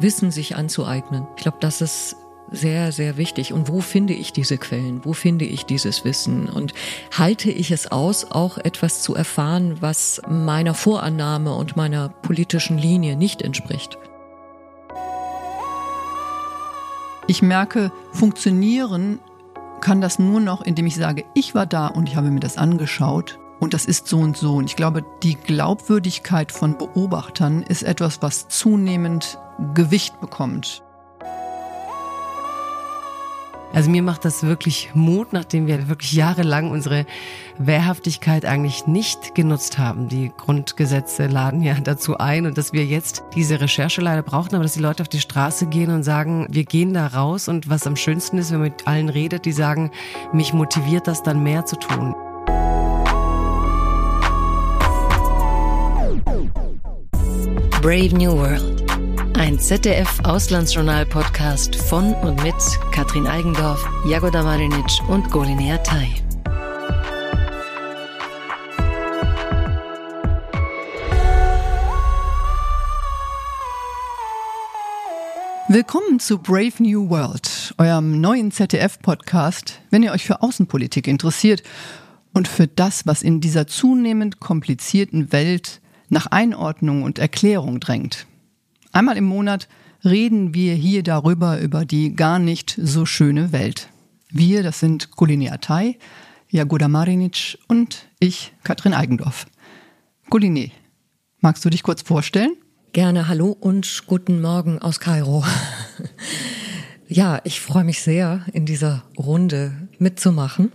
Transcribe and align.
Wissen 0.00 0.30
sich 0.30 0.56
anzueignen. 0.56 1.26
Ich 1.36 1.42
glaube, 1.42 1.58
das 1.60 1.80
ist 1.80 2.16
sehr, 2.50 2.90
sehr 2.92 3.16
wichtig. 3.16 3.52
Und 3.52 3.68
wo 3.68 3.80
finde 3.80 4.14
ich 4.14 4.32
diese 4.32 4.58
Quellen? 4.58 5.04
Wo 5.04 5.12
finde 5.12 5.44
ich 5.44 5.66
dieses 5.66 6.04
Wissen? 6.04 6.48
Und 6.48 6.74
halte 7.16 7.50
ich 7.50 7.70
es 7.70 7.90
aus, 7.92 8.30
auch 8.30 8.58
etwas 8.58 9.02
zu 9.02 9.14
erfahren, 9.14 9.76
was 9.80 10.20
meiner 10.28 10.74
Vorannahme 10.74 11.54
und 11.54 11.76
meiner 11.76 12.08
politischen 12.08 12.78
Linie 12.78 13.16
nicht 13.16 13.42
entspricht? 13.42 13.98
Ich 17.26 17.42
merke, 17.42 17.92
funktionieren 18.12 19.20
kann 19.80 20.00
das 20.00 20.18
nur 20.18 20.40
noch, 20.40 20.62
indem 20.62 20.86
ich 20.86 20.96
sage, 20.96 21.24
ich 21.34 21.54
war 21.54 21.66
da 21.66 21.86
und 21.86 22.08
ich 22.08 22.16
habe 22.16 22.30
mir 22.30 22.40
das 22.40 22.58
angeschaut 22.58 23.38
und 23.60 23.74
das 23.74 23.84
ist 23.84 24.08
so 24.08 24.18
und 24.18 24.36
so. 24.36 24.56
Und 24.56 24.64
ich 24.64 24.74
glaube, 24.74 25.04
die 25.22 25.36
Glaubwürdigkeit 25.36 26.50
von 26.50 26.76
Beobachtern 26.76 27.62
ist 27.62 27.82
etwas, 27.82 28.20
was 28.20 28.48
zunehmend 28.48 29.38
Gewicht 29.74 30.20
bekommt. 30.20 30.82
Also 33.72 33.88
mir 33.88 34.02
macht 34.02 34.24
das 34.24 34.42
wirklich 34.42 34.90
Mut, 34.94 35.32
nachdem 35.32 35.68
wir 35.68 35.88
wirklich 35.88 36.12
jahrelang 36.12 36.72
unsere 36.72 37.06
Wehrhaftigkeit 37.56 38.44
eigentlich 38.44 38.88
nicht 38.88 39.36
genutzt 39.36 39.78
haben. 39.78 40.08
Die 40.08 40.32
Grundgesetze 40.36 41.28
laden 41.28 41.62
ja 41.62 41.74
dazu 41.84 42.18
ein 42.18 42.46
und 42.46 42.58
dass 42.58 42.72
wir 42.72 42.84
jetzt 42.84 43.22
diese 43.34 43.60
Recherche 43.60 44.00
leider 44.00 44.22
brauchen, 44.22 44.54
aber 44.54 44.64
dass 44.64 44.72
die 44.72 44.80
Leute 44.80 45.02
auf 45.02 45.08
die 45.08 45.20
Straße 45.20 45.66
gehen 45.66 45.90
und 45.90 46.02
sagen, 46.02 46.48
wir 46.50 46.64
gehen 46.64 46.94
da 46.94 47.06
raus 47.06 47.48
und 47.48 47.68
was 47.68 47.86
am 47.86 47.94
schönsten 47.94 48.38
ist, 48.38 48.50
wenn 48.50 48.58
man 48.58 48.70
mit 48.70 48.88
allen 48.88 49.08
redet, 49.08 49.44
die 49.44 49.52
sagen, 49.52 49.92
mich 50.32 50.52
motiviert 50.52 51.06
das 51.06 51.22
dann 51.22 51.42
mehr 51.42 51.64
zu 51.64 51.76
tun. 51.76 52.14
Brave 57.80 58.14
New 58.14 58.36
World 58.36 58.79
ein 59.40 59.58
ZDF-Auslandsjournal-Podcast 59.58 61.74
von 61.74 62.12
und 62.12 62.40
mit 62.42 62.54
Katrin 62.92 63.26
Eigendorf, 63.26 63.82
Jagoda 64.06 64.42
Marinic 64.42 64.84
und 65.08 65.30
Golinea 65.30 65.78
Tai. 65.78 66.06
Willkommen 75.68 76.20
zu 76.20 76.36
Brave 76.36 76.74
New 76.80 77.08
World, 77.08 77.74
eurem 77.78 78.20
neuen 78.20 78.52
ZDF-Podcast, 78.52 79.80
wenn 79.88 80.02
ihr 80.02 80.12
euch 80.12 80.24
für 80.24 80.42
Außenpolitik 80.42 81.08
interessiert 81.08 81.62
und 82.34 82.46
für 82.46 82.66
das, 82.66 83.06
was 83.06 83.22
in 83.22 83.40
dieser 83.40 83.66
zunehmend 83.66 84.38
komplizierten 84.38 85.32
Welt 85.32 85.80
nach 86.10 86.26
Einordnung 86.26 87.04
und 87.04 87.18
Erklärung 87.18 87.80
drängt. 87.80 88.26
Einmal 88.92 89.16
im 89.16 89.24
Monat 89.24 89.68
reden 90.04 90.54
wir 90.54 90.74
hier 90.74 91.02
darüber, 91.02 91.60
über 91.60 91.84
die 91.84 92.16
gar 92.16 92.38
nicht 92.38 92.76
so 92.82 93.06
schöne 93.06 93.52
Welt. 93.52 93.88
Wir, 94.30 94.62
das 94.62 94.80
sind 94.80 95.12
Kulini 95.12 95.48
Atay, 95.50 95.98
Jagoda 96.48 96.88
Marinic 96.88 97.58
und 97.68 98.06
ich, 98.18 98.52
Katrin 98.64 98.94
Eigendorf. 98.94 99.46
Kulini, 100.28 100.72
magst 101.40 101.64
du 101.64 101.70
dich 101.70 101.82
kurz 101.82 102.02
vorstellen? 102.02 102.52
Gerne, 102.92 103.28
hallo 103.28 103.56
und 103.58 104.04
guten 104.08 104.40
Morgen 104.40 104.80
aus 104.80 104.98
Kairo. 104.98 105.44
ja, 107.08 107.40
ich 107.44 107.60
freue 107.60 107.84
mich 107.84 108.02
sehr, 108.02 108.44
in 108.52 108.66
dieser 108.66 109.04
Runde 109.16 109.88
mitzumachen. 109.98 110.72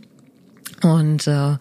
Und 0.81 1.27
äh, 1.27 1.57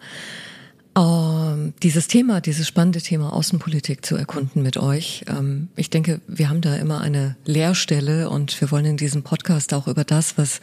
ähm, 1.55 1.73
dieses 1.83 2.07
Thema, 2.07 2.41
dieses 2.41 2.67
spannende 2.67 3.01
Thema 3.01 3.33
Außenpolitik 3.33 4.05
zu 4.05 4.15
erkunden 4.15 4.61
mit 4.61 4.77
euch. 4.77 5.25
Ähm, 5.27 5.69
ich 5.75 5.89
denke, 5.89 6.21
wir 6.27 6.49
haben 6.49 6.61
da 6.61 6.75
immer 6.75 7.01
eine 7.01 7.35
Leerstelle 7.45 8.29
und 8.29 8.59
wir 8.61 8.71
wollen 8.71 8.85
in 8.85 8.97
diesem 8.97 9.23
Podcast 9.23 9.73
auch 9.73 9.87
über 9.87 10.03
das, 10.03 10.37
was 10.37 10.61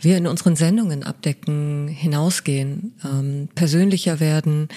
wir 0.00 0.18
in 0.18 0.26
unseren 0.26 0.56
Sendungen 0.56 1.02
abdecken, 1.02 1.88
hinausgehen, 1.88 2.94
ähm, 3.04 3.48
persönlicher 3.54 4.20
werden, 4.20 4.68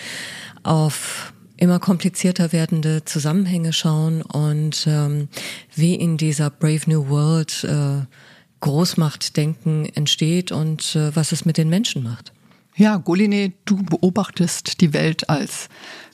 auf 0.64 1.34
immer 1.58 1.80
komplizierter 1.80 2.54
werdende 2.54 3.04
Zusammenhänge 3.04 3.74
schauen 3.74 4.22
und 4.22 4.88
ähm, 4.88 5.28
wie 5.76 5.96
in 5.96 6.16
dieser 6.16 6.50
Brave 6.50 6.82
New 6.90 7.10
World 7.10 7.66
äh, 7.66 8.06
Großmachtdenken 8.62 9.86
entsteht 9.94 10.54
und 10.54 10.96
äh, 10.96 11.14
was 11.16 11.34
es 11.34 11.44
mit 11.44 11.58
den 11.58 11.68
Menschen 11.68 12.02
macht. 12.02 12.32
Ja, 12.80 12.96
Goline, 12.96 13.52
du 13.66 13.76
beobachtest 13.84 14.80
die 14.80 14.94
Welt 14.94 15.30
als 15.30 15.68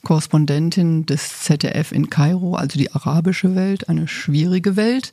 Korrespondentin 0.03 1.05
des 1.05 1.41
ZDF 1.41 1.91
in 1.91 2.09
Kairo, 2.09 2.55
also 2.55 2.79
die 2.79 2.91
arabische 2.91 3.53
Welt, 3.53 3.87
eine 3.87 4.07
schwierige 4.07 4.75
Welt. 4.75 5.11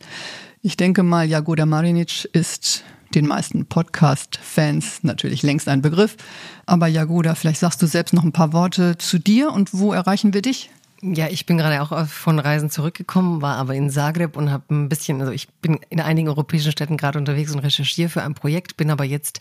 Ich 0.63 0.79
denke 0.79 1.03
mal, 1.03 1.29
Jagoda 1.29 1.67
Marinic 1.67 2.27
ist 2.33 2.85
den 3.15 3.27
meisten 3.27 3.67
Podcast-Fans 3.67 5.01
natürlich 5.03 5.43
längst 5.43 5.69
ein 5.69 5.83
Begriff. 5.83 6.17
Aber 6.65 6.87
Jagoda, 6.87 7.35
vielleicht 7.35 7.61
sagst 7.61 7.83
du 7.83 7.87
selbst 7.87 8.15
noch 8.15 8.25
ein 8.25 8.33
paar 8.33 8.55
Worte 8.55 8.97
zu 8.97 9.19
dir 9.19 9.53
und 9.53 9.75
wo 9.75 9.93
erreichen 9.93 10.33
wir 10.33 10.41
dich? 10.41 10.71
Ja, 11.05 11.27
ich 11.27 11.47
bin 11.47 11.59
gerade 11.59 11.83
auch 11.83 12.07
von 12.07 12.39
Reisen 12.39 12.71
zurückgekommen, 12.71 13.43
war 13.43 13.57
aber 13.57 13.75
in 13.75 13.91
Zagreb 13.91 14.37
und 14.37 14.53
habe 14.53 14.73
ein 14.73 14.89
bisschen, 14.89 15.21
also 15.21 15.33
ich 15.33 15.49
bin 15.49 15.81
in 15.91 16.01
einigen 16.01 16.29
europäischen 16.29 16.71
Städten 16.71 16.97
gerade 16.97 17.19
unterwegs 17.19 17.53
und 17.53 17.59
recherchiere 17.59 18.09
für 18.09 18.23
ein 18.23 18.35
Projekt, 18.35 18.77
bin 18.77 18.89
aber 18.89 19.03
jetzt 19.03 19.41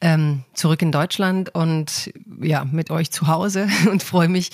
ähm, 0.00 0.44
zurück 0.54 0.80
in 0.80 0.90
Deutschland 0.90 1.54
und 1.54 2.10
ja, 2.40 2.64
mit 2.64 2.90
euch 2.90 3.10
zu 3.10 3.26
Hause 3.26 3.68
und 3.90 4.02
freue 4.02 4.30
mich, 4.30 4.52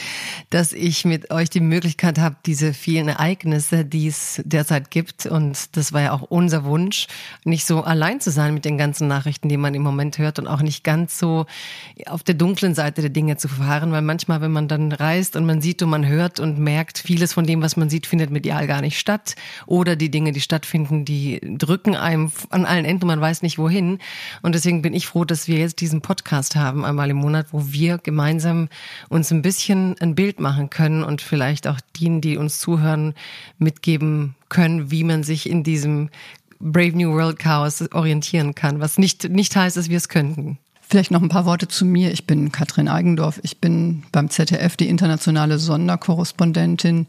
dass 0.51 0.73
ich 0.73 1.05
mit 1.05 1.31
euch 1.31 1.49
die 1.49 1.61
Möglichkeit 1.61 2.19
habe, 2.19 2.35
diese 2.45 2.75
vielen 2.75 3.07
Ereignisse, 3.07 3.85
die 3.85 4.09
es 4.09 4.43
derzeit 4.45 4.91
gibt, 4.91 5.27
und 5.27 5.77
das 5.77 5.93
war 5.93 6.01
ja 6.01 6.13
auch 6.13 6.23
unser 6.23 6.65
Wunsch, 6.65 7.07
nicht 7.45 7.67
so 7.67 7.85
allein 7.85 8.21
zu 8.21 8.33
sein 8.33 8.53
mit 8.53 8.65
den 8.65 8.79
ganzen 8.79 9.07
Nachrichten, 9.07 9.49
die 9.49 9.59
man 9.59 9.75
im 9.75 9.83
Moment 9.83 10.19
hört 10.19 10.41
und 10.41 10.49
auch 10.49 10.63
nicht 10.63 10.83
ganz 10.83 11.21
so 11.21 11.47
auf 12.07 12.25
der 12.25 12.35
dunklen 12.35 12.75
Seite 12.75 13.01
der 13.01 13.11
Dinge 13.11 13.37
zu 13.37 13.47
verfahren, 13.47 13.93
weil 13.93 14.03
manchmal, 14.03 14.41
wenn 14.41 14.51
man 14.51 14.67
dann 14.67 14.91
reist 14.91 15.37
und 15.37 15.47
man 15.47 15.61
sieht 15.61 15.83
und 15.83 15.91
man 15.91 16.05
hört 16.05 16.41
und 16.41 16.48
und 16.49 16.59
merkt, 16.59 16.99
vieles 16.99 17.33
von 17.33 17.47
dem, 17.47 17.63
was 17.63 17.77
man 17.77 17.91
sieht, 17.91 18.07
findet 18.07 18.31
medial 18.31 18.67
gar 18.67 18.81
nicht 18.81 18.99
statt. 18.99 19.35
Oder 19.67 19.97
die 19.97 20.11
Dinge, 20.11 20.33
die 20.33 20.41
stattfinden, 20.41 21.05
die 21.05 21.41
drücken 21.43 21.95
einem 21.95 22.33
an 22.51 22.65
allen 22.65 22.85
Enden, 22.85 23.07
man 23.07 23.21
weiß 23.21 23.43
nicht 23.43 23.59
wohin. 23.59 23.99
Und 24.43 24.55
deswegen 24.55 24.83
bin 24.83 24.95
ich 24.95 25.07
froh, 25.07 25.25
dass 25.25 25.49
wir 25.49 25.59
jetzt 25.59 25.81
diesen 25.81 26.01
Podcast 26.01 26.57
haben, 26.57 26.85
einmal 26.85 27.11
im 27.11 27.19
Monat, 27.19 27.49
wo 27.53 27.73
wir 27.73 27.99
gemeinsam 27.99 28.69
uns 29.09 29.31
ein 29.31 29.43
bisschen 29.43 29.97
ein 30.01 30.15
Bild 30.15 30.41
machen 30.41 30.71
können 30.71 31.05
und 31.05 31.21
vielleicht 31.21 31.67
auch 31.67 31.81
denen, 32.01 32.21
die 32.21 32.37
uns 32.37 32.59
zuhören, 32.59 33.15
mitgeben 33.59 34.35
können, 34.49 34.91
wie 34.91 35.05
man 35.05 35.23
sich 35.23 35.49
in 35.49 35.63
diesem 35.63 36.11
Brave 36.61 36.97
New 36.97 37.13
World 37.13 37.39
Chaos 37.39 37.85
orientieren 37.93 38.55
kann, 38.55 38.81
was 38.81 38.99
nicht, 38.99 39.29
nicht 39.29 39.55
heißt, 39.55 39.77
dass 39.77 39.89
wir 39.89 39.97
es 39.97 40.09
könnten. 40.09 40.59
Vielleicht 40.89 41.11
noch 41.11 41.21
ein 41.21 41.29
paar 41.29 41.45
Worte 41.45 41.69
zu 41.69 41.85
mir. 41.85 42.13
Ich 42.13 42.27
bin 42.27 42.51
Katrin 42.51 42.89
Eigendorf. 42.89 43.41
Ich 43.43 43.61
bin 43.61 44.05
beim 44.11 44.31
ZDF 44.31 44.75
die 44.75 44.89
internationale 44.89 45.59
Sonderkorrespondentin. 45.59 47.07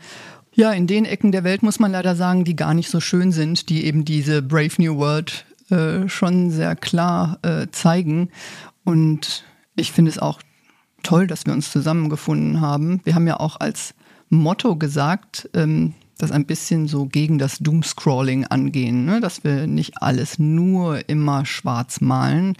Ja, 0.53 0.73
in 0.73 0.85
den 0.85 1.05
Ecken 1.05 1.31
der 1.31 1.45
Welt 1.45 1.63
muss 1.63 1.79
man 1.79 1.93
leider 1.93 2.17
sagen, 2.17 2.43
die 2.43 2.57
gar 2.57 2.73
nicht 2.73 2.89
so 2.89 2.99
schön 2.99 3.31
sind, 3.31 3.69
die 3.69 3.85
eben 3.85 4.03
diese 4.03 4.41
Brave 4.41 4.73
New 4.79 4.97
World 4.97 5.45
äh, 5.69 6.09
schon 6.09 6.51
sehr 6.51 6.75
klar 6.75 7.39
äh, 7.41 7.67
zeigen. 7.71 8.31
Und 8.83 9.45
ich 9.77 9.93
finde 9.93 10.11
es 10.11 10.19
auch 10.19 10.41
toll, 11.01 11.25
dass 11.25 11.45
wir 11.45 11.53
uns 11.53 11.71
zusammengefunden 11.71 12.59
haben. 12.59 12.99
Wir 13.05 13.15
haben 13.15 13.27
ja 13.27 13.39
auch 13.39 13.61
als 13.61 13.93
Motto 14.27 14.75
gesagt, 14.75 15.49
ähm, 15.53 15.93
das 16.19 16.31
ein 16.31 16.45
bisschen 16.45 16.87
so 16.87 17.05
gegen 17.05 17.39
das 17.39 17.57
Doomscrolling 17.59 18.45
angehen, 18.45 19.05
ne? 19.05 19.21
dass 19.21 19.43
wir 19.43 19.65
nicht 19.65 20.01
alles 20.01 20.37
nur 20.37 21.09
immer 21.09 21.45
schwarz 21.45 22.01
malen. 22.01 22.55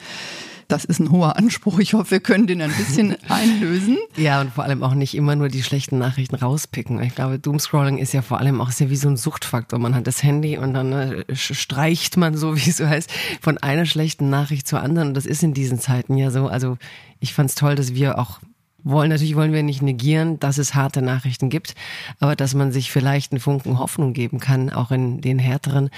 Das 0.69 0.85
ist 0.85 0.99
ein 0.99 1.09
hoher 1.09 1.35
Anspruch. 1.35 1.79
Ich 1.79 1.95
hoffe, 1.95 2.11
wir 2.11 2.19
können 2.19 2.45
den 2.45 2.61
ein 2.61 2.71
bisschen 2.71 3.17
einlösen. 3.27 3.97
Ja, 4.15 4.39
und 4.39 4.53
vor 4.53 4.63
allem 4.63 4.83
auch 4.83 4.93
nicht 4.93 5.15
immer 5.15 5.35
nur 5.35 5.49
die 5.49 5.63
schlechten 5.63 5.97
Nachrichten 5.97 6.35
rauspicken. 6.35 7.01
Ich 7.01 7.15
glaube, 7.15 7.39
Doomscrolling 7.39 7.97
ist 7.97 8.13
ja 8.13 8.21
vor 8.21 8.37
allem 8.39 8.61
auch 8.61 8.69
sehr 8.69 8.91
wie 8.91 8.95
so 8.95 9.09
ein 9.09 9.17
Suchtfaktor. 9.17 9.79
Man 9.79 9.95
hat 9.95 10.05
das 10.05 10.21
Handy 10.21 10.57
und 10.57 10.75
dann 10.75 10.93
äh, 10.93 11.35
streicht 11.35 12.17
man 12.17 12.37
so, 12.37 12.55
wie 12.55 12.69
es 12.69 12.77
so 12.77 12.87
heißt, 12.87 13.11
von 13.41 13.57
einer 13.57 13.87
schlechten 13.87 14.29
Nachricht 14.29 14.67
zur 14.67 14.81
anderen. 14.81 15.09
Und 15.09 15.13
das 15.15 15.25
ist 15.25 15.41
in 15.41 15.55
diesen 15.55 15.79
Zeiten 15.79 16.15
ja 16.17 16.29
so. 16.29 16.47
Also 16.47 16.77
ich 17.19 17.33
fand 17.33 17.49
es 17.49 17.55
toll, 17.55 17.73
dass 17.73 17.95
wir 17.95 18.19
auch 18.19 18.39
wollen, 18.83 19.09
natürlich 19.09 19.35
wollen 19.35 19.53
wir 19.53 19.63
nicht 19.63 19.81
negieren, 19.81 20.39
dass 20.39 20.57
es 20.57 20.75
harte 20.75 21.01
Nachrichten 21.01 21.49
gibt, 21.49 21.75
aber 22.19 22.35
dass 22.35 22.53
man 22.53 22.71
sich 22.71 22.91
vielleicht 22.91 23.31
einen 23.31 23.39
Funken 23.39 23.79
Hoffnung 23.79 24.13
geben 24.13 24.39
kann, 24.39 24.69
auch 24.69 24.91
in 24.91 25.21
den 25.21 25.39
härteren 25.39 25.89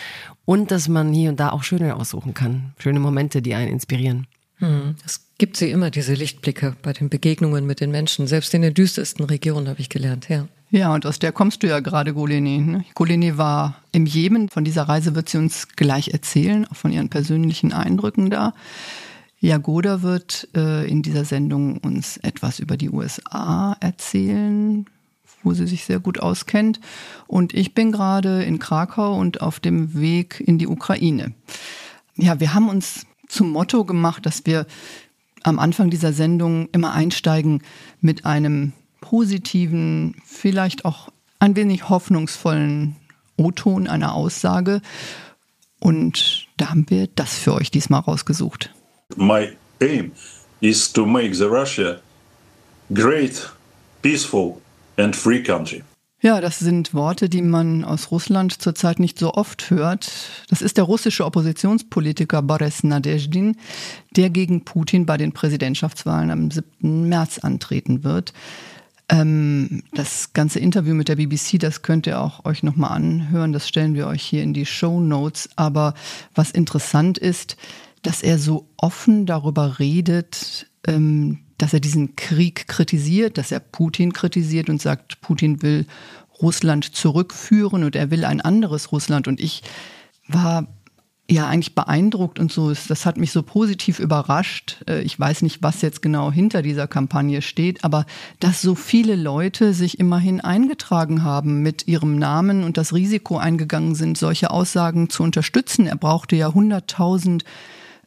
und 0.45 0.71
dass 0.71 0.87
man 0.87 1.13
hier 1.13 1.29
und 1.29 1.39
da 1.39 1.49
auch 1.49 1.63
schöne 1.63 1.95
aussuchen 1.95 2.33
kann. 2.33 2.73
Schöne 2.77 2.99
Momente, 2.99 3.41
die 3.41 3.55
einen 3.55 3.71
inspirieren. 3.71 4.27
Hm. 4.57 4.95
Es 5.05 5.21
gibt 5.37 5.57
sie 5.57 5.71
immer, 5.71 5.89
diese 5.89 6.13
Lichtblicke 6.13 6.75
bei 6.81 6.93
den 6.93 7.09
Begegnungen 7.09 7.65
mit 7.65 7.81
den 7.81 7.89
Menschen. 7.89 8.27
Selbst 8.27 8.53
in 8.53 8.61
den 8.61 8.73
düstersten 8.73 9.25
Regionen 9.25 9.67
habe 9.67 9.81
ich 9.81 9.89
gelernt, 9.89 10.29
ja. 10.29 10.47
Ja, 10.69 10.93
und 10.93 11.05
aus 11.05 11.19
der 11.19 11.33
kommst 11.33 11.63
du 11.63 11.67
ja 11.67 11.81
gerade, 11.81 12.13
Goleni. 12.13 12.59
Ne? 12.59 12.85
Goleni 12.95 13.37
war 13.37 13.81
im 13.91 14.05
Jemen. 14.05 14.47
Von 14.47 14.63
dieser 14.63 14.83
Reise 14.83 15.15
wird 15.15 15.27
sie 15.27 15.37
uns 15.37 15.67
gleich 15.75 16.09
erzählen, 16.09 16.65
auch 16.65 16.75
von 16.75 16.93
ihren 16.93 17.09
persönlichen 17.09 17.73
Eindrücken 17.73 18.29
da. 18.29 18.53
Jagoda 19.41 20.03
wird 20.03 20.47
äh, 20.55 20.87
in 20.87 21.01
dieser 21.01 21.25
Sendung 21.25 21.79
uns 21.79 22.17
etwas 22.17 22.59
über 22.59 22.77
die 22.77 22.91
USA 22.91 23.75
erzählen, 23.79 24.85
wo 25.41 25.53
sie 25.53 25.65
sich 25.65 25.83
sehr 25.83 25.99
gut 25.99 26.19
auskennt. 26.19 26.79
Und 27.25 27.55
ich 27.55 27.73
bin 27.73 27.91
gerade 27.91 28.43
in 28.43 28.59
Krakau 28.59 29.17
und 29.17 29.41
auf 29.41 29.59
dem 29.59 29.99
Weg 29.99 30.41
in 30.45 30.59
die 30.59 30.67
Ukraine. 30.67 31.33
Ja, 32.15 32.39
wir 32.39 32.53
haben 32.53 32.69
uns 32.69 33.07
zum 33.27 33.49
Motto 33.49 33.83
gemacht, 33.83 34.27
dass 34.27 34.45
wir 34.45 34.67
am 35.41 35.57
Anfang 35.57 35.89
dieser 35.89 36.13
Sendung 36.13 36.69
immer 36.71 36.93
einsteigen 36.93 37.63
mit 37.99 38.27
einem 38.27 38.73
positiven, 38.99 40.15
vielleicht 40.23 40.85
auch 40.85 41.09
ein 41.39 41.55
wenig 41.55 41.89
hoffnungsvollen 41.89 42.95
O-Ton 43.37 43.87
einer 43.87 44.13
Aussage. 44.13 44.81
Und 45.79 46.47
da 46.57 46.69
haben 46.69 46.85
wir 46.89 47.07
das 47.07 47.39
für 47.39 47.55
euch 47.55 47.71
diesmal 47.71 48.01
rausgesucht. 48.01 48.71
My 49.17 49.55
aim 49.79 50.11
is 50.61 50.91
to 50.93 51.05
make 51.05 51.35
the 51.35 51.45
Russia 51.45 52.01
great, 52.93 53.49
peaceful 54.01 54.61
and 54.97 55.15
free 55.15 55.43
country. 55.43 55.83
Ja, 56.23 56.39
das 56.39 56.59
sind 56.59 56.93
Worte, 56.93 57.29
die 57.29 57.41
man 57.41 57.83
aus 57.83 58.11
Russland 58.11 58.61
zurzeit 58.61 58.99
nicht 58.99 59.17
so 59.17 59.33
oft 59.33 59.71
hört. 59.71 60.11
Das 60.49 60.61
ist 60.61 60.77
der 60.77 60.83
russische 60.83 61.25
Oppositionspolitiker 61.25 62.43
Boris 62.43 62.83
Nadezhdin, 62.83 63.57
der 64.15 64.29
gegen 64.29 64.63
Putin 64.63 65.07
bei 65.07 65.17
den 65.17 65.31
Präsidentschaftswahlen 65.31 66.29
am 66.29 66.51
7. 66.51 67.09
März 67.09 67.39
antreten 67.39 68.03
wird. 68.03 68.33
Ähm, 69.09 69.81
das 69.93 70.31
ganze 70.33 70.59
Interview 70.59 70.93
mit 70.93 71.07
der 71.07 71.15
BBC, 71.15 71.57
das 71.57 71.81
könnt 71.81 72.05
ihr 72.05 72.21
auch 72.21 72.45
euch 72.45 72.61
nochmal 72.61 72.91
anhören. 72.91 73.51
Das 73.51 73.67
stellen 73.67 73.95
wir 73.95 74.05
euch 74.05 74.21
hier 74.21 74.43
in 74.43 74.53
die 74.53 74.67
Show 74.67 74.99
Notes. 74.99 75.49
Aber 75.55 75.95
was 76.35 76.51
interessant 76.51 77.17
ist, 77.17 77.57
dass 78.01 78.23
er 78.23 78.39
so 78.39 78.67
offen 78.77 79.25
darüber 79.25 79.79
redet, 79.79 80.67
ähm, 80.87 81.39
dass 81.57 81.73
er 81.73 81.79
diesen 81.79 82.15
Krieg 82.15 82.67
kritisiert, 82.67 83.37
dass 83.37 83.51
er 83.51 83.59
Putin 83.59 84.13
kritisiert 84.13 84.69
und 84.69 84.81
sagt, 84.81 85.21
Putin 85.21 85.61
will 85.61 85.85
Russland 86.41 86.95
zurückführen 86.95 87.83
und 87.83 87.95
er 87.95 88.09
will 88.09 88.25
ein 88.25 88.41
anderes 88.41 88.91
Russland. 88.91 89.27
Und 89.27 89.39
ich 89.39 89.61
war 90.27 90.67
ja 91.29 91.47
eigentlich 91.47 91.75
beeindruckt 91.75 92.39
und 92.39 92.51
so. 92.51 92.73
Das 92.73 93.05
hat 93.05 93.17
mich 93.17 93.31
so 93.31 93.43
positiv 93.43 93.99
überrascht. 93.99 94.83
Äh, 94.87 95.01
ich 95.01 95.19
weiß 95.19 95.43
nicht, 95.43 95.61
was 95.61 95.81
jetzt 95.81 96.01
genau 96.01 96.31
hinter 96.31 96.61
dieser 96.61 96.87
Kampagne 96.87 97.41
steht, 97.41 97.83
aber 97.83 98.05
dass 98.39 98.61
so 98.61 98.75
viele 98.75 99.15
Leute 99.15 99.73
sich 99.73 99.99
immerhin 99.99 100.41
eingetragen 100.41 101.23
haben 101.23 101.61
mit 101.61 101.87
ihrem 101.87 102.17
Namen 102.17 102.63
und 102.63 102.77
das 102.77 102.93
Risiko 102.93 103.37
eingegangen 103.37 103.95
sind, 103.95 104.17
solche 104.17 104.51
Aussagen 104.51 105.09
zu 105.09 105.23
unterstützen. 105.23 105.87
Er 105.87 105.95
brauchte 105.95 106.35
ja 106.35 106.49
100.000 106.49 107.43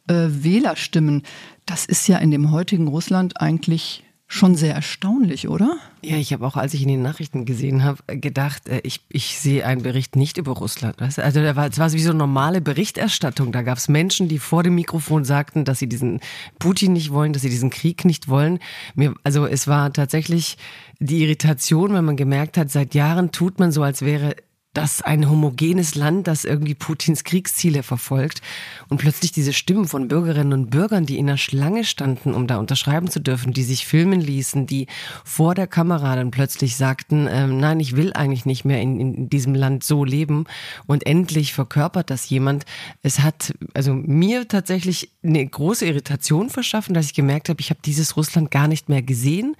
äh, 0.07 0.27
Wählerstimmen. 0.29 1.23
Das 1.65 1.85
ist 1.85 2.07
ja 2.07 2.17
in 2.17 2.31
dem 2.31 2.51
heutigen 2.51 2.87
Russland 2.87 3.41
eigentlich 3.41 4.03
schon 4.27 4.55
sehr 4.55 4.73
erstaunlich, 4.73 5.47
oder? 5.47 5.77
Ja, 6.03 6.17
ich 6.17 6.33
habe 6.33 6.45
auch, 6.45 6.57
als 6.57 6.73
ich 6.73 6.81
in 6.81 6.87
den 6.87 7.01
Nachrichten 7.03 7.45
gesehen 7.45 7.83
habe, 7.83 8.01
gedacht, 8.07 8.67
äh, 8.67 8.81
ich, 8.83 9.01
ich 9.09 9.39
sehe 9.39 9.65
einen 9.65 9.83
Bericht 9.83 10.15
nicht 10.15 10.37
über 10.37 10.53
Russland. 10.53 10.99
Weißt? 10.99 11.19
Also 11.19 11.41
da 11.41 11.55
war, 11.55 11.67
es 11.67 11.77
war 11.77 11.91
wie 11.93 12.01
so 12.01 12.09
eine 12.09 12.19
normale 12.19 12.59
Berichterstattung. 12.59 13.51
Da 13.51 13.61
gab 13.61 13.77
es 13.77 13.87
Menschen, 13.87 14.27
die 14.27 14.39
vor 14.39 14.63
dem 14.63 14.75
Mikrofon 14.75 15.25
sagten, 15.25 15.63
dass 15.63 15.79
sie 15.79 15.87
diesen 15.87 16.21
Putin 16.59 16.93
nicht 16.93 17.11
wollen, 17.11 17.33
dass 17.33 17.43
sie 17.43 17.49
diesen 17.49 17.69
Krieg 17.69 18.03
nicht 18.03 18.27
wollen. 18.27 18.59
Mir, 18.95 19.13
also 19.23 19.45
es 19.45 19.67
war 19.67 19.93
tatsächlich 19.93 20.57
die 20.99 21.21
Irritation, 21.23 21.93
weil 21.93 22.01
man 22.01 22.17
gemerkt 22.17 22.57
hat, 22.57 22.71
seit 22.71 22.95
Jahren 22.95 23.31
tut 23.31 23.59
man 23.59 23.71
so, 23.71 23.83
als 23.83 24.01
wäre 24.01 24.35
das 24.75 25.01
ein 25.01 25.29
homogenes 25.29 25.95
Land, 25.95 26.27
das 26.27 26.43
irgendwie 26.43 26.75
Putins 26.75 27.23
Kriegsziele 27.23 27.81
verfolgt 27.81 28.41
und 28.89 28.97
plötzlich 28.97 29.31
diese 29.31 29.53
Stimmen 29.53 29.87
von 29.87 30.07
Bürgerinnen 30.07 30.53
und 30.53 30.69
Bürgern, 30.69 31.05
die 31.05 31.17
in 31.17 31.27
der 31.27 31.37
Schlange 31.37 31.85
standen, 31.85 32.33
um 32.33 32.45
da 32.45 32.57
unterschreiben 32.57 33.09
zu 33.09 33.19
dürfen, 33.19 33.53
die 33.53 33.63
sich 33.63 33.85
filmen 33.85 34.19
ließen, 34.19 34.67
die 34.67 34.87
vor 35.23 35.55
der 35.55 35.67
Kamera 35.67 36.15
dann 36.15 36.29
plötzlich 36.29 36.75
sagten, 36.75 37.27
ähm, 37.29 37.57
nein, 37.59 37.79
ich 37.79 37.95
will 37.95 38.11
eigentlich 38.13 38.45
nicht 38.45 38.65
mehr 38.65 38.81
in, 38.81 38.99
in 38.99 39.29
diesem 39.29 39.55
Land 39.55 39.83
so 39.83 40.03
leben 40.03 40.45
und 40.87 41.05
endlich 41.05 41.53
verkörpert 41.53 42.09
das 42.09 42.29
jemand. 42.29 42.65
Es 43.01 43.19
hat 43.19 43.53
also 43.73 43.93
mir 43.93 44.47
tatsächlich 44.47 45.11
eine 45.23 45.45
große 45.45 45.85
Irritation 45.85 46.49
verschaffen, 46.49 46.93
dass 46.93 47.05
ich 47.05 47.13
gemerkt 47.13 47.47
habe, 47.47 47.61
ich 47.61 47.69
habe 47.69 47.79
dieses 47.85 48.17
Russland 48.17 48.51
gar 48.51 48.67
nicht 48.67 48.89
mehr 48.89 49.01
gesehen 49.01 49.55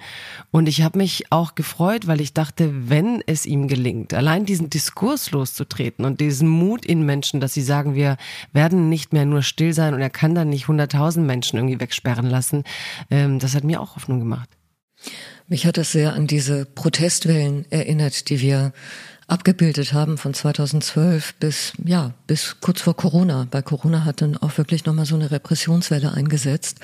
und 0.51 0.67
ich 0.67 0.81
habe 0.81 0.97
mich 0.97 1.31
auch 1.31 1.55
gefreut, 1.55 2.05
weil 2.05 2.19
ich 2.19 2.33
dachte, 2.33 2.89
wenn 2.89 3.23
es 3.25 3.45
ihm 3.45 3.69
gelingt, 3.69 4.13
allein 4.13 4.45
diesen 4.45 4.69
Diskurs 4.69 5.04
Diskurs 5.05 5.31
loszutreten 5.31 6.03
und 6.03 6.19
diesen 6.19 6.49
Mut 6.49 6.83
in 6.83 7.03
Menschen, 7.03 7.39
dass 7.39 7.53
sie 7.53 7.61
sagen, 7.61 7.93
wir 7.93 8.17
werden 8.53 8.89
nicht 8.89 9.13
mehr 9.13 9.25
nur 9.25 9.43
still 9.43 9.71
sein 9.71 9.93
und 9.93 10.01
er 10.01 10.09
kann 10.09 10.33
dann 10.33 10.49
nicht 10.49 10.67
hunderttausend 10.67 11.27
Menschen 11.27 11.57
irgendwie 11.57 11.79
wegsperren 11.79 12.27
lassen, 12.27 12.63
ähm, 13.11 13.37
das 13.37 13.53
hat 13.53 13.63
mir 13.63 13.81
auch 13.81 13.95
Hoffnung 13.95 14.19
gemacht. 14.19 14.49
Mich 15.47 15.67
hat 15.67 15.77
das 15.77 15.91
sehr 15.91 16.13
an 16.13 16.25
diese 16.25 16.65
Protestwellen 16.65 17.65
erinnert, 17.69 18.29
die 18.29 18.41
wir 18.41 18.73
abgebildet 19.27 19.93
haben 19.93 20.17
von 20.17 20.33
2012 20.33 21.35
bis 21.35 21.73
ja 21.83 22.13
bis 22.25 22.57
kurz 22.61 22.81
vor 22.81 22.95
Corona. 22.95 23.47
Bei 23.49 23.61
Corona 23.61 24.05
hat 24.05 24.21
dann 24.21 24.37
auch 24.37 24.57
wirklich 24.57 24.85
nochmal 24.85 25.05
so 25.05 25.15
eine 25.15 25.29
Repressionswelle 25.29 26.13
eingesetzt. 26.13 26.79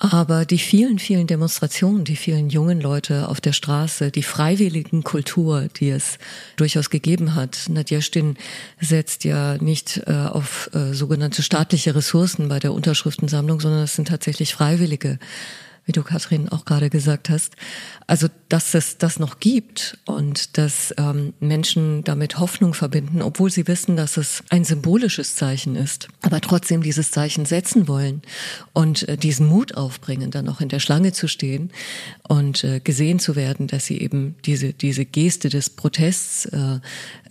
Aber 0.00 0.44
die 0.44 0.58
vielen, 0.58 1.00
vielen 1.00 1.26
Demonstrationen, 1.26 2.04
die 2.04 2.14
vielen 2.14 2.50
jungen 2.50 2.80
Leute 2.80 3.28
auf 3.28 3.40
der 3.40 3.52
Straße, 3.52 4.12
die 4.12 4.22
freiwilligen 4.22 5.02
Kultur, 5.02 5.66
die 5.76 5.90
es 5.90 6.18
durchaus 6.54 6.88
gegeben 6.88 7.34
hat. 7.34 7.66
Nadja 7.68 8.00
Stin 8.00 8.36
setzt 8.80 9.24
ja 9.24 9.58
nicht 9.58 10.02
äh, 10.06 10.12
auf 10.12 10.70
äh, 10.72 10.94
sogenannte 10.94 11.42
staatliche 11.42 11.96
Ressourcen 11.96 12.48
bei 12.48 12.60
der 12.60 12.74
Unterschriftensammlung, 12.74 13.60
sondern 13.60 13.82
es 13.82 13.96
sind 13.96 14.06
tatsächlich 14.06 14.54
Freiwillige 14.54 15.18
wie 15.88 15.92
du 15.92 16.02
Kathrin 16.02 16.50
auch 16.50 16.66
gerade 16.66 16.90
gesagt 16.90 17.30
hast. 17.30 17.56
Also, 18.06 18.28
dass 18.50 18.74
es 18.74 18.98
das 18.98 19.18
noch 19.18 19.40
gibt 19.40 19.96
und 20.04 20.58
dass 20.58 20.94
ähm, 20.98 21.32
Menschen 21.40 22.04
damit 22.04 22.38
Hoffnung 22.38 22.74
verbinden, 22.74 23.22
obwohl 23.22 23.50
sie 23.50 23.66
wissen, 23.66 23.96
dass 23.96 24.18
es 24.18 24.44
ein 24.50 24.64
symbolisches 24.64 25.34
Zeichen 25.34 25.76
ist, 25.76 26.08
aber 26.20 26.42
trotzdem 26.42 26.82
dieses 26.82 27.10
Zeichen 27.10 27.46
setzen 27.46 27.88
wollen 27.88 28.20
und 28.74 29.08
äh, 29.08 29.16
diesen 29.16 29.46
Mut 29.46 29.76
aufbringen, 29.78 30.30
dann 30.30 30.44
noch 30.44 30.60
in 30.60 30.68
der 30.68 30.78
Schlange 30.78 31.12
zu 31.12 31.26
stehen 31.26 31.70
und 32.28 32.64
äh, 32.64 32.80
gesehen 32.80 33.18
zu 33.18 33.34
werden, 33.34 33.66
dass 33.66 33.86
sie 33.86 33.98
eben 33.98 34.36
diese, 34.44 34.74
diese 34.74 35.06
Geste 35.06 35.48
des 35.48 35.70
Protests 35.70 36.44
äh, 36.46 36.80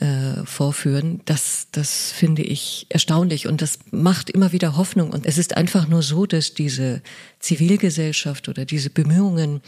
äh, 0.04 0.45
vorführen, 0.45 1.21
das, 1.25 1.68
das 1.71 2.12
finde 2.12 2.42
ich 2.42 2.88
erstaunlich 2.89 3.48
und 3.48 3.62
das 3.62 3.77
macht 3.92 4.31
immer 4.31 4.51
wieder 4.51 4.77
Hoffnung. 4.77 5.12
Und 5.12 5.27
es 5.27 5.38
ist 5.38 5.56
einfach 5.56 5.88
nur 5.88 6.01
so, 6.01 6.25
dass 6.25 6.56
diese 6.56 7.04
Zivilgesellschaft 7.39 8.46
oder 8.49 8.65
diese 8.65 8.89
Bemühungen 8.89 9.61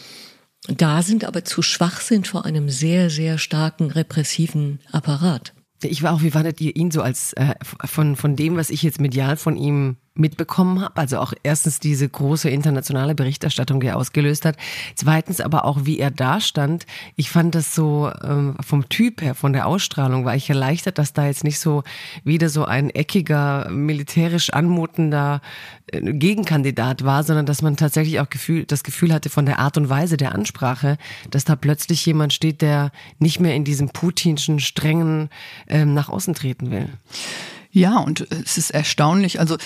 da 0.67 1.01
sind, 1.01 1.25
aber 1.25 1.45
zu 1.45 1.61
schwach 1.61 2.01
sind 2.01 2.27
vor 2.27 2.45
einem 2.45 2.69
sehr, 2.69 3.09
sehr 3.09 3.37
starken 3.37 3.91
repressiven 3.91 4.79
Apparat. 4.91 5.53
Ich 5.81 6.03
war 6.03 6.13
auch, 6.13 6.21
wie 6.21 6.31
fandet 6.31 6.59
ihr 6.59 6.75
ihn 6.75 6.91
so 6.91 7.01
als 7.01 7.33
äh, 7.33 7.55
von, 7.63 8.15
von 8.17 8.35
dem, 8.35 8.57
was 8.57 8.69
ich 8.69 8.83
jetzt 8.83 8.99
medial 8.99 9.37
von 9.37 9.55
ihm 9.55 9.95
mitbekommen 10.15 10.81
habe. 10.81 10.97
Also 10.97 11.19
auch 11.19 11.33
erstens 11.43 11.79
diese 11.79 12.07
große 12.07 12.49
internationale 12.49 13.15
Berichterstattung, 13.15 13.79
die 13.79 13.87
er 13.87 13.97
ausgelöst 13.97 14.45
hat. 14.45 14.57
Zweitens 14.95 15.41
aber 15.41 15.65
auch, 15.65 15.85
wie 15.85 15.99
er 15.99 16.11
da 16.11 16.41
stand. 16.41 16.85
Ich 17.15 17.29
fand 17.29 17.55
das 17.55 17.73
so 17.73 18.11
ähm, 18.23 18.55
vom 18.59 18.89
Typ 18.89 19.21
her, 19.21 19.35
von 19.35 19.53
der 19.53 19.67
Ausstrahlung, 19.67 20.25
war 20.25 20.35
ich 20.35 20.49
erleichtert, 20.49 20.97
dass 20.97 21.13
da 21.13 21.25
jetzt 21.25 21.43
nicht 21.43 21.59
so 21.59 21.83
wieder 22.23 22.49
so 22.49 22.65
ein 22.65 22.89
eckiger, 22.89 23.69
militärisch 23.69 24.51
anmutender 24.51 25.41
äh, 25.87 26.01
Gegenkandidat 26.13 27.03
war, 27.03 27.23
sondern 27.23 27.45
dass 27.45 27.61
man 27.61 27.77
tatsächlich 27.77 28.19
auch 28.19 28.29
Gefühl, 28.29 28.65
das 28.65 28.83
Gefühl 28.83 29.13
hatte 29.13 29.29
von 29.29 29.45
der 29.45 29.59
Art 29.59 29.77
und 29.77 29.89
Weise 29.89 30.17
der 30.17 30.35
Ansprache, 30.35 30.97
dass 31.31 31.45
da 31.45 31.55
plötzlich 31.55 32.05
jemand 32.05 32.33
steht, 32.33 32.61
der 32.61 32.91
nicht 33.19 33.39
mehr 33.39 33.55
in 33.55 33.63
diesem 33.63 33.89
putinschen 33.89 34.59
strengen 34.59 35.29
ähm, 35.67 35.93
nach 35.93 36.09
außen 36.09 36.33
treten 36.33 36.71
will. 36.71 36.89
Ja, 37.71 37.99
und 37.99 38.21
es 38.31 38.57
ist 38.57 38.71
erstaunlich. 38.71 39.39
Also 39.39 39.57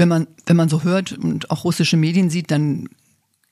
wenn 0.00 0.08
man, 0.08 0.26
wenn 0.46 0.56
man 0.56 0.70
so 0.70 0.82
hört 0.82 1.12
und 1.12 1.50
auch 1.50 1.64
russische 1.64 1.98
Medien 1.98 2.30
sieht, 2.30 2.50
dann 2.50 2.88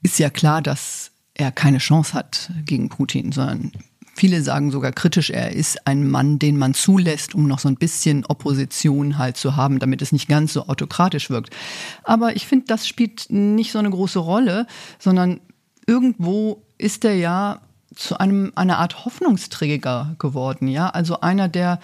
ist 0.02 0.18
ja 0.18 0.30
klar, 0.30 0.62
dass 0.62 1.10
er 1.34 1.52
keine 1.52 1.76
Chance 1.76 2.14
hat 2.14 2.50
gegen 2.64 2.88
Putin, 2.88 3.32
sondern 3.32 3.72
viele 4.14 4.42
sagen 4.42 4.70
sogar 4.70 4.92
kritisch, 4.92 5.28
er 5.28 5.52
ist 5.52 5.86
ein 5.86 6.08
Mann, 6.10 6.38
den 6.38 6.56
man 6.56 6.72
zulässt, 6.72 7.34
um 7.34 7.46
noch 7.46 7.58
so 7.58 7.68
ein 7.68 7.76
bisschen 7.76 8.24
Opposition 8.24 9.18
halt 9.18 9.36
zu 9.36 9.56
haben, 9.56 9.78
damit 9.78 10.00
es 10.00 10.10
nicht 10.10 10.26
ganz 10.26 10.54
so 10.54 10.66
autokratisch 10.66 11.28
wirkt. 11.28 11.54
Aber 12.02 12.34
ich 12.34 12.46
finde, 12.46 12.64
das 12.66 12.88
spielt 12.88 13.26
nicht 13.28 13.70
so 13.70 13.78
eine 13.78 13.90
große 13.90 14.18
Rolle, 14.18 14.66
sondern 14.98 15.40
irgendwo 15.86 16.64
ist 16.78 17.04
er 17.04 17.14
ja 17.14 17.60
zu 17.94 18.18
einem 18.18 18.52
einer 18.54 18.78
Art 18.78 19.04
Hoffnungsträger 19.04 20.16
geworden, 20.18 20.66
ja, 20.66 20.88
also 20.88 21.20
einer, 21.20 21.48
der 21.48 21.78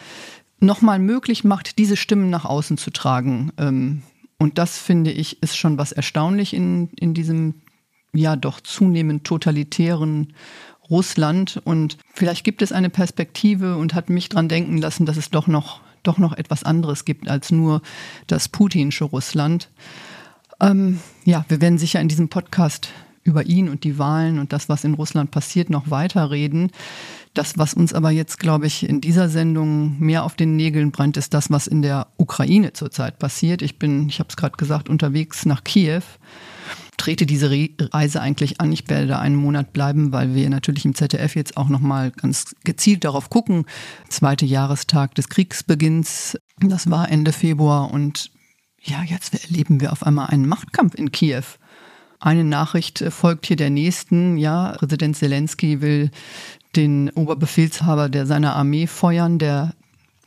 nochmal 0.59 1.01
möglich 1.01 1.45
macht, 1.45 1.77
diese 1.77 1.97
Stimmen 1.97 2.31
nach 2.31 2.47
außen 2.47 2.79
zu 2.79 2.91
tragen. 2.91 3.53
Ähm, 3.59 4.03
und 4.45 4.59
das 4.59 4.77
finde 4.77 5.11
ich 5.11 5.43
ist 5.43 5.57
schon 5.57 5.79
was 5.79 5.91
erstaunlich 5.91 6.53
in, 6.53 6.91
in 7.01 7.15
diesem 7.15 7.63
ja 8.13 8.37
doch 8.37 8.61
zunehmend 8.61 9.25
totalitären 9.25 10.35
Russland. 10.91 11.63
Und 11.65 11.97
vielleicht 12.13 12.45
gibt 12.45 12.61
es 12.61 12.71
eine 12.71 12.91
Perspektive 12.91 13.79
und 13.79 13.95
hat 13.95 14.11
mich 14.11 14.29
dran 14.29 14.51
denken 14.51 14.77
lassen, 14.77 15.07
dass 15.07 15.17
es 15.17 15.31
doch 15.31 15.47
noch, 15.47 15.81
doch 16.03 16.19
noch 16.19 16.35
etwas 16.35 16.63
anderes 16.63 17.07
gibt 17.07 17.27
als 17.27 17.53
nur 17.53 17.81
das 18.27 18.51
putinsche 18.51 19.05
Russland. 19.05 19.71
Ähm, 20.61 21.01
ja, 21.25 21.47
wir 21.49 21.63
werden 21.63 21.79
sicher 21.79 22.03
in 22.03 22.09
diesem 22.09 22.29
Podcast 22.29 22.91
über 23.23 23.47
ihn 23.47 23.71
und 23.71 23.83
die 23.83 23.99
Wahlen 23.99 24.39
und 24.39 24.53
das, 24.53 24.69
was 24.69 24.85
in 24.85 24.93
Russland 24.93 25.31
passiert, 25.31 25.71
noch 25.71 25.89
weiter 25.89 26.31
reden. 26.31 26.71
Das, 27.35 27.59
was 27.59 27.75
uns 27.75 27.93
aber 27.93 28.11
jetzt, 28.11 28.39
glaube 28.39 28.67
ich, 28.67 28.89
in 28.89 29.01
dieser 29.01 29.29
Sendung 29.29 29.99
mehr 29.99 30.25
auf 30.25 30.37
den 30.37 30.55
Nägeln 30.55 30.93
brennt, 30.93 31.17
ist 31.17 31.35
das, 31.35 31.51
was 31.51 31.67
in 31.67 31.83
der 31.83 32.07
Ukraine 32.17 32.73
zurzeit 32.73 33.19
passiert. 33.19 33.61
Ich 33.61 33.79
bin, 33.79 34.09
ich 34.09 34.21
habe 34.21 34.29
es 34.29 34.37
gerade 34.37 34.57
gesagt, 34.57 34.89
unterwegs 34.89 35.45
nach 35.45 35.65
Kiew 35.65 36.03
trete 36.97 37.27
diese 37.27 37.51
Reise 37.93 38.21
eigentlich 38.21 38.61
an. 38.61 38.73
Ich 38.73 38.89
werde 38.89 39.07
da 39.07 39.19
einen 39.19 39.37
Monat 39.37 39.73
bleiben, 39.73 40.13
weil 40.13 40.35
wir 40.35 40.49
natürlich 40.49 40.85
im 40.85 40.95
ZDF 40.95 41.35
jetzt 41.35 41.57
auch 41.57 41.69
nochmal 41.69 42.11
ganz 42.13 42.55
gezielt 42.65 43.05
darauf 43.05 43.31
gucken. 43.31 43.67
Zweite 44.09 44.47
Jahrestag 44.47 45.15
des 45.15 45.29
Kriegsbeginns, 45.29 46.39
das 46.61 46.91
war 46.91 47.11
Ende 47.11 47.33
Februar 47.33 47.93
und 47.93 48.31
ja, 48.81 49.03
jetzt 49.03 49.35
erleben 49.45 49.81
wir 49.81 49.93
auf 49.93 50.07
einmal 50.07 50.29
einen 50.29 50.47
Machtkampf 50.47 50.95
in 50.95 51.11
Kiew. 51.11 51.45
Eine 52.21 52.45
Nachricht 52.45 53.05
folgt 53.11 53.47
hier 53.47 53.57
der 53.57 53.71
nächsten. 53.71 54.37
Ja, 54.37 54.73
Präsident 54.79 55.17
Zelensky 55.17 55.81
will 55.81 56.11
den 56.77 57.11
Oberbefehlshaber 57.11 58.09
der 58.09 58.27
seiner 58.27 58.57
Armee 58.57 58.87
feuern, 58.87 59.39
der 59.39 59.75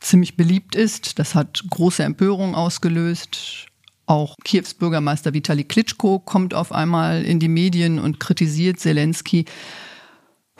ziemlich 0.00 0.36
beliebt 0.36 0.74
ist. 0.74 1.18
Das 1.18 1.34
hat 1.34 1.62
große 1.70 2.02
Empörung 2.02 2.54
ausgelöst. 2.54 3.66
Auch 4.06 4.36
Kiews 4.44 4.74
Bürgermeister 4.74 5.34
Vitali 5.34 5.64
Klitschko 5.64 6.18
kommt 6.18 6.54
auf 6.54 6.72
einmal 6.72 7.24
in 7.24 7.40
die 7.40 7.48
Medien 7.48 7.98
und 7.98 8.20
kritisiert 8.20 8.80
Zelensky. 8.80 9.44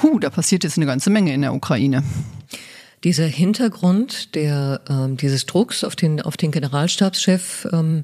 Huh, 0.03 0.19
da 0.19 0.31
passiert 0.31 0.65
jetzt 0.65 0.77
eine 0.77 0.87
ganze 0.87 1.11
Menge 1.11 1.33
in 1.33 1.43
der 1.43 1.55
Ukraine. 1.55 2.03
Dieser 3.05 3.27
Hintergrund 3.27 4.35
der, 4.35 4.83
ähm, 4.89 5.17
dieses 5.17 5.47
Drucks 5.47 5.85
auf 5.85 5.97
den, 5.97 6.21
auf 6.21 6.37
den 6.37 6.51
Generalstabschef, 6.51 7.67
ähm, 7.73 8.03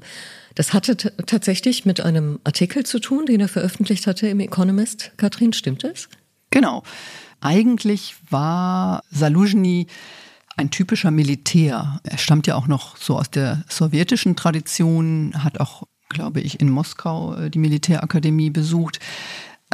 das 0.55 0.73
hatte 0.73 0.95
tatsächlich 0.95 1.85
mit 1.85 1.99
einem 1.99 2.39
Artikel 2.45 2.85
zu 2.85 2.99
tun, 2.99 3.25
den 3.25 3.41
er 3.41 3.49
veröffentlicht 3.49 4.07
hatte 4.07 4.27
im 4.27 4.39
Economist. 4.39 5.11
Katrin, 5.17 5.51
stimmt 5.51 5.83
es? 5.83 6.07
Genau. 6.49 6.83
Eigentlich 7.41 8.15
war 8.29 9.03
Saluzhny 9.11 9.87
ein 10.57 10.71
typischer 10.71 11.11
Militär. 11.11 11.99
Er 12.03 12.17
stammt 12.17 12.47
ja 12.47 12.55
auch 12.55 12.67
noch 12.67 12.97
so 12.97 13.17
aus 13.17 13.29
der 13.29 13.63
sowjetischen 13.69 14.35
Tradition, 14.35 15.43
hat 15.43 15.59
auch, 15.59 15.83
glaube 16.09 16.39
ich, 16.41 16.59
in 16.61 16.69
Moskau 16.69 17.35
äh, 17.35 17.49
die 17.49 17.59
Militärakademie 17.59 18.49
besucht. 18.49 18.99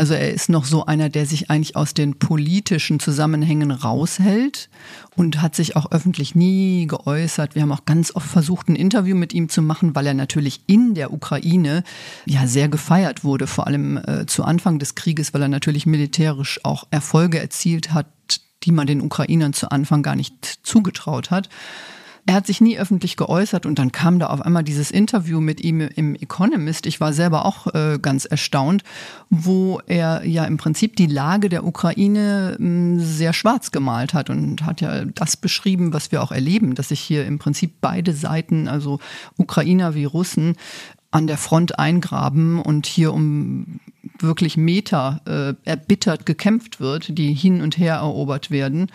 Also 0.02 0.16
er 0.16 0.34
ist 0.34 0.50
noch 0.50 0.66
so 0.66 0.88
einer, 0.88 1.10
der 1.10 1.28
sich 1.28 1.52
eigentlich 1.52 1.76
aus 1.76 1.94
den 1.94 2.18
politischen 2.18 3.00
Zusammenhängen 3.00 3.70
raushält 3.70 4.68
und 5.16 5.44
hat 5.44 5.56
sich 5.56 5.76
auch 5.76 5.92
öffentlich 5.92 6.34
nie 6.34 6.88
geäußert. 6.88 7.54
Wir 7.54 7.62
haben 7.62 7.72
auch 7.72 7.86
ganz 7.86 8.16
oft 8.16 8.28
versucht, 8.28 8.68
ein 8.68 8.76
Interview 8.76 9.16
mit 9.16 9.32
ihm 9.32 9.48
zu 9.48 9.62
machen, 9.62 9.94
weil 9.94 10.08
er 10.08 10.16
natürlich 10.16 10.62
in 10.66 10.96
der 10.96 11.14
Ukraine 11.14 11.84
ja 12.26 12.48
sehr 12.48 12.68
gefeiert 12.68 13.24
wurde, 13.24 13.46
vor 13.46 13.68
allem 13.68 13.98
äh, 13.98 14.26
zu 14.26 14.44
Anfang 14.44 14.80
des 14.80 14.96
Krieges, 14.96 15.36
weil 15.36 15.44
er 15.44 15.50
natürlich 15.50 15.86
militärisch 15.86 16.60
auch 16.64 16.88
Erfolge 16.90 17.40
erzielt 17.40 17.94
hat, 17.94 18.08
die 18.64 18.72
man 18.72 18.88
den 18.88 19.02
Ukrainern 19.02 19.54
zu 19.54 19.70
Anfang 19.70 20.02
gar 20.02 20.16
nicht 20.16 20.62
zugetraut 20.64 21.30
hat. 21.30 21.48
Er 22.28 22.36
hat 22.36 22.46
sich 22.46 22.62
nie 22.62 22.78
öffentlich 22.78 23.18
geäußert 23.18 23.66
und 23.66 23.80
dann 23.80 23.92
kam 23.92 24.20
da 24.20 24.28
auf 24.28 24.42
einmal 24.42 24.64
dieses 24.64 24.92
Interview 24.92 25.42
mit 25.42 25.62
ihm 25.62 25.82
im 25.82 26.16
Economist. 26.16 26.86
Ich 26.86 27.02
war 27.02 27.14
selber 27.14 27.46
auch 27.46 27.74
äh, 27.74 27.98
ganz 28.00 28.26
erstaunt, 28.26 28.84
wo 29.30 29.82
er 29.88 30.26
ja 30.26 30.46
im 30.46 30.58
Prinzip 30.58 30.96
die 30.96 31.08
Lage 31.08 31.50
der 31.50 31.66
Ukraine 31.66 32.56
mh, 32.60 32.66
hm, 32.66 33.00
sehr 33.00 33.34
schwarz 33.34 33.72
gemalt 33.72 34.14
hat 34.14 34.30
und 34.30 34.66
hat 34.66 34.82
ja 34.82 35.06
das 35.06 35.36
beschrieben, 35.36 35.94
was 35.94 36.12
wir 36.12 36.22
auch 36.22 36.32
erleben, 36.32 36.76
dass 36.76 36.90
sich 36.90 37.00
hier 37.00 37.26
im 37.26 37.40
Prinzip 37.40 37.76
beide 37.82 38.14
Seiten, 38.14 38.68
also 38.68 39.00
Ukrainer 39.38 39.96
wie 39.96 40.06
Russen, 40.06 40.56
an 41.12 41.28
der 41.28 41.38
Front 41.38 41.78
eingraben 41.78 42.62
und 42.62 42.86
hier 42.86 43.14
um 43.14 43.80
wirklich 44.20 44.58
Meter 44.58 45.22
äh, 45.26 45.70
erbittert 45.70 46.26
gekämpft 46.26 46.80
wird, 46.80 47.18
die 47.18 47.34
hin 47.34 47.62
und 47.62 47.78
her 47.78 47.96
erobert 47.96 48.52
werden. 48.52 48.90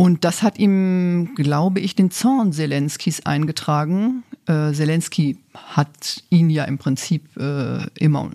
Und 0.00 0.24
das 0.24 0.42
hat 0.42 0.58
ihm, 0.58 1.34
glaube 1.34 1.78
ich, 1.80 1.94
den 1.94 2.10
Zorn 2.10 2.54
Zelenskis 2.54 3.26
eingetragen. 3.26 4.22
Äh, 4.46 4.72
Zelensky 4.72 5.36
hat 5.52 6.24
ihn 6.30 6.48
ja 6.48 6.64
im 6.64 6.78
Prinzip 6.78 7.36
äh, 7.36 7.86
immer, 7.98 8.30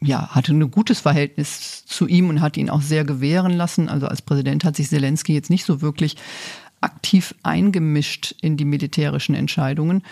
ja, 0.00 0.28
hatte 0.28 0.52
ein 0.52 0.70
gutes 0.70 1.00
Verhältnis 1.00 1.84
zu 1.86 2.06
ihm 2.06 2.28
und 2.28 2.40
hat 2.40 2.56
ihn 2.56 2.70
auch 2.70 2.82
sehr 2.82 3.04
gewähren 3.04 3.50
lassen. 3.50 3.88
Also 3.88 4.06
als 4.06 4.22
Präsident 4.22 4.62
hat 4.62 4.76
sich 4.76 4.90
Zelensky 4.90 5.34
jetzt 5.34 5.50
nicht 5.50 5.64
so 5.64 5.82
wirklich 5.82 6.18
aktiv 6.80 7.34
eingemischt 7.42 8.36
in 8.40 8.56
die 8.56 8.64
militärischen 8.64 9.34
Entscheidungen. 9.34 10.04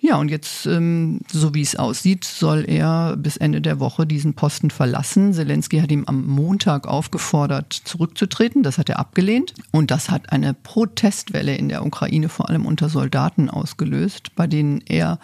Ja, 0.00 0.16
und 0.16 0.28
jetzt, 0.28 0.64
ähm, 0.66 1.20
so 1.30 1.54
wie 1.54 1.60
es 1.60 1.74
aussieht, 1.74 2.24
soll 2.24 2.64
er 2.68 3.16
bis 3.16 3.36
Ende 3.36 3.60
der 3.60 3.80
Woche 3.80 4.06
diesen 4.06 4.34
Posten 4.34 4.70
verlassen. 4.70 5.34
Zelensky 5.34 5.80
hat 5.80 5.90
ihm 5.90 6.04
am 6.06 6.24
Montag 6.24 6.86
aufgefordert, 6.86 7.72
zurückzutreten. 7.72 8.62
Das 8.62 8.78
hat 8.78 8.88
er 8.88 9.00
abgelehnt. 9.00 9.54
Und 9.72 9.90
das 9.90 10.08
hat 10.08 10.30
eine 10.30 10.54
Protestwelle 10.54 11.56
in 11.56 11.68
der 11.68 11.84
Ukraine, 11.84 12.28
vor 12.28 12.48
allem 12.48 12.64
unter 12.64 12.88
Soldaten, 12.88 13.50
ausgelöst, 13.50 14.36
bei 14.36 14.46
denen 14.46 14.82
er 14.86 15.18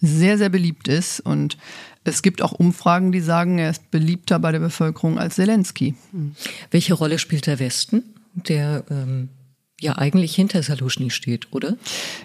sehr, 0.00 0.38
sehr 0.38 0.50
beliebt 0.50 0.86
ist. 0.86 1.18
Und 1.18 1.58
es 2.04 2.22
gibt 2.22 2.42
auch 2.42 2.52
Umfragen, 2.52 3.10
die 3.10 3.20
sagen, 3.20 3.58
er 3.58 3.70
ist 3.70 3.90
beliebter 3.90 4.38
bei 4.38 4.52
der 4.52 4.60
Bevölkerung 4.60 5.18
als 5.18 5.34
Zelensky. 5.34 5.96
Welche 6.70 6.94
Rolle 6.94 7.18
spielt 7.18 7.46
der 7.46 7.58
Westen? 7.58 8.04
Der 8.34 8.84
ähm, 8.88 9.30
ja 9.80 9.98
eigentlich 9.98 10.34
hinter 10.34 10.62
Saluschny 10.62 11.10
steht, 11.10 11.52
oder? 11.52 11.76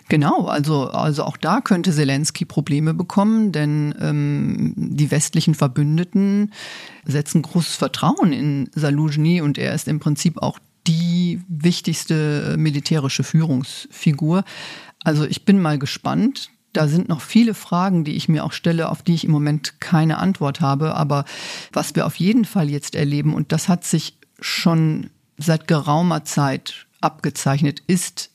Genau, 0.08 0.46
also, 0.46 0.89
also 0.89 1.24
auch 1.24 1.38
da 1.38 1.60
könnte 1.60 1.91
Zelensky 1.91 2.46
Probleme 2.46 2.93
bekommen, 2.93 3.51
denn 3.51 3.93
ähm, 4.00 4.74
die 4.77 5.12
westlichen 5.12 5.53
Verbündeten 5.53 6.53
setzen 7.05 7.41
großes 7.41 7.75
Vertrauen 7.75 8.31
in 8.31 8.70
Saluschny 8.74 9.41
und 9.41 9.58
er 9.58 9.74
ist 9.74 9.88
im 9.88 10.00
Prinzip 10.00 10.41
auch 10.41 10.60
die 10.88 11.41
wichtigste 11.48 12.55
militärische 12.58 13.24
Führungsfigur. 13.24 14.43
Also 15.03 15.25
ich 15.25 15.46
bin 15.46 15.62
mal 15.62 15.77
gespannt. 15.77 16.50
Da 16.74 16.88
sind 16.88 17.10
noch 17.10 17.20
viele 17.20 17.53
Fragen, 17.53 18.05
die 18.05 18.13
ich 18.13 18.29
mir 18.29 18.46
auch 18.46 18.53
stelle, 18.53 18.89
auf 18.89 19.03
die 19.03 19.13
ich 19.13 19.25
im 19.25 19.31
Moment 19.31 19.81
keine 19.81 20.20
Antwort 20.20 20.62
habe. 20.62 20.96
Aber 20.96 21.25
was 21.74 21.96
wir 21.96 22.05
auf 22.05 22.15
jeden 22.15 22.46
Fall 22.46 22.70
jetzt 22.70 22.96
erleben, 22.96 23.34
und 23.34 23.51
das 23.51 23.67
hat 23.67 23.84
sich 23.84 24.17
schon 24.39 25.10
seit 25.38 25.67
geraumer 25.67 26.24
Zeit 26.24 26.88
abgezeichnet, 27.01 27.81
ist 27.88 28.31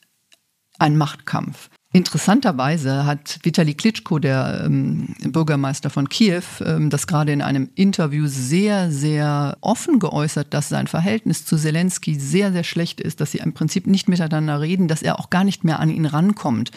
ein 0.79 0.97
Machtkampf. 0.97 1.71
Interessanterweise 1.93 3.07
hat 3.07 3.39
Vitali 3.43 3.73
Klitschko, 3.73 4.19
der 4.19 4.65
ähm, 4.67 5.15
Bürgermeister 5.25 5.89
von 5.89 6.11
Kiew, 6.11 6.43
ähm, 6.63 6.91
das 6.91 7.07
gerade 7.07 7.33
in 7.33 7.41
einem 7.41 7.71
Interview 7.75 8.27
sehr, 8.27 8.91
sehr 8.91 9.57
offen 9.63 9.99
geäußert, 9.99 10.53
dass 10.53 10.69
sein 10.69 10.89
Verhältnis 10.89 11.47
zu 11.47 11.57
Zelensky 11.57 12.15
sehr, 12.17 12.53
sehr 12.53 12.65
schlecht 12.65 13.01
ist, 13.01 13.23
dass 13.23 13.33
sie 13.33 13.39
im 13.39 13.55
Prinzip 13.55 13.87
nicht 13.87 14.11
miteinander 14.11 14.61
reden, 14.61 14.89
dass 14.89 15.01
er 15.01 15.19
auch 15.19 15.31
gar 15.31 15.45
nicht 15.45 15.65
mehr 15.65 15.81
an 15.81 15.89
ihn 15.89 16.05
rankommt. 16.05 16.71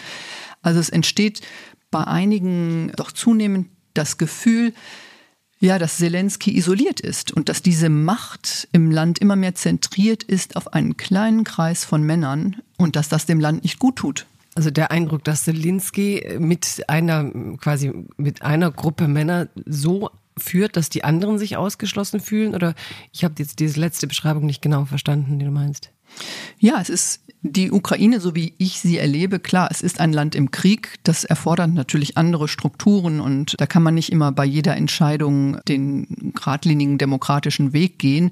Also 0.62 0.80
es 0.80 0.90
entsteht 0.90 1.42
bei 1.92 2.06
einigen 2.06 2.94
doch 2.96 3.12
zunehmend 3.12 3.68
das 3.94 4.18
Gefühl, 4.18 4.74
ja, 5.60 5.78
dass 5.78 5.98
Zelensky 5.98 6.56
isoliert 6.58 7.00
ist 7.00 7.32
und 7.32 7.50
dass 7.50 7.62
diese 7.62 7.90
Macht 7.90 8.68
im 8.72 8.92
Land 8.92 9.20
immer 9.20 9.36
mehr 9.36 9.56
zentriert 9.56 10.24
ist 10.24 10.56
auf 10.56 10.74
einen 10.74 10.96
kleinen 10.96 11.44
Kreis 11.44 11.84
von 11.84 12.04
Männern 12.04 12.58
und 12.78 12.96
dass 12.96 13.10
das 13.10 13.26
dem 13.26 13.40
Land 13.40 13.64
nicht 13.64 13.80
gut 13.80 13.98
tut. 13.98 14.26
Also 14.56 14.72
der 14.72 14.92
Eindruck, 14.92 15.24
dass 15.24 15.44
Zelensky 15.44 16.38
mit 16.40 16.84
einer 16.88 17.32
quasi 17.58 17.92
mit 18.18 18.42
einer 18.42 18.72
Gruppe 18.72 19.08
Männer 19.08 19.48
so 19.66 20.10
führt, 20.38 20.78
dass 20.78 20.90
die 20.90 21.04
anderen 21.04 21.38
sich 21.38 21.58
ausgeschlossen 21.58 22.20
fühlen 22.20 22.56
oder 22.56 22.74
ich 23.12 23.24
habe 23.24 23.36
jetzt 23.38 23.60
diese 23.60 23.80
letzte 23.80 24.08
Beschreibung 24.08 24.46
nicht 24.46 24.62
genau 24.62 24.86
verstanden, 24.86 25.40
die 25.40 25.46
du 25.46 25.52
meinst. 25.52 25.92
Ja, 26.58 26.80
es 26.82 26.90
ist 26.90 27.22
die 27.42 27.72
Ukraine, 27.72 28.20
so 28.20 28.36
wie 28.36 28.54
ich 28.58 28.80
sie 28.80 28.98
erlebe, 28.98 29.40
klar, 29.40 29.70
es 29.72 29.82
ist 29.82 30.02
ein 30.02 30.12
Land 30.12 30.36
im 30.36 30.52
Krieg. 30.52 31.00
Das 31.04 31.24
erfordert 31.24 31.74
natürlich 31.74 32.18
andere 32.18 32.48
Strukturen 32.48 33.22
und 33.22 33.56
da 33.60 33.66
kann 33.66 33.84
man 33.84 33.94
nicht 33.96 34.12
immer 34.12 34.32
bei 34.32 34.46
jeder 34.46 34.76
Entscheidung 34.76 35.60
den 35.68 36.34
geradlinigen 36.36 36.98
demokratischen 36.98 37.72
Weg 37.72 37.98
gehen. 37.98 38.32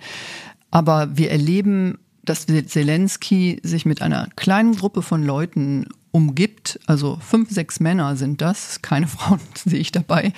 Aber 0.72 1.18
wir 1.18 1.32
erleben, 1.32 2.00
dass 2.24 2.46
Zelensky 2.46 3.60
sich 3.64 3.86
mit 3.86 4.02
einer 4.02 4.28
kleinen 4.36 4.76
Gruppe 4.76 5.02
von 5.02 5.24
Leuten 5.24 5.88
umgibt, 6.12 6.80
also 6.86 7.18
fünf, 7.22 7.50
sechs 7.50 7.80
Männer 7.80 8.18
sind 8.18 8.42
das, 8.42 8.82
keine 8.82 9.08
Frauen 9.08 9.40
sehe 9.56 9.80
ich 9.80 9.92
dabei, 9.92 10.34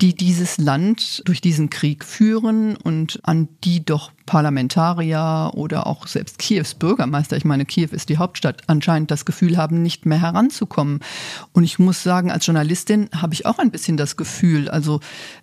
die 0.00 0.14
dieses 0.14 0.58
Land 0.58 1.22
durch 1.24 1.40
diesen 1.40 1.70
Krieg 1.70 2.04
führen 2.04 2.76
und 2.76 3.18
an 3.22 3.48
die 3.64 3.84
doch 3.84 4.12
Parlamentarier 4.26 5.52
oder 5.54 5.86
auch 5.86 6.06
selbst 6.06 6.38
Kiews 6.38 6.74
Bürgermeister, 6.74 7.36
ich 7.36 7.44
meine, 7.44 7.64
Kiew 7.64 7.88
ist 7.92 8.08
die 8.08 8.18
Hauptstadt, 8.18 8.62
anscheinend 8.66 9.10
das 9.10 9.24
Gefühl 9.24 9.56
haben, 9.56 9.82
nicht 9.82 10.04
mehr 10.04 10.20
heranzukommen. 10.20 11.00
Und 11.52 11.64
ich 11.64 11.78
muss 11.78 12.02
sagen, 12.02 12.30
als 12.30 12.44
Journalistin 12.44 13.08
habe 13.14 13.34
ich 13.34 13.46
auch 13.46 13.58
ein 13.58 13.70
bisschen 13.70 13.96
das 13.96 14.16
Gefühl, 14.16 14.68
also 14.68 15.00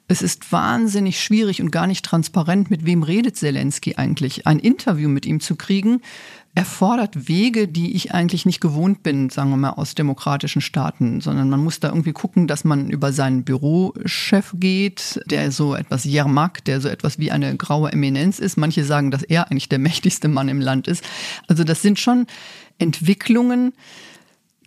es 0.08 0.22
ist 0.22 0.52
wahnsinnig 0.52 1.24
schwierig 1.24 1.62
und 1.62 1.72
gar 1.72 1.88
nicht 1.88 2.06
transparent, 2.06 2.70
mit 2.70 2.86
wem 2.86 3.04
redet 3.04 3.38
Zelensky 3.38 3.96
eigentlich. 3.96 4.46
Ein 4.46 4.60
Interview 4.60 5.10
mit 5.10 5.26
ihm 5.26 5.40
zu 5.40 5.56
kriegen, 5.56 6.02
erfordert 6.56 7.28
Wege, 7.28 7.68
die 7.68 7.96
ich 7.96 8.14
eigentlich 8.14 8.46
nicht 8.46 8.62
gewohnt 8.62 9.02
bin, 9.02 9.30
sagen 9.30 9.50
wir 9.50 9.58
mal, 9.58 9.72
aus 9.72 9.96
demokratischen 9.96 10.62
Staaten, 10.62 11.20
sondern 11.20 11.50
man 11.50 11.64
muss 11.64 11.80
da 11.80 11.90
irgendwie 11.90 12.14
gucken, 12.14 12.48
dass 12.48 12.64
man 12.64 12.92
über 12.92 13.12
seinen 13.12 13.44
Bürochef 13.44 14.54
geht, 14.58 15.20
der 15.26 15.52
so 15.52 15.74
etwas 15.74 16.04
Jermak, 16.04 16.64
der 16.66 16.80
so 16.80 16.90
etwas 16.90 17.18
wie 17.18 17.32
eine 17.32 17.56
graue 17.58 17.92
Eminenz 17.92 18.38
ist. 18.38 18.58
Manche 18.58 18.84
sagen, 18.84 19.10
dass 19.10 19.24
er 19.24 19.50
eigentlich 19.50 19.70
der 19.70 19.80
mächtigste 19.80 20.28
Mann 20.28 20.48
im 20.48 20.62
Land 20.62 20.88
ist. 20.88 21.04
Also 21.48 21.64
das 21.64 21.82
sind 21.82 22.00
schon 22.00 22.28
Entwicklungen, 22.78 23.74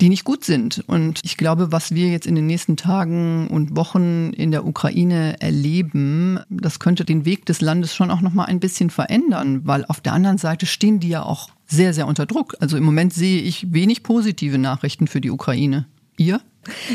die 0.00 0.09
nicht 0.09 0.25
gut 0.25 0.45
sind. 0.45 0.83
Und 0.88 1.21
ich 1.23 1.37
glaube, 1.37 1.73
was 1.73 1.95
wir 1.95 2.09
jetzt 2.09 2.26
in 2.26 2.35
den 2.35 2.47
nächsten 2.47 2.76
Tagen 2.76 3.47
und 3.47 3.76
Wochen 3.76 4.33
in 4.33 4.50
der 4.50 4.66
Ukraine 4.66 5.40
erleben, 5.40 6.40
das 6.50 6.81
könnte 6.81 7.05
den 7.05 7.25
Weg 7.25 7.47
des 7.47 7.61
Landes 7.61 7.95
schon 7.95 8.11
auch 8.11 8.21
noch 8.21 8.35
mal 8.35 8.45
ein 8.45 8.61
bisschen 8.61 8.90
verändern, 8.90 9.62
weil 9.64 9.85
auf 9.87 10.00
der 10.00 10.12
anderen 10.12 10.38
Seite 10.38 10.66
stehen 10.66 11.00
die 11.00 11.09
ja 11.09 11.23
auch 11.23 11.50
sehr, 11.66 11.92
sehr 11.92 12.06
unter 12.06 12.26
Druck. 12.26 12.56
Also 12.61 12.76
im 12.76 12.85
Moment 12.85 13.12
sehe 13.12 13.40
ich 13.40 13.73
wenig 13.73 14.02
positive 14.02 14.58
Nachrichten 14.58 15.06
für 15.06 15.20
die 15.20 15.30
Ukraine. 15.30 15.87
Ihr? 16.16 16.40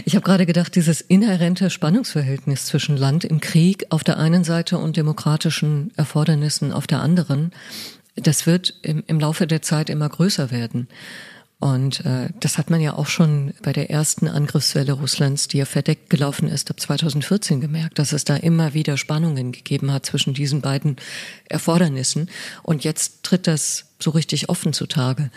Ich 0.05 0.15
habe 0.15 0.25
gerade 0.25 0.45
gedacht, 0.45 0.75
dieses 0.75 1.01
inhärente 1.01 1.69
Spannungsverhältnis 1.69 2.65
zwischen 2.65 2.97
Land 2.97 3.23
im 3.23 3.39
Krieg 3.39 3.85
auf 3.89 4.03
der 4.03 4.17
einen 4.17 4.43
Seite 4.43 4.77
und 4.77 4.97
demokratischen 4.97 5.91
Erfordernissen 5.95 6.73
auf 6.73 6.87
der 6.87 7.01
anderen, 7.01 7.51
das 8.15 8.45
wird 8.45 8.79
im, 8.81 9.03
im 9.07 9.19
Laufe 9.19 9.47
der 9.47 9.61
Zeit 9.61 9.89
immer 9.89 10.09
größer 10.09 10.51
werden. 10.51 10.87
Und 11.61 12.03
äh, 12.05 12.29
das 12.39 12.57
hat 12.57 12.71
man 12.71 12.81
ja 12.81 12.95
auch 12.95 13.05
schon 13.05 13.53
bei 13.61 13.71
der 13.71 13.91
ersten 13.91 14.27
Angriffswelle 14.27 14.93
Russlands, 14.93 15.47
die 15.47 15.59
ja 15.59 15.65
verdeckt 15.65 16.09
gelaufen 16.09 16.49
ist, 16.49 16.71
ab 16.71 16.79
2014 16.79 17.61
gemerkt, 17.61 17.99
dass 17.99 18.13
es 18.13 18.25
da 18.25 18.35
immer 18.35 18.73
wieder 18.73 18.97
Spannungen 18.97 19.51
gegeben 19.51 19.93
hat 19.93 20.03
zwischen 20.03 20.33
diesen 20.33 20.61
beiden 20.61 20.95
Erfordernissen. 21.49 22.31
Und 22.63 22.83
jetzt 22.83 23.21
tritt 23.21 23.45
das 23.45 23.85
so 23.99 24.09
richtig 24.09 24.49
offen 24.49 24.73
zutage. 24.73 25.29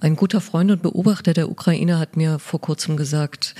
Ein 0.00 0.16
guter 0.16 0.40
Freund 0.40 0.72
und 0.72 0.82
Beobachter 0.82 1.32
der 1.32 1.48
Ukraine 1.48 2.00
hat 2.00 2.16
mir 2.16 2.40
vor 2.40 2.60
kurzem 2.60 2.96
gesagt, 2.96 3.54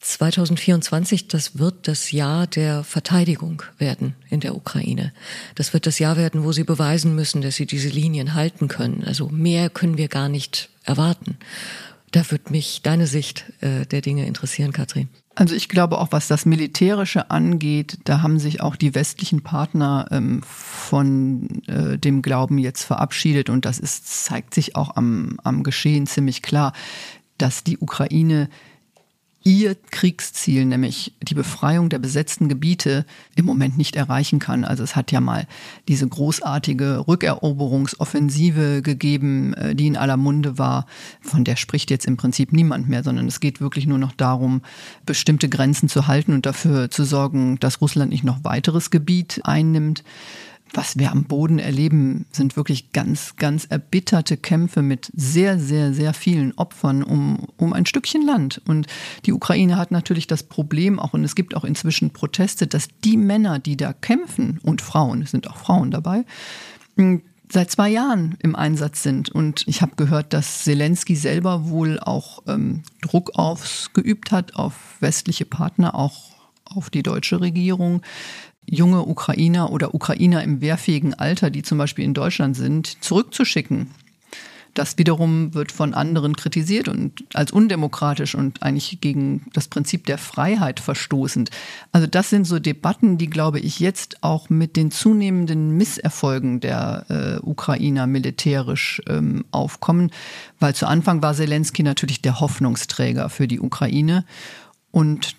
2024, 0.00 1.28
das 1.28 1.58
wird 1.58 1.86
das 1.86 2.10
Jahr 2.10 2.48
der 2.48 2.82
Verteidigung 2.82 3.62
werden 3.78 4.16
in 4.28 4.40
der 4.40 4.56
Ukraine. 4.56 5.12
Das 5.54 5.72
wird 5.72 5.86
das 5.86 6.00
Jahr 6.00 6.16
werden, 6.16 6.42
wo 6.42 6.50
sie 6.50 6.64
beweisen 6.64 7.14
müssen, 7.14 7.42
dass 7.42 7.54
sie 7.54 7.66
diese 7.66 7.90
Linien 7.90 8.34
halten 8.34 8.66
können. 8.66 9.04
Also 9.04 9.28
mehr 9.28 9.70
können 9.70 9.98
wir 9.98 10.08
gar 10.08 10.28
nicht 10.28 10.70
erwarten. 10.88 11.38
Da 12.10 12.30
wird 12.30 12.50
mich 12.50 12.80
deine 12.82 13.06
Sicht 13.06 13.52
äh, 13.60 13.84
der 13.86 14.00
Dinge 14.00 14.26
interessieren, 14.26 14.72
Katrin. 14.72 15.08
Also 15.34 15.54
ich 15.54 15.68
glaube 15.68 15.98
auch, 15.98 16.08
was 16.10 16.26
das 16.26 16.46
Militärische 16.46 17.30
angeht, 17.30 17.98
da 18.04 18.22
haben 18.22 18.38
sich 18.40 18.60
auch 18.60 18.74
die 18.74 18.94
westlichen 18.94 19.42
Partner 19.42 20.08
ähm, 20.10 20.42
von 20.42 21.62
äh, 21.68 21.96
dem 21.96 22.22
Glauben 22.22 22.58
jetzt 22.58 22.82
verabschiedet 22.82 23.50
und 23.50 23.64
das 23.64 23.78
ist, 23.78 24.24
zeigt 24.24 24.54
sich 24.54 24.74
auch 24.74 24.96
am, 24.96 25.38
am 25.44 25.62
Geschehen 25.62 26.06
ziemlich 26.08 26.42
klar, 26.42 26.72
dass 27.36 27.62
die 27.62 27.78
Ukraine 27.78 28.48
ihr 29.48 29.76
Kriegsziel, 29.90 30.66
nämlich 30.66 31.14
die 31.22 31.32
Befreiung 31.32 31.88
der 31.88 31.98
besetzten 31.98 32.50
Gebiete, 32.50 33.06
im 33.34 33.46
Moment 33.46 33.78
nicht 33.78 33.96
erreichen 33.96 34.40
kann. 34.40 34.62
Also 34.62 34.82
es 34.82 34.94
hat 34.94 35.10
ja 35.10 35.20
mal 35.20 35.46
diese 35.88 36.06
großartige 36.06 37.04
Rückeroberungsoffensive 37.08 38.82
gegeben, 38.82 39.54
äh, 39.54 39.74
die 39.74 39.86
in 39.86 39.96
aller 39.96 40.18
Munde 40.18 40.58
war. 40.58 40.84
Von 41.22 41.44
der 41.44 41.56
spricht 41.56 41.90
jetzt 41.90 42.04
im 42.04 42.18
Prinzip 42.18 42.52
niemand 42.52 42.90
mehr, 42.90 43.02
sondern 43.02 43.26
es 43.26 43.40
geht 43.40 43.62
wirklich 43.62 43.86
nur 43.86 43.96
noch 43.96 44.12
darum, 44.12 44.60
bestimmte 45.06 45.48
Grenzen 45.48 45.88
zu 45.88 46.06
halten 46.06 46.34
und 46.34 46.44
dafür 46.44 46.90
zu 46.90 47.04
sorgen, 47.04 47.58
dass 47.58 47.80
Russland 47.80 48.10
nicht 48.10 48.24
noch 48.24 48.44
weiteres 48.44 48.90
Gebiet 48.90 49.40
einnimmt 49.44 50.04
was 50.72 50.98
wir 50.98 51.12
am 51.12 51.24
Boden 51.24 51.58
erleben, 51.58 52.26
sind 52.32 52.56
wirklich 52.56 52.92
ganz, 52.92 53.36
ganz 53.36 53.64
erbitterte 53.64 54.36
Kämpfe 54.36 54.82
mit 54.82 55.10
sehr, 55.14 55.58
sehr, 55.58 55.92
sehr 55.92 56.14
vielen 56.14 56.52
Opfern 56.56 57.02
um, 57.02 57.46
um 57.56 57.72
ein 57.72 57.86
Stückchen 57.86 58.24
Land. 58.24 58.60
Und 58.66 58.86
die 59.26 59.32
Ukraine 59.32 59.76
hat 59.76 59.90
natürlich 59.90 60.26
das 60.26 60.42
Problem 60.42 60.98
auch, 60.98 61.14
und 61.14 61.24
es 61.24 61.34
gibt 61.34 61.56
auch 61.56 61.64
inzwischen 61.64 62.10
Proteste, 62.10 62.66
dass 62.66 62.88
die 63.04 63.16
Männer, 63.16 63.58
die 63.58 63.76
da 63.76 63.92
kämpfen, 63.92 64.60
und 64.62 64.82
Frauen, 64.82 65.22
es 65.22 65.30
sind 65.30 65.48
auch 65.48 65.56
Frauen 65.56 65.90
dabei, 65.90 66.24
seit 67.50 67.70
zwei 67.70 67.88
Jahren 67.88 68.36
im 68.40 68.54
Einsatz 68.54 69.02
sind. 69.02 69.30
Und 69.30 69.66
ich 69.66 69.82
habe 69.82 69.96
gehört, 69.96 70.32
dass 70.32 70.64
Zelensky 70.64 71.16
selber 71.16 71.68
wohl 71.68 71.98
auch 71.98 72.42
ähm, 72.46 72.82
Druck 73.00 73.32
ausgeübt 73.34 74.32
hat 74.32 74.56
auf 74.56 74.74
westliche 75.00 75.44
Partner, 75.44 75.94
auch 75.94 76.38
auf 76.64 76.90
die 76.90 77.02
deutsche 77.02 77.40
Regierung, 77.40 78.02
junge 78.70 79.06
Ukrainer 79.06 79.72
oder 79.72 79.94
Ukrainer 79.94 80.42
im 80.42 80.60
wehrfähigen 80.60 81.14
Alter, 81.14 81.50
die 81.50 81.62
zum 81.62 81.78
Beispiel 81.78 82.04
in 82.04 82.14
Deutschland 82.14 82.56
sind, 82.56 83.02
zurückzuschicken. 83.02 83.88
Das 84.74 84.96
wiederum 84.96 85.54
wird 85.54 85.72
von 85.72 85.92
anderen 85.92 86.36
kritisiert 86.36 86.86
und 86.86 87.24
als 87.34 87.50
undemokratisch 87.50 88.36
und 88.36 88.62
eigentlich 88.62 89.00
gegen 89.00 89.46
das 89.52 89.66
Prinzip 89.66 90.06
der 90.06 90.18
Freiheit 90.18 90.78
verstoßend. 90.78 91.50
Also 91.90 92.06
das 92.06 92.30
sind 92.30 92.44
so 92.44 92.60
Debatten, 92.60 93.18
die, 93.18 93.28
glaube 93.28 93.58
ich, 93.58 93.80
jetzt 93.80 94.22
auch 94.22 94.50
mit 94.50 94.76
den 94.76 94.92
zunehmenden 94.92 95.76
Misserfolgen 95.76 96.60
der 96.60 97.06
äh, 97.08 97.44
Ukrainer 97.44 98.06
militärisch 98.06 99.02
ähm, 99.08 99.46
aufkommen, 99.50 100.12
weil 100.60 100.76
zu 100.76 100.86
Anfang 100.86 101.22
war 101.22 101.34
Zelensky 101.34 101.82
natürlich 101.82 102.22
der 102.22 102.38
Hoffnungsträger 102.38 103.30
für 103.30 103.48
die 103.48 103.58
Ukraine 103.58 104.24
und 104.92 105.34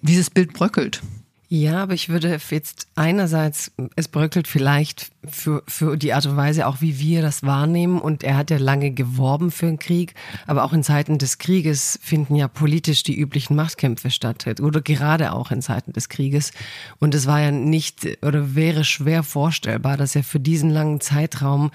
dieses 0.00 0.30
Bild 0.30 0.52
bröckelt. 0.52 1.02
Ja, 1.48 1.84
aber 1.84 1.94
ich 1.94 2.08
würde 2.08 2.40
jetzt 2.50 2.88
einerseits, 2.96 3.70
es 3.94 4.08
bröckelt 4.08 4.48
vielleicht 4.48 5.12
für, 5.24 5.62
für 5.68 5.96
die 5.96 6.12
Art 6.12 6.26
und 6.26 6.36
Weise 6.36 6.66
auch, 6.66 6.80
wie 6.80 6.98
wir 6.98 7.22
das 7.22 7.44
wahrnehmen. 7.44 8.00
Und 8.00 8.24
er 8.24 8.36
hat 8.36 8.50
ja 8.50 8.58
lange 8.58 8.90
geworben 8.90 9.52
für 9.52 9.66
den 9.66 9.78
Krieg. 9.78 10.14
Aber 10.48 10.64
auch 10.64 10.72
in 10.72 10.82
Zeiten 10.82 11.18
des 11.18 11.38
Krieges 11.38 12.00
finden 12.02 12.34
ja 12.34 12.48
politisch 12.48 13.04
die 13.04 13.16
üblichen 13.16 13.54
Machtkämpfe 13.54 14.10
statt. 14.10 14.60
Oder 14.60 14.80
gerade 14.80 15.32
auch 15.32 15.52
in 15.52 15.62
Zeiten 15.62 15.92
des 15.92 16.08
Krieges. 16.08 16.50
Und 16.98 17.14
es 17.14 17.26
war 17.26 17.40
ja 17.40 17.52
nicht 17.52 18.18
oder 18.22 18.56
wäre 18.56 18.82
schwer 18.82 19.22
vorstellbar, 19.22 19.96
dass 19.96 20.16
er 20.16 20.24
für 20.24 20.40
diesen 20.40 20.70
langen 20.70 21.00
Zeitraum 21.00 21.70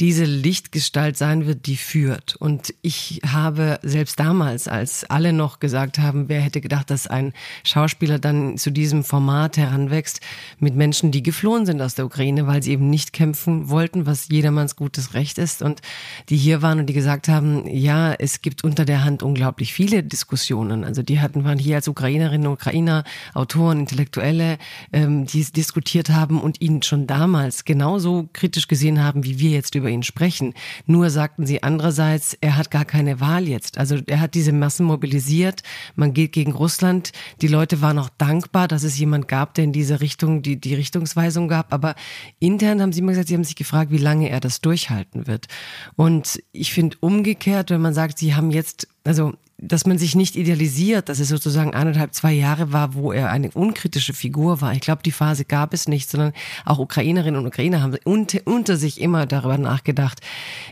diese 0.00 0.24
Lichtgestalt 0.24 1.16
sein 1.16 1.46
wird, 1.46 1.66
die 1.66 1.76
führt. 1.76 2.36
Und 2.36 2.74
ich 2.82 3.20
habe 3.26 3.78
selbst 3.82 4.20
damals, 4.20 4.68
als 4.68 5.04
alle 5.04 5.32
noch 5.32 5.58
gesagt 5.58 5.98
haben, 5.98 6.28
wer 6.28 6.40
hätte 6.40 6.60
gedacht, 6.60 6.90
dass 6.90 7.06
ein 7.06 7.32
Schauspieler 7.64 8.18
dann 8.18 8.58
zu 8.58 8.70
diesem 8.70 9.04
Format 9.04 9.56
heranwächst, 9.56 10.20
mit 10.58 10.74
Menschen, 10.74 11.10
die 11.10 11.22
geflohen 11.22 11.66
sind 11.66 11.80
aus 11.80 11.94
der 11.94 12.06
Ukraine, 12.06 12.46
weil 12.46 12.62
sie 12.62 12.72
eben 12.72 12.90
nicht 12.90 13.12
kämpfen 13.12 13.70
wollten, 13.70 14.06
was 14.06 14.28
jedermanns 14.28 14.76
gutes 14.76 15.14
Recht 15.14 15.38
ist. 15.38 15.62
Und 15.62 15.80
die 16.28 16.36
hier 16.36 16.62
waren 16.62 16.78
und 16.78 16.86
die 16.86 16.94
gesagt 16.94 17.28
haben, 17.28 17.66
ja, 17.66 18.12
es 18.12 18.42
gibt 18.42 18.64
unter 18.64 18.84
der 18.84 19.04
Hand 19.04 19.22
unglaublich 19.22 19.72
viele 19.72 20.02
Diskussionen. 20.02 20.84
Also 20.84 21.02
die 21.02 21.20
hatten, 21.20 21.44
waren 21.44 21.58
hier 21.58 21.76
als 21.76 21.88
Ukrainerinnen 21.88 22.46
und 22.46 22.54
Ukrainer, 22.54 23.04
Autoren, 23.34 23.80
Intellektuelle, 23.80 24.58
ähm, 24.92 25.26
die 25.26 25.44
diskutiert 25.44 26.10
haben 26.10 26.40
und 26.40 26.60
ihn 26.60 26.82
schon 26.82 27.06
damals 27.06 27.64
genauso 27.64 28.28
kritisch 28.32 28.68
gesehen 28.68 29.02
haben, 29.02 29.24
wie 29.24 29.38
wir 29.38 29.50
jetzt 29.50 29.74
über 29.74 29.85
über 29.86 29.90
ihn 29.92 30.02
sprechen. 30.02 30.52
Nur 30.86 31.10
sagten 31.10 31.46
sie 31.46 31.62
andererseits, 31.62 32.36
er 32.40 32.56
hat 32.56 32.72
gar 32.72 32.84
keine 32.84 33.20
Wahl 33.20 33.46
jetzt. 33.46 33.78
Also 33.78 33.98
er 34.06 34.20
hat 34.20 34.34
diese 34.34 34.52
Massen 34.52 34.84
mobilisiert. 34.84 35.62
Man 35.94 36.12
geht 36.12 36.32
gegen 36.32 36.52
Russland. 36.52 37.12
Die 37.40 37.46
Leute 37.46 37.80
waren 37.80 37.98
auch 38.00 38.10
dankbar, 38.18 38.66
dass 38.66 38.82
es 38.82 38.98
jemand 38.98 39.28
gab, 39.28 39.54
der 39.54 39.64
in 39.64 39.72
diese 39.72 40.00
Richtung 40.00 40.42
die, 40.42 40.60
die 40.60 40.74
Richtungsweisung 40.74 41.46
gab. 41.46 41.72
Aber 41.72 41.94
intern 42.40 42.82
haben 42.82 42.92
sie 42.92 43.00
immer 43.00 43.12
gesagt, 43.12 43.28
sie 43.28 43.34
haben 43.34 43.44
sich 43.44 43.56
gefragt, 43.56 43.92
wie 43.92 43.98
lange 43.98 44.28
er 44.28 44.40
das 44.40 44.60
durchhalten 44.60 45.28
wird. 45.28 45.46
Und 45.94 46.42
ich 46.50 46.72
finde 46.72 46.96
umgekehrt, 47.00 47.70
wenn 47.70 47.80
man 47.80 47.94
sagt, 47.94 48.18
sie 48.18 48.34
haben 48.34 48.50
jetzt 48.50 48.88
also 49.04 49.34
dass 49.58 49.86
man 49.86 49.96
sich 49.96 50.14
nicht 50.14 50.36
idealisiert, 50.36 51.08
dass 51.08 51.18
es 51.18 51.28
sozusagen 51.28 51.72
eineinhalb, 51.72 52.12
zwei 52.12 52.32
Jahre 52.32 52.72
war, 52.72 52.94
wo 52.94 53.10
er 53.10 53.30
eine 53.30 53.50
unkritische 53.52 54.12
Figur 54.12 54.60
war. 54.60 54.74
Ich 54.74 54.80
glaube, 54.80 55.02
die 55.02 55.12
Phase 55.12 55.46
gab 55.46 55.72
es 55.72 55.88
nicht, 55.88 56.10
sondern 56.10 56.32
auch 56.66 56.78
Ukrainerinnen 56.78 57.40
und 57.40 57.46
Ukrainer 57.46 57.80
haben 57.80 57.96
unter, 58.04 58.40
unter 58.44 58.76
sich 58.76 59.00
immer 59.00 59.24
darüber 59.24 59.56
nachgedacht, 59.56 60.20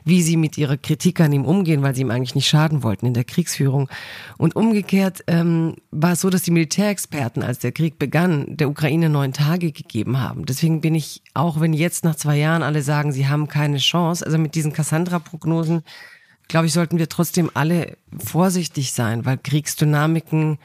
wie 0.05 0.23
sie 0.23 0.37
mit 0.37 0.59
ihrer 0.59 0.77
Kritik 0.77 1.21
an 1.21 1.33
ihm 1.33 1.47
umgehen, 1.47 1.83
weil 1.83 1.95
sie 1.95 2.03
ihm 2.03 2.11
eigentlich 2.11 2.35
nicht 2.35 2.49
schaden 2.49 2.83
wollten 2.83 3.07
in 3.07 3.15
der 3.15 3.25
Kriegsführung. 3.25 3.89
Und 4.37 4.55
umgekehrt 4.55 5.25
ähm, 5.29 5.77
war 5.91 6.13
es 6.13 6.21
so, 6.21 6.29
dass 6.29 6.43
die 6.43 6.51
Militärexperten, 6.51 7.43
als 7.43 7.61
der 7.61 7.73
Krieg 7.73 7.99
begann, 7.99 8.45
der 8.49 8.69
Ukraine 8.69 9.09
neun 9.09 9.33
Tage 9.33 9.73
gegeben 9.73 10.21
haben. 10.21 10.45
Deswegen 10.45 10.83
bin 10.83 10.95
ich, 10.95 11.23
auch 11.33 11.59
wenn 11.59 11.73
jetzt 11.73 12.05
nach 12.05 12.17
zwei 12.17 12.37
Jahren 12.37 12.63
alle 12.63 12.83
sagen, 12.83 13.13
sie 13.13 13.29
haben 13.29 13.49
keine 13.49 13.79
Chance, 13.79 14.27
also 14.27 14.37
mit 14.37 14.55
diesen 14.55 14.75
Cassandra-Prognosen, 14.75 15.83
glaube 16.49 16.67
ich, 16.67 16.73
sollten 16.73 16.99
wir 16.99 17.09
trotzdem 17.09 17.51
alle 17.55 17.97
vorsichtig 18.25 18.93
sein, 18.93 19.25
weil 19.25 19.39
Kriegsdynamiken, 19.39 20.59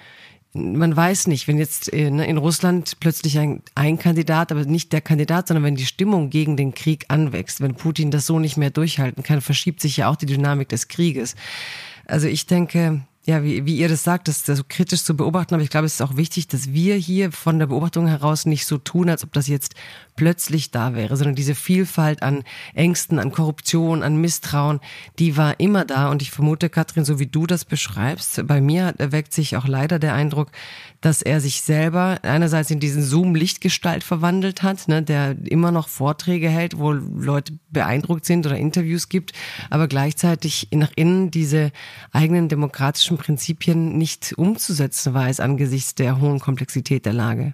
man 0.53 0.95
weiß 0.95 1.27
nicht, 1.27 1.47
wenn 1.47 1.57
jetzt 1.57 1.93
äh, 1.93 2.09
ne, 2.09 2.25
in 2.27 2.37
Russland 2.37 2.99
plötzlich 2.99 3.37
ein, 3.37 3.61
ein 3.75 3.99
Kandidat, 3.99 4.51
aber 4.51 4.65
nicht 4.65 4.91
der 4.93 5.01
Kandidat, 5.01 5.47
sondern 5.47 5.63
wenn 5.63 5.75
die 5.75 5.85
Stimmung 5.85 6.29
gegen 6.29 6.57
den 6.57 6.73
Krieg 6.73 7.05
anwächst, 7.07 7.61
wenn 7.61 7.75
Putin 7.75 8.11
das 8.11 8.25
so 8.25 8.39
nicht 8.39 8.57
mehr 8.57 8.71
durchhalten 8.71 9.23
kann, 9.23 9.41
verschiebt 9.41 9.79
sich 9.79 9.97
ja 9.97 10.09
auch 10.09 10.15
die 10.15 10.25
Dynamik 10.25 10.69
des 10.69 10.87
Krieges. 10.87 11.35
Also 12.05 12.27
ich 12.27 12.47
denke, 12.47 13.01
ja, 13.25 13.43
wie, 13.43 13.65
wie 13.65 13.77
ihr 13.77 13.89
das 13.89 14.03
sagt, 14.03 14.27
das, 14.27 14.43
das 14.43 14.57
so 14.57 14.63
kritisch 14.67 15.03
zu 15.03 15.15
beobachten, 15.15 15.53
aber 15.53 15.61
ich 15.61 15.69
glaube, 15.69 15.85
es 15.85 15.95
ist 15.95 16.01
auch 16.01 16.17
wichtig, 16.17 16.47
dass 16.47 16.73
wir 16.73 16.95
hier 16.95 17.31
von 17.31 17.59
der 17.59 17.67
Beobachtung 17.67 18.07
heraus 18.07 18.47
nicht 18.47 18.65
so 18.65 18.79
tun, 18.79 19.07
als 19.07 19.23
ob 19.23 19.33
das 19.33 19.47
jetzt 19.47 19.75
plötzlich 20.19 20.69
da 20.69 20.95
wäre, 20.95 21.15
sondern 21.15 21.35
diese 21.35 21.55
Vielfalt 21.55 22.23
an 22.23 22.43
Ängsten, 22.73 23.19
an 23.19 23.31
Korruption, 23.31 24.03
an 24.03 24.17
Misstrauen, 24.17 24.81
die 25.17 25.37
war 25.37 25.61
immer 25.61 25.85
da. 25.85 26.11
Und 26.11 26.21
ich 26.21 26.29
vermute, 26.29 26.69
Katrin, 26.69 27.05
so 27.05 27.19
wie 27.19 27.27
du 27.27 27.47
das 27.47 27.63
beschreibst, 27.63 28.45
bei 28.45 28.59
mir 28.59 28.93
erweckt 28.97 29.31
sich 29.31 29.55
auch 29.55 29.65
leider 29.65 29.97
der 29.97 30.13
Eindruck, 30.13 30.51
dass 30.99 31.21
er 31.21 31.39
sich 31.39 31.61
selber 31.61 32.19
einerseits 32.23 32.69
in 32.69 32.81
diesen 32.81 33.01
Zoom-Lichtgestalt 33.01 34.03
verwandelt 34.03 34.61
hat, 34.61 34.89
ne, 34.89 35.01
der 35.01 35.37
immer 35.45 35.71
noch 35.71 35.87
Vorträge 35.87 36.49
hält, 36.49 36.77
wo 36.77 36.91
Leute 36.91 37.53
beeindruckt 37.69 38.25
sind 38.25 38.45
oder 38.45 38.57
Interviews 38.57 39.07
gibt, 39.07 39.31
aber 39.69 39.87
gleichzeitig 39.87 40.67
nach 40.73 40.91
innen 40.97 41.31
diese 41.31 41.71
eigenen 42.11 42.49
demokratischen 42.49 43.17
Prinzipien 43.17 43.97
nicht 43.97 44.33
umzusetzen 44.37 45.13
weiß 45.13 45.39
angesichts 45.39 45.95
der 45.95 46.19
hohen 46.19 46.41
Komplexität 46.41 47.05
der 47.05 47.13
Lage. 47.13 47.53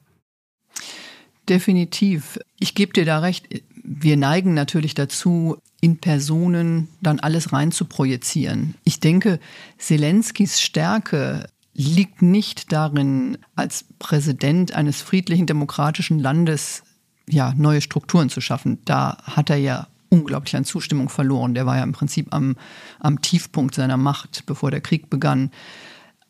Definitiv. 1.48 2.40
Ich 2.60 2.76
gebe 2.76 2.94
dir 2.94 3.06
da 3.06 3.20
recht. 3.20 3.48
Wir 3.84 4.18
neigen 4.18 4.54
natürlich 4.54 4.96
dazu, 4.96 5.58
in 5.80 5.98
Personen 5.98 6.88
dann 7.02 7.20
alles 7.20 7.54
rein 7.54 7.72
zu 7.72 7.86
projizieren. 7.86 8.76
Ich 8.84 9.00
denke, 9.00 9.40
Zelenskis 9.78 10.60
Stärke 10.60 11.48
liegt 11.76 12.22
nicht 12.22 12.72
darin, 12.72 13.38
als 13.56 13.86
Präsident 14.00 14.74
eines 14.74 15.02
friedlichen 15.02 15.46
demokratischen 15.46 16.20
Landes 16.20 16.84
ja, 17.30 17.54
neue 17.56 17.82
Strukturen 17.82 18.30
zu 18.30 18.42
schaffen. 18.42 18.80
Da 18.86 19.18
hat 19.24 19.50
er 19.50 19.58
ja 19.58 19.88
unglaublich 20.10 20.56
an 20.56 20.66
Zustimmung 20.66 21.10
verloren. 21.10 21.54
Der 21.54 21.66
war 21.66 21.78
ja 21.78 21.84
im 21.84 21.92
Prinzip 21.92 22.34
am, 22.34 22.56
am 23.00 23.22
Tiefpunkt 23.22 23.76
seiner 23.76 23.98
Macht, 23.98 24.46
bevor 24.46 24.72
der 24.72 24.82
Krieg 24.82 25.10
begann. 25.10 25.52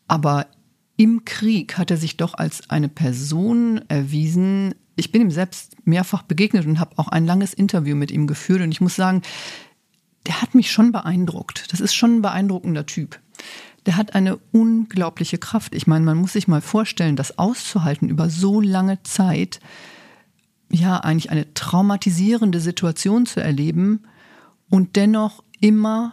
Aber 0.08 0.46
im 0.96 1.24
Krieg 1.24 1.78
hat 1.78 1.90
er 1.90 1.96
sich 1.96 2.16
doch 2.16 2.34
als 2.34 2.68
eine 2.70 2.88
Person 2.88 3.82
erwiesen. 3.88 4.74
Ich 4.96 5.12
bin 5.12 5.22
ihm 5.22 5.30
selbst 5.30 5.76
mehrfach 5.84 6.22
begegnet 6.22 6.66
und 6.66 6.80
habe 6.80 6.98
auch 6.98 7.08
ein 7.08 7.26
langes 7.26 7.54
Interview 7.54 7.94
mit 7.94 8.10
ihm 8.10 8.26
geführt. 8.26 8.62
Und 8.62 8.72
ich 8.72 8.80
muss 8.80 8.96
sagen, 8.96 9.22
der 10.26 10.42
hat 10.42 10.54
mich 10.54 10.72
schon 10.72 10.90
beeindruckt. 10.90 11.72
Das 11.72 11.80
ist 11.80 11.94
schon 11.94 12.16
ein 12.16 12.22
beeindruckender 12.22 12.86
Typ 12.86 13.20
der 13.86 13.96
hat 13.96 14.14
eine 14.14 14.36
unglaubliche 14.52 15.38
Kraft. 15.38 15.74
Ich 15.74 15.86
meine, 15.86 16.04
man 16.04 16.18
muss 16.18 16.32
sich 16.32 16.48
mal 16.48 16.60
vorstellen, 16.60 17.16
das 17.16 17.38
auszuhalten 17.38 18.08
über 18.08 18.28
so 18.28 18.60
lange 18.60 19.02
Zeit, 19.04 19.60
ja, 20.70 20.98
eigentlich 20.98 21.30
eine 21.30 21.54
traumatisierende 21.54 22.60
Situation 22.60 23.24
zu 23.24 23.40
erleben 23.40 24.02
und 24.68 24.96
dennoch 24.96 25.44
immer 25.60 26.12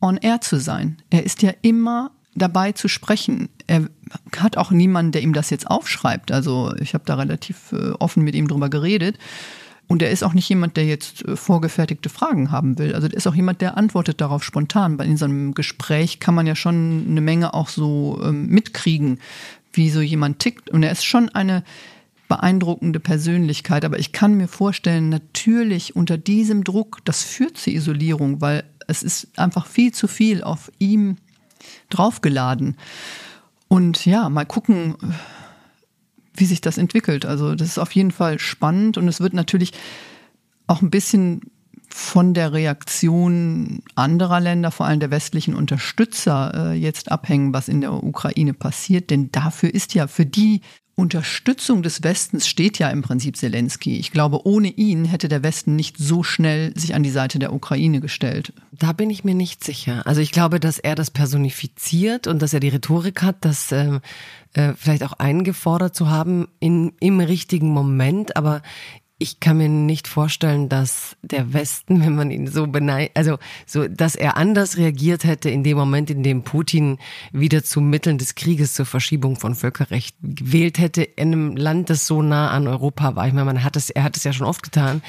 on 0.00 0.16
air 0.16 0.40
zu 0.40 0.58
sein. 0.58 0.96
Er 1.10 1.24
ist 1.24 1.42
ja 1.42 1.52
immer 1.60 2.12
dabei 2.34 2.72
zu 2.72 2.88
sprechen. 2.88 3.48
Er 3.66 3.88
hat 4.36 4.56
auch 4.56 4.70
niemanden, 4.70 5.12
der 5.12 5.22
ihm 5.22 5.32
das 5.32 5.50
jetzt 5.50 5.66
aufschreibt. 5.70 6.32
Also 6.32 6.74
ich 6.80 6.94
habe 6.94 7.04
da 7.06 7.14
relativ 7.14 7.72
äh, 7.72 7.90
offen 7.98 8.22
mit 8.22 8.34
ihm 8.34 8.48
drüber 8.48 8.70
geredet. 8.70 9.18
Und 9.88 10.00
er 10.00 10.10
ist 10.10 10.22
auch 10.22 10.32
nicht 10.32 10.48
jemand, 10.48 10.76
der 10.76 10.86
jetzt 10.86 11.26
äh, 11.26 11.36
vorgefertigte 11.36 12.08
Fragen 12.08 12.50
haben 12.50 12.78
will. 12.78 12.94
Also 12.94 13.08
der 13.08 13.16
ist 13.16 13.26
auch 13.26 13.34
jemand, 13.34 13.60
der 13.60 13.76
antwortet 13.76 14.20
darauf 14.20 14.44
spontan. 14.44 14.98
In 15.00 15.16
so 15.16 15.26
einem 15.26 15.54
Gespräch 15.54 16.20
kann 16.20 16.34
man 16.34 16.46
ja 16.46 16.56
schon 16.56 17.06
eine 17.08 17.20
Menge 17.20 17.52
auch 17.52 17.68
so 17.68 18.20
ähm, 18.24 18.46
mitkriegen, 18.46 19.20
wie 19.72 19.90
so 19.90 20.00
jemand 20.00 20.38
tickt. 20.38 20.70
Und 20.70 20.82
er 20.82 20.92
ist 20.92 21.04
schon 21.04 21.28
eine 21.28 21.62
beeindruckende 22.28 23.00
Persönlichkeit. 23.00 23.84
Aber 23.84 23.98
ich 23.98 24.12
kann 24.12 24.34
mir 24.34 24.48
vorstellen, 24.48 25.10
natürlich 25.10 25.94
unter 25.94 26.16
diesem 26.16 26.64
Druck, 26.64 27.00
das 27.04 27.22
führt 27.22 27.58
zur 27.58 27.74
Isolierung, 27.74 28.40
weil 28.40 28.64
es 28.88 29.02
ist 29.02 29.38
einfach 29.38 29.66
viel 29.66 29.92
zu 29.92 30.08
viel 30.08 30.42
auf 30.42 30.72
ihm 30.78 31.18
draufgeladen. 31.90 32.76
Und 33.68 34.04
ja, 34.04 34.28
mal 34.28 34.44
gucken, 34.44 34.96
wie 36.34 36.44
sich 36.44 36.60
das 36.60 36.78
entwickelt. 36.78 37.24
Also 37.24 37.54
das 37.54 37.68
ist 37.68 37.78
auf 37.78 37.92
jeden 37.92 38.10
Fall 38.10 38.38
spannend 38.38 38.98
und 38.98 39.08
es 39.08 39.20
wird 39.20 39.34
natürlich 39.34 39.72
auch 40.66 40.82
ein 40.82 40.90
bisschen 40.90 41.42
von 41.88 42.32
der 42.32 42.52
Reaktion 42.52 43.82
anderer 43.94 44.40
Länder, 44.40 44.70
vor 44.70 44.86
allem 44.86 45.00
der 45.00 45.10
westlichen 45.10 45.54
Unterstützer, 45.54 46.72
äh, 46.72 46.72
jetzt 46.72 47.12
abhängen, 47.12 47.52
was 47.52 47.68
in 47.68 47.82
der 47.82 47.92
Ukraine 47.92 48.54
passiert. 48.54 49.10
Denn 49.10 49.30
dafür 49.30 49.74
ist 49.74 49.92
ja 49.94 50.06
für 50.06 50.24
die 50.24 50.62
Unterstützung 50.94 51.82
des 51.82 52.02
Westens 52.02 52.46
steht 52.46 52.78
ja 52.78 52.90
im 52.90 53.00
Prinzip 53.00 53.36
Zelensky. 53.36 53.96
Ich 53.96 54.10
glaube, 54.10 54.46
ohne 54.46 54.68
ihn 54.68 55.06
hätte 55.06 55.28
der 55.28 55.42
Westen 55.42 55.74
nicht 55.74 55.96
so 55.96 56.22
schnell 56.22 56.76
sich 56.78 56.94
an 56.94 57.02
die 57.02 57.10
Seite 57.10 57.38
der 57.38 57.54
Ukraine 57.54 58.00
gestellt. 58.00 58.52
Da 58.72 58.92
bin 58.92 59.08
ich 59.08 59.24
mir 59.24 59.34
nicht 59.34 59.64
sicher. 59.64 60.06
Also 60.06 60.20
ich 60.20 60.32
glaube, 60.32 60.60
dass 60.60 60.78
er 60.78 60.94
das 60.94 61.10
personifiziert 61.10 62.26
und 62.26 62.42
dass 62.42 62.52
er 62.52 62.60
die 62.60 62.68
Rhetorik 62.68 63.22
hat, 63.22 63.36
das 63.40 63.72
äh, 63.72 64.00
äh, 64.52 64.74
vielleicht 64.76 65.02
auch 65.02 65.14
eingefordert 65.14 65.96
zu 65.96 66.10
haben 66.10 66.46
in, 66.60 66.92
im 67.00 67.20
richtigen 67.20 67.70
Moment. 67.70 68.36
Aber 68.36 68.60
ich 69.22 69.38
kann 69.38 69.58
mir 69.58 69.68
nicht 69.68 70.08
vorstellen, 70.08 70.68
dass 70.68 71.16
der 71.22 71.52
Westen, 71.52 72.00
wenn 72.04 72.16
man 72.16 72.32
ihn 72.32 72.48
so 72.48 72.66
beneidet, 72.66 73.12
also 73.14 73.38
so, 73.66 73.86
dass 73.86 74.16
er 74.16 74.36
anders 74.36 74.78
reagiert 74.78 75.22
hätte 75.22 75.48
in 75.48 75.62
dem 75.62 75.78
Moment, 75.78 76.10
in 76.10 76.24
dem 76.24 76.42
Putin 76.42 76.98
wieder 77.30 77.62
zu 77.62 77.80
Mitteln 77.80 78.18
des 78.18 78.34
Krieges 78.34 78.74
zur 78.74 78.84
Verschiebung 78.84 79.36
von 79.36 79.54
Völkerrecht 79.54 80.16
gewählt 80.22 80.78
hätte 80.78 81.04
in 81.04 81.32
einem 81.32 81.56
Land, 81.56 81.88
das 81.88 82.04
so 82.08 82.20
nah 82.20 82.50
an 82.50 82.66
Europa 82.66 83.14
war. 83.14 83.28
Ich 83.28 83.32
meine, 83.32 83.44
man 83.44 83.62
hat 83.62 83.76
es, 83.76 83.90
er 83.90 84.02
hat 84.02 84.16
es 84.16 84.24
ja 84.24 84.32
schon 84.32 84.46
oft 84.46 84.64
getan. 84.64 85.02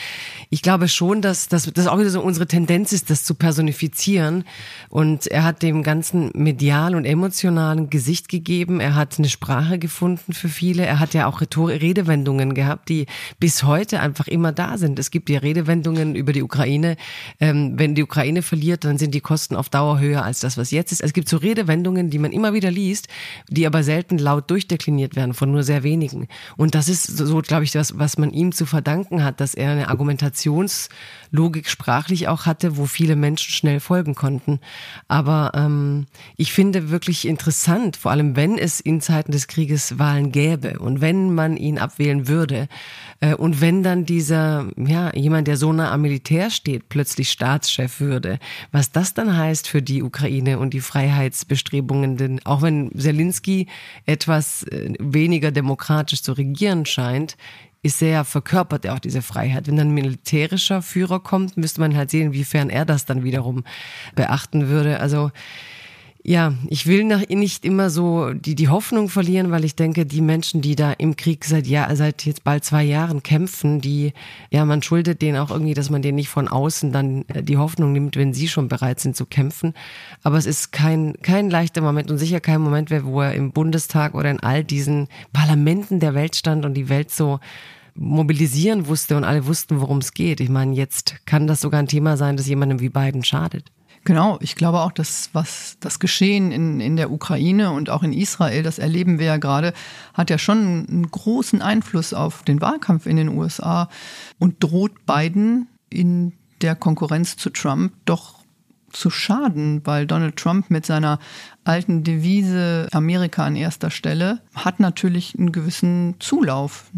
Ich 0.52 0.62
glaube 0.62 0.90
schon, 0.90 1.24
dass, 1.24 1.48
das 1.48 1.88
auch 1.88 1.98
wieder 1.98 2.12
so 2.12 2.22
unsere 2.22 2.46
Tendenz 2.46 2.94
ist, 2.94 3.10
das 3.10 3.24
zu 3.24 3.34
personifizieren. 3.34 4.44
Und 4.90 5.26
er 5.26 5.44
hat 5.44 5.64
dem 5.64 5.82
ganzen 5.82 6.30
medial 6.36 6.94
und 6.94 7.06
emotionalen 7.06 7.90
Gesicht 7.90 8.30
gegeben. 8.30 8.80
Er 8.80 8.94
hat 8.94 9.18
eine 9.18 9.30
Sprache 9.30 9.80
gefunden 9.80 10.34
für 10.34 10.50
viele. 10.50 10.86
Er 10.86 11.00
hat 11.00 11.16
ja 11.16 11.26
auch 11.26 11.42
Rhetor 11.42 11.70
Redewendungen 11.70 12.54
gehabt, 12.54 12.90
die 12.90 13.08
bis 13.40 13.64
heute 13.64 14.03
einfach 14.04 14.28
immer 14.28 14.52
da 14.52 14.78
sind. 14.78 15.00
Es 15.00 15.10
gibt 15.10 15.30
ja 15.30 15.40
Redewendungen 15.40 16.16
über 16.16 16.34
die 16.34 16.44
Ukraine. 16.44 16.98
Ähm, 17.40 17.74
wenn 17.80 17.96
die 17.96 18.04
Ukraine 18.04 18.42
verliert, 18.42 18.84
dann 18.84 18.98
sind 18.98 19.16
die 19.16 19.22
Kosten 19.22 19.56
auf 19.56 19.70
Dauer 19.70 20.00
höher 20.00 20.24
als 20.24 20.40
das, 20.40 20.58
was 20.58 20.72
jetzt 20.72 20.92
ist. 20.92 21.02
Es 21.02 21.14
gibt 21.14 21.30
so 21.30 21.38
Redewendungen, 21.38 22.10
die 22.10 22.20
man 22.20 22.32
immer 22.32 22.54
wieder 22.54 22.70
liest, 22.70 23.08
die 23.50 23.66
aber 23.66 23.84
selten 23.84 24.18
laut 24.18 24.52
durchdekliniert 24.52 25.16
werden 25.16 25.34
von 25.34 25.52
nur 25.52 25.64
sehr 25.64 25.84
wenigen. 25.84 26.28
Und 26.58 26.76
das 26.76 26.90
ist 26.90 27.06
so, 27.06 27.42
glaube 27.42 27.64
ich, 27.64 27.72
das, 27.72 27.98
was 27.98 28.18
man 28.18 28.32
ihm 28.32 28.52
zu 28.52 28.66
verdanken 28.66 29.24
hat, 29.24 29.40
dass 29.40 29.56
er 29.56 29.72
eine 29.72 29.88
Argumentationslogik 31.34 31.70
sprachlich 31.70 32.28
auch 32.28 32.46
hatte, 32.46 32.78
wo 32.78 32.86
viele 32.86 33.16
Menschen 33.16 33.52
schnell 33.52 33.80
folgen 33.80 34.16
konnten. 34.16 34.60
Aber 35.08 35.52
ähm, 35.56 36.06
ich 36.38 36.54
finde 36.54 36.90
wirklich 36.90 37.28
interessant, 37.28 37.98
vor 37.98 38.12
allem 38.12 38.36
wenn 38.36 38.58
es 38.58 38.80
in 38.80 39.02
Zeiten 39.02 39.32
des 39.32 39.48
Krieges 39.48 39.98
Wahlen 39.98 40.32
gäbe 40.32 40.80
und 40.80 41.02
wenn 41.02 41.34
man 41.34 41.58
ihn 41.58 41.80
abwählen 41.80 42.28
würde 42.28 42.68
äh, 43.20 43.34
und 43.34 43.62
wenn 43.62 43.84
dann 43.84 43.94
dann 43.94 44.06
dieser, 44.06 44.68
ja, 44.78 45.12
jemand, 45.16 45.48
der 45.48 45.58
so 45.58 45.74
nah 45.74 45.92
am 45.92 46.02
Militär 46.02 46.50
steht, 46.50 46.90
plötzlich 46.90 47.30
Staatschef 47.30 48.00
würde, 48.00 48.40
was 48.72 48.92
das 48.92 49.14
dann 49.14 49.36
heißt 49.36 49.68
für 49.68 49.82
die 49.82 50.04
Ukraine 50.04 50.60
und 50.60 50.74
die 50.74 50.80
Freiheitsbestrebungen, 50.80 52.18
denn 52.18 52.40
auch 52.46 52.62
wenn 52.62 52.92
Zelensky 52.98 53.68
etwas 54.06 54.64
äh, 54.64 54.94
weniger 55.00 55.52
demokratisch 55.52 56.22
zu 56.24 56.34
regieren 56.34 56.86
scheint, 56.86 57.38
ist 57.84 58.00
sehr 58.00 58.24
verkörpert 58.24 58.86
er 58.86 58.96
auch 58.96 59.00
diese 59.00 59.22
Freiheit. 59.22 59.68
Wenn 59.68 59.76
dann 59.76 59.90
ein 59.90 59.94
militärischer 59.94 60.82
Führer 60.82 61.20
kommt, 61.20 61.58
müsste 61.58 61.82
man 61.82 61.96
halt 61.96 62.10
sehen, 62.10 62.28
inwiefern 62.28 62.70
er 62.70 62.86
das 62.86 63.06
dann 63.06 63.24
wiederum 63.24 63.64
beachten 64.16 64.70
würde. 64.70 65.02
Also 65.02 65.32
ja, 66.26 66.54
ich 66.70 66.88
will 66.88 67.04
nach, 67.04 67.28
nicht 67.28 67.66
immer 67.66 67.90
so 67.90 68.32
die, 68.32 68.56
die 68.56 68.70
Hoffnung 68.70 69.10
verlieren, 69.10 69.52
weil 69.52 69.66
ich 69.66 69.76
denke, 69.76 70.06
die 70.06 70.22
Menschen, 70.22 70.62
die 70.62 70.78
da 70.78 70.94
im 70.94 71.18
Krieg 71.18 71.44
seit 71.44 71.68
Jahr, 71.68 71.94
seit 71.98 72.26
jetzt 72.26 72.46
bald 72.46 72.64
zwei 72.64 72.84
Jahren 72.84 73.24
kämpfen, 73.24 73.82
die, 73.82 74.14
ja, 74.50 74.64
man 74.64 74.82
schuldet 74.82 75.22
denen 75.22 75.38
auch 75.38 75.52
irgendwie, 75.52 75.74
dass 75.74 75.90
man 75.90 76.02
denen 76.02 76.16
nicht 76.16 76.30
von 76.30 76.48
außen 76.48 76.94
dann 76.94 77.26
äh, 77.28 77.44
die 77.44 77.58
Hoffnung 77.58 77.92
nimmt, 77.92 78.16
wenn 78.16 78.34
sie 78.34 78.48
schon 78.48 78.70
bereit 78.70 79.02
sind 79.02 79.18
zu 79.18 79.26
kämpfen. 79.26 79.74
Aber 80.24 80.38
es 80.38 80.46
ist 80.46 80.72
kein, 80.72 81.16
kein 81.22 81.50
leichter 81.50 81.82
Moment 81.82 82.10
und 82.10 82.20
sicher 82.20 82.40
kein 82.40 82.62
Moment, 82.62 82.90
wo 83.04 83.22
er 83.22 83.34
im 83.34 83.52
Bundestag 83.52 84.16
oder 84.16 84.32
in 84.32 84.40
all 84.40 84.64
diesen 84.64 85.10
Parlamenten 85.34 86.00
der 86.00 86.14
Welt 86.14 86.38
stand 86.38 86.64
und 86.64 86.74
die 86.74 86.88
Welt 86.88 87.12
so 87.12 87.42
mobilisieren 87.96 88.88
wusste 88.88 89.18
und 89.18 89.26
alle 89.26 89.46
wussten, 89.46 89.82
worum 89.82 89.98
es 89.98 90.14
geht. 90.14 90.40
Ich 90.40 90.50
meine, 90.50 90.74
jetzt 90.74 91.26
kann 91.26 91.48
das 91.48 91.60
sogar 91.60 91.82
ein 91.82 91.88
Thema 91.88 92.16
sein, 92.16 92.38
das 92.38 92.48
jemandem 92.48 92.80
wie 92.80 92.90
Biden 92.90 93.26
schadet. 93.26 93.74
Genau, 94.06 94.38
ich 94.42 94.56
glaube 94.56 94.82
auch, 94.82 94.92
dass 94.92 95.30
was 95.32 95.78
das 95.80 96.00
Geschehen 96.00 96.52
in, 96.52 96.82
in 96.82 96.98
der 96.98 97.10
Ukraine 97.10 97.72
und 97.72 97.90
auch 97.90 98.04
in 98.04 98.12
Israel, 98.12 98.62
das 98.62 98.78
erleben 98.78 99.18
wir 99.18 99.28
ja 99.28 99.38
gerade, 99.38 99.74
hat 100.14 100.30
ja 100.30 100.38
schon 100.38 100.88
einen 100.90 101.10
großen 101.10 101.62
Einfluss 101.62 102.14
auf 102.14 102.44
den 102.44 102.60
Wahlkampf 102.60 103.06
in 103.06 103.16
den 103.16 103.30
USA 103.30 103.90
und 104.40 104.62
droht 104.62 105.06
Biden 105.06 105.68
in 105.90 106.34
der 106.62 106.76
Konkurrenz 106.76 107.38
zu 107.38 107.50
Trump 107.50 107.94
doch 108.04 108.44
zu 108.92 109.10
schaden, 109.10 109.82
weil 109.86 110.06
Donald 110.06 110.36
Trump 110.36 110.70
mit 110.70 110.86
seiner 110.86 111.20
alten 111.64 112.04
Devise 112.04 112.90
Amerika 112.92 113.46
an 113.46 113.56
erster 113.56 113.90
Stelle 113.90 114.42
hat 114.54 114.80
natürlich 114.80 115.36
einen 115.38 115.52
gewissen 115.52 116.16
Zulauf 116.20 116.92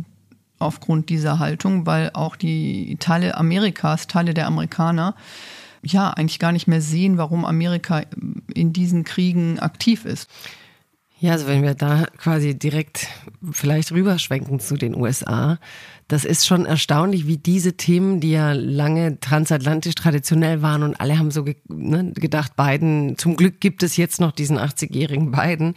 aufgrund 0.59 1.09
dieser 1.09 1.39
Haltung, 1.39 1.85
weil 1.85 2.09
auch 2.13 2.35
die 2.35 2.97
Teile 2.99 3.37
Amerikas, 3.37 4.07
Teile 4.07 4.33
der 4.33 4.47
Amerikaner 4.47 5.15
ja 5.85 6.09
eigentlich 6.11 6.39
gar 6.39 6.51
nicht 6.51 6.67
mehr 6.67 6.81
sehen, 6.81 7.17
warum 7.17 7.45
Amerika 7.45 8.03
in 8.53 8.73
diesen 8.73 9.03
Kriegen 9.03 9.59
aktiv 9.59 10.05
ist. 10.05 10.29
Ja, 11.19 11.31
also 11.31 11.47
wenn 11.47 11.63
wir 11.63 11.75
da 11.75 12.05
quasi 12.17 12.57
direkt 12.57 13.07
vielleicht 13.51 13.91
rüberschwenken 13.91 14.59
zu 14.59 14.75
den 14.75 14.95
USA, 14.95 15.59
Das 16.07 16.23
ist 16.23 16.45
schon 16.45 16.67
erstaunlich, 16.67 17.25
wie 17.25 17.37
diese 17.37 17.73
Themen, 17.73 18.19
die 18.19 18.31
ja 18.31 18.53
lange 18.53 19.19
transatlantisch 19.19 19.95
traditionell 19.95 20.61
waren 20.61 20.83
und 20.83 20.99
alle 21.01 21.17
haben 21.17 21.31
so 21.31 21.43
ge 21.43 21.55
ne, 21.67 22.11
gedacht, 22.13 22.55
Biden, 22.55 23.17
zum 23.17 23.35
Glück 23.35 23.59
gibt 23.59 23.81
es 23.81 23.97
jetzt 23.97 24.21
noch 24.21 24.31
diesen 24.31 24.59
80-jährigen 24.59 25.31
Biden. 25.31 25.73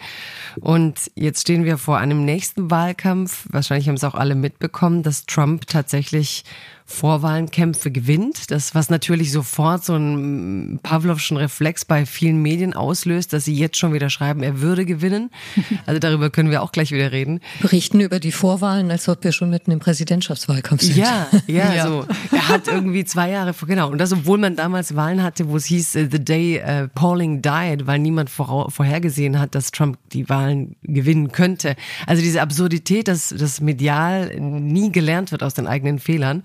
Und 0.61 1.11
jetzt 1.15 1.43
stehen 1.43 1.65
wir 1.65 1.79
vor 1.79 1.97
einem 1.97 2.27
nächsten 2.27 2.71
Wahlkampf. 2.71 3.47
Wahrscheinlich 3.51 3.89
haben 3.89 3.97
es 3.97 4.05
auch 4.05 4.15
alle 4.15 4.35
mitbekommen, 4.35 5.03
dass 5.03 5.25
Trump 5.25 5.67
tatsächlich 5.67 6.45
Vorwahlenkämpfe 6.91 7.91
gewinnt. 7.91 8.51
Das, 8.51 8.75
was 8.75 8.89
natürlich 8.89 9.31
sofort 9.31 9.85
so 9.85 9.93
einen 9.93 10.81
Pavlovschen 10.83 11.37
Reflex 11.37 11.85
bei 11.85 12.07
vielen 12.07 12.41
Medien 12.41 12.73
auslöst, 12.73 13.35
dass 13.35 13.45
sie 13.45 13.55
jetzt 13.55 13.77
schon 13.77 13.93
wieder 13.93 14.09
schreiben, 14.09 14.43
er 14.43 14.61
würde 14.61 14.85
gewinnen. 14.85 15.31
Also 15.87 16.01
darüber 16.01 16.29
können 16.29 16.51
wir 16.51 16.63
auch 16.63 16.73
gleich 16.73 16.93
wieder 16.93 17.13
reden. 17.13 17.41
Berichten 17.61 18.01
über 18.01 18.21
die 18.21 18.33
Vorwahlen, 18.33 18.91
als 18.91 19.09
ob 19.09 19.23
wir 19.25 19.33
schon 19.33 19.49
mitten 19.49 19.71
im 19.71 19.81
Präsidentschaftswahlkampf 20.19 20.83
sind. 20.83 20.97
Ja, 20.97 21.29
ja, 21.47 21.75
ja. 21.75 21.87
so. 21.87 22.07
Er 22.33 22.49
hat 22.49 22.69
irgendwie 22.69 23.05
zwei 23.05 23.31
Jahre 23.31 23.55
vor, 23.55 23.69
genau. 23.69 23.91
Und 23.91 23.99
das, 23.99 24.13
obwohl 24.13 24.39
man 24.39 24.57
damals 24.57 24.97
Wahlen 24.97 25.23
hatte, 25.23 25.49
wo 25.49 25.57
es 25.57 25.67
hieß, 25.67 25.97
uh, 25.97 26.09
the 26.11 26.23
day 26.23 26.61
uh, 26.61 26.89
Polling 26.95 27.43
died, 27.43 27.87
weil 27.87 27.99
niemand 27.99 28.31
vor, 28.31 28.71
vorhergesehen 28.71 29.39
hat, 29.39 29.55
dass 29.55 29.71
Trump 29.71 29.99
die 30.13 30.29
Wahlen 30.29 30.77
gewinnen 30.83 31.33
könnte. 31.33 31.77
Also 32.07 32.23
diese 32.23 32.43
Absurdität, 32.43 33.09
dass 33.09 33.35
das 33.37 33.61
medial 33.61 34.39
nie 34.41 34.93
gelernt 34.93 35.33
wird 35.33 35.43
aus 35.43 35.55
den 35.55 35.67
eigenen 35.67 35.99
Fehlern. 35.99 36.43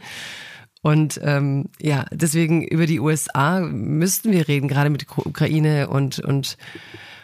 Und 0.81 1.19
ähm, 1.23 1.69
ja, 1.79 2.05
deswegen 2.12 2.62
über 2.63 2.86
die 2.86 2.99
USA 2.99 3.62
müssten 3.62 4.31
wir 4.31 4.47
reden, 4.47 4.67
gerade 4.67 4.89
mit 4.89 5.01
der 5.01 5.25
Ukraine 5.25 5.88
und 5.88 6.19
und 6.19 6.57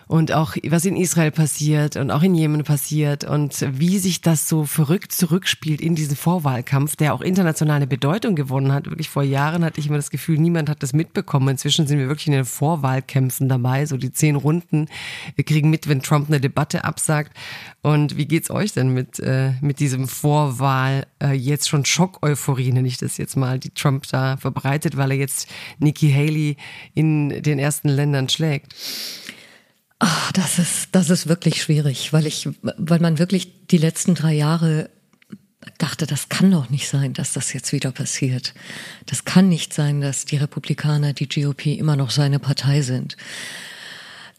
und 0.10 0.32
auch 0.32 0.56
was 0.68 0.86
in 0.86 0.98
Israel 0.98 1.30
passiert 1.30 1.96
und 1.96 2.10
auch 2.10 2.24
in 2.24 2.34
Jemen 2.34 2.64
passiert 2.64 3.26
und 3.26 3.64
wie 3.78 4.00
sich 4.00 4.22
das 4.22 4.50
so 4.50 4.66
verrückt 4.66 5.12
zurückspielt 5.12 5.82
in 5.82 5.94
diesen 5.94 6.16
Vorwahlkampf, 6.16 6.96
der 6.96 7.14
auch 7.14 7.22
internationale 7.22 7.86
Bedeutung 7.86 8.34
gewonnen 8.34 8.74
hat. 8.74 8.88
Wirklich 8.88 9.08
vor 9.08 9.22
Jahren 9.22 9.64
hatte 9.64 9.80
ich 9.80 9.86
immer 9.86 9.98
das 9.98 10.10
Gefühl, 10.10 10.40
niemand 10.40 10.68
hat 10.68 10.82
das 10.82 10.94
mitbekommen. 10.94 11.50
Inzwischen 11.50 11.86
sind 11.86 12.00
wir 12.00 12.08
wirklich 12.08 12.26
in 12.26 12.34
den 12.34 12.46
Vorwahlkämpfen 12.46 13.50
dabei, 13.50 13.86
so 13.86 13.98
die 13.98 14.12
zehn 14.12 14.36
Runden. 14.36 14.88
Wir 15.36 15.44
kriegen 15.44 15.70
mit, 15.70 15.88
wenn 15.88 16.02
Trump 16.02 16.28
eine 16.28 16.42
Debatte 16.42 16.86
absagt. 16.86 17.38
Und 17.84 18.18
wie 18.18 18.26
geht's 18.26 18.50
euch 18.50 18.74
denn 18.74 18.90
mit, 18.90 19.20
äh, 19.20 19.52
mit 19.62 19.80
diesem 19.80 20.08
Vorwahl, 20.08 21.06
äh, 21.22 21.34
jetzt 21.34 21.70
schon 21.70 21.86
Schock-Euphorie, 21.86 22.72
nenne 22.72 22.88
ich 22.88 22.98
das 22.98 23.18
jetzt 23.18 23.38
mal, 23.38 23.60
die 23.60 23.70
Trump 23.76 24.08
da 24.10 24.38
verbreitet, 24.38 24.98
weil 24.98 25.12
er 25.12 25.18
jetzt 25.18 25.48
Nikki 25.78 26.12
Haley 26.12 26.58
in 26.96 27.44
den 27.44 27.60
ersten 27.60 27.90
Ländern 27.90 28.28
schlägt? 28.28 28.74
Ach, 30.00 30.32
das 30.32 30.60
ist, 30.60 30.90
das 30.94 31.10
ist 31.10 31.28
wirklich 31.28 31.62
schwierig, 31.62 32.14
weil 32.14 32.26
ich, 32.26 32.48
weil 32.62 33.00
man 33.00 33.20
wirklich 33.20 33.68
die 33.68 33.78
letzten 33.78 34.16
drei 34.16 34.34
Jahre 34.34 34.90
dachte, 35.78 36.08
das 36.08 36.30
kann 36.30 36.52
doch 36.52 36.70
nicht 36.70 36.88
sein, 36.88 37.14
dass 37.14 37.34
das 37.34 37.52
jetzt 37.52 37.74
wieder 37.74 37.92
passiert. 37.92 38.54
Das 39.06 39.26
kann 39.26 39.50
nicht 39.50 39.74
sein, 39.74 40.00
dass 40.00 40.24
die 40.24 40.38
Republikaner, 40.38 41.14
die 41.14 41.28
GOP 41.28 41.66
immer 41.66 41.98
noch 41.98 42.12
seine 42.12 42.40
Partei 42.40 42.82
sind. 42.82 43.18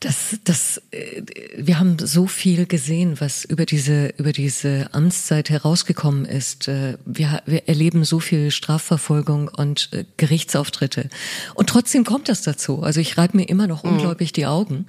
Das, 0.01 0.39
das, 0.45 0.81
äh, 0.93 1.23
wir 1.59 1.79
haben 1.79 1.99
so 1.99 2.27
viel 2.27 2.65
gesehen, 2.65 3.21
was 3.21 3.45
über 3.45 3.67
diese, 3.67 4.09
über 4.17 4.33
diese 4.33 4.89
Amtszeit 4.93 5.51
herausgekommen 5.51 6.25
ist. 6.25 6.69
Äh, 6.69 6.97
wir, 7.05 7.43
wir 7.45 7.69
erleben 7.69 8.05
so 8.05 8.19
viel 8.19 8.51
Strafverfolgung 8.51 9.49
und 9.49 9.91
äh, 9.93 10.07
Gerichtsauftritte. 10.17 11.11
Und 11.55 11.69
trotzdem 11.69 12.05
kommt 12.05 12.31
das 12.31 12.41
dazu. 12.41 12.83
Also 12.83 12.99
ich 12.99 13.19
reibe 13.19 13.37
mir 13.37 13.45
immer 13.45 13.67
noch 13.67 13.85
mhm. 13.85 13.91
unglaublich 13.91 14.33
die 14.33 14.47
Augen. 14.47 14.87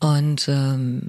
Und 0.00 0.48
ähm, 0.48 1.02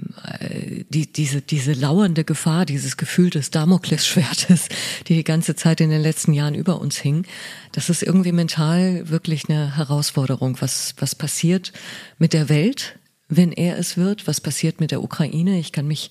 die, 0.88 1.12
diese, 1.12 1.42
diese 1.42 1.72
lauernde 1.72 2.22
Gefahr, 2.22 2.64
dieses 2.64 2.96
Gefühl 2.96 3.28
des 3.28 3.50
Damoklesschwertes, 3.50 4.68
die 5.08 5.16
die 5.16 5.24
ganze 5.24 5.56
Zeit 5.56 5.80
in 5.80 5.90
den 5.90 6.00
letzten 6.00 6.32
Jahren 6.32 6.54
über 6.54 6.80
uns 6.80 6.96
hing, 6.96 7.26
das 7.72 7.90
ist 7.90 8.04
irgendwie 8.04 8.30
mental 8.30 9.10
wirklich 9.10 9.50
eine 9.50 9.76
Herausforderung. 9.76 10.58
Was, 10.60 10.94
was 10.98 11.16
passiert 11.16 11.72
mit 12.18 12.32
der 12.32 12.48
Welt, 12.48 12.96
wenn 13.36 13.52
er 13.52 13.78
es 13.78 13.96
wird? 13.96 14.26
Was 14.26 14.40
passiert 14.40 14.80
mit 14.80 14.90
der 14.90 15.02
Ukraine? 15.02 15.58
Ich 15.58 15.72
kann 15.72 15.86
mich 15.86 16.10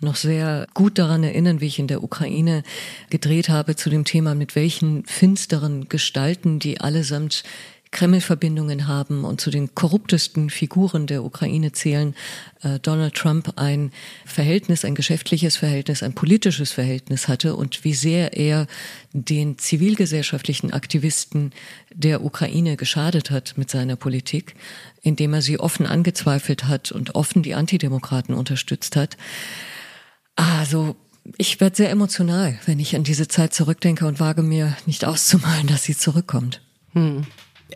noch 0.00 0.16
sehr 0.16 0.66
gut 0.74 0.98
daran 0.98 1.22
erinnern, 1.22 1.60
wie 1.60 1.66
ich 1.66 1.78
in 1.78 1.86
der 1.86 2.02
Ukraine 2.02 2.62
gedreht 3.10 3.48
habe 3.48 3.76
zu 3.76 3.88
dem 3.88 4.04
Thema, 4.04 4.34
mit 4.34 4.56
welchen 4.56 5.04
finsteren 5.06 5.88
Gestalten, 5.88 6.58
die 6.58 6.80
allesamt 6.80 7.44
Kreml-Verbindungen 7.92 8.88
haben 8.88 9.24
und 9.24 9.40
zu 9.40 9.50
den 9.50 9.74
korruptesten 9.74 10.50
Figuren 10.50 11.06
der 11.06 11.22
Ukraine 11.22 11.72
zählen 11.72 12.14
äh, 12.62 12.80
Donald 12.80 13.14
Trump 13.14 13.52
ein 13.56 13.92
Verhältnis, 14.24 14.84
ein 14.84 14.94
geschäftliches 14.94 15.56
Verhältnis, 15.56 16.02
ein 16.02 16.14
politisches 16.14 16.72
Verhältnis 16.72 17.28
hatte 17.28 17.54
und 17.54 17.84
wie 17.84 17.94
sehr 17.94 18.36
er 18.36 18.66
den 19.12 19.58
zivilgesellschaftlichen 19.58 20.72
Aktivisten 20.72 21.52
der 21.94 22.24
Ukraine 22.24 22.76
geschadet 22.76 23.30
hat 23.30 23.54
mit 23.56 23.70
seiner 23.70 23.96
Politik, 23.96 24.56
indem 25.02 25.34
er 25.34 25.42
sie 25.42 25.60
offen 25.60 25.86
angezweifelt 25.86 26.64
hat 26.64 26.92
und 26.92 27.14
offen 27.14 27.42
die 27.42 27.54
Antidemokraten 27.54 28.34
unterstützt 28.34 28.96
hat. 28.96 29.18
Also 30.34 30.96
ich 31.36 31.60
werde 31.60 31.76
sehr 31.76 31.90
emotional, 31.90 32.58
wenn 32.64 32.80
ich 32.80 32.96
an 32.96 33.04
diese 33.04 33.28
Zeit 33.28 33.52
zurückdenke 33.52 34.06
und 34.06 34.18
wage 34.18 34.42
mir 34.42 34.76
nicht 34.86 35.04
auszumalen, 35.04 35.66
dass 35.66 35.84
sie 35.84 35.96
zurückkommt. 35.96 36.62
Hm 36.94 37.26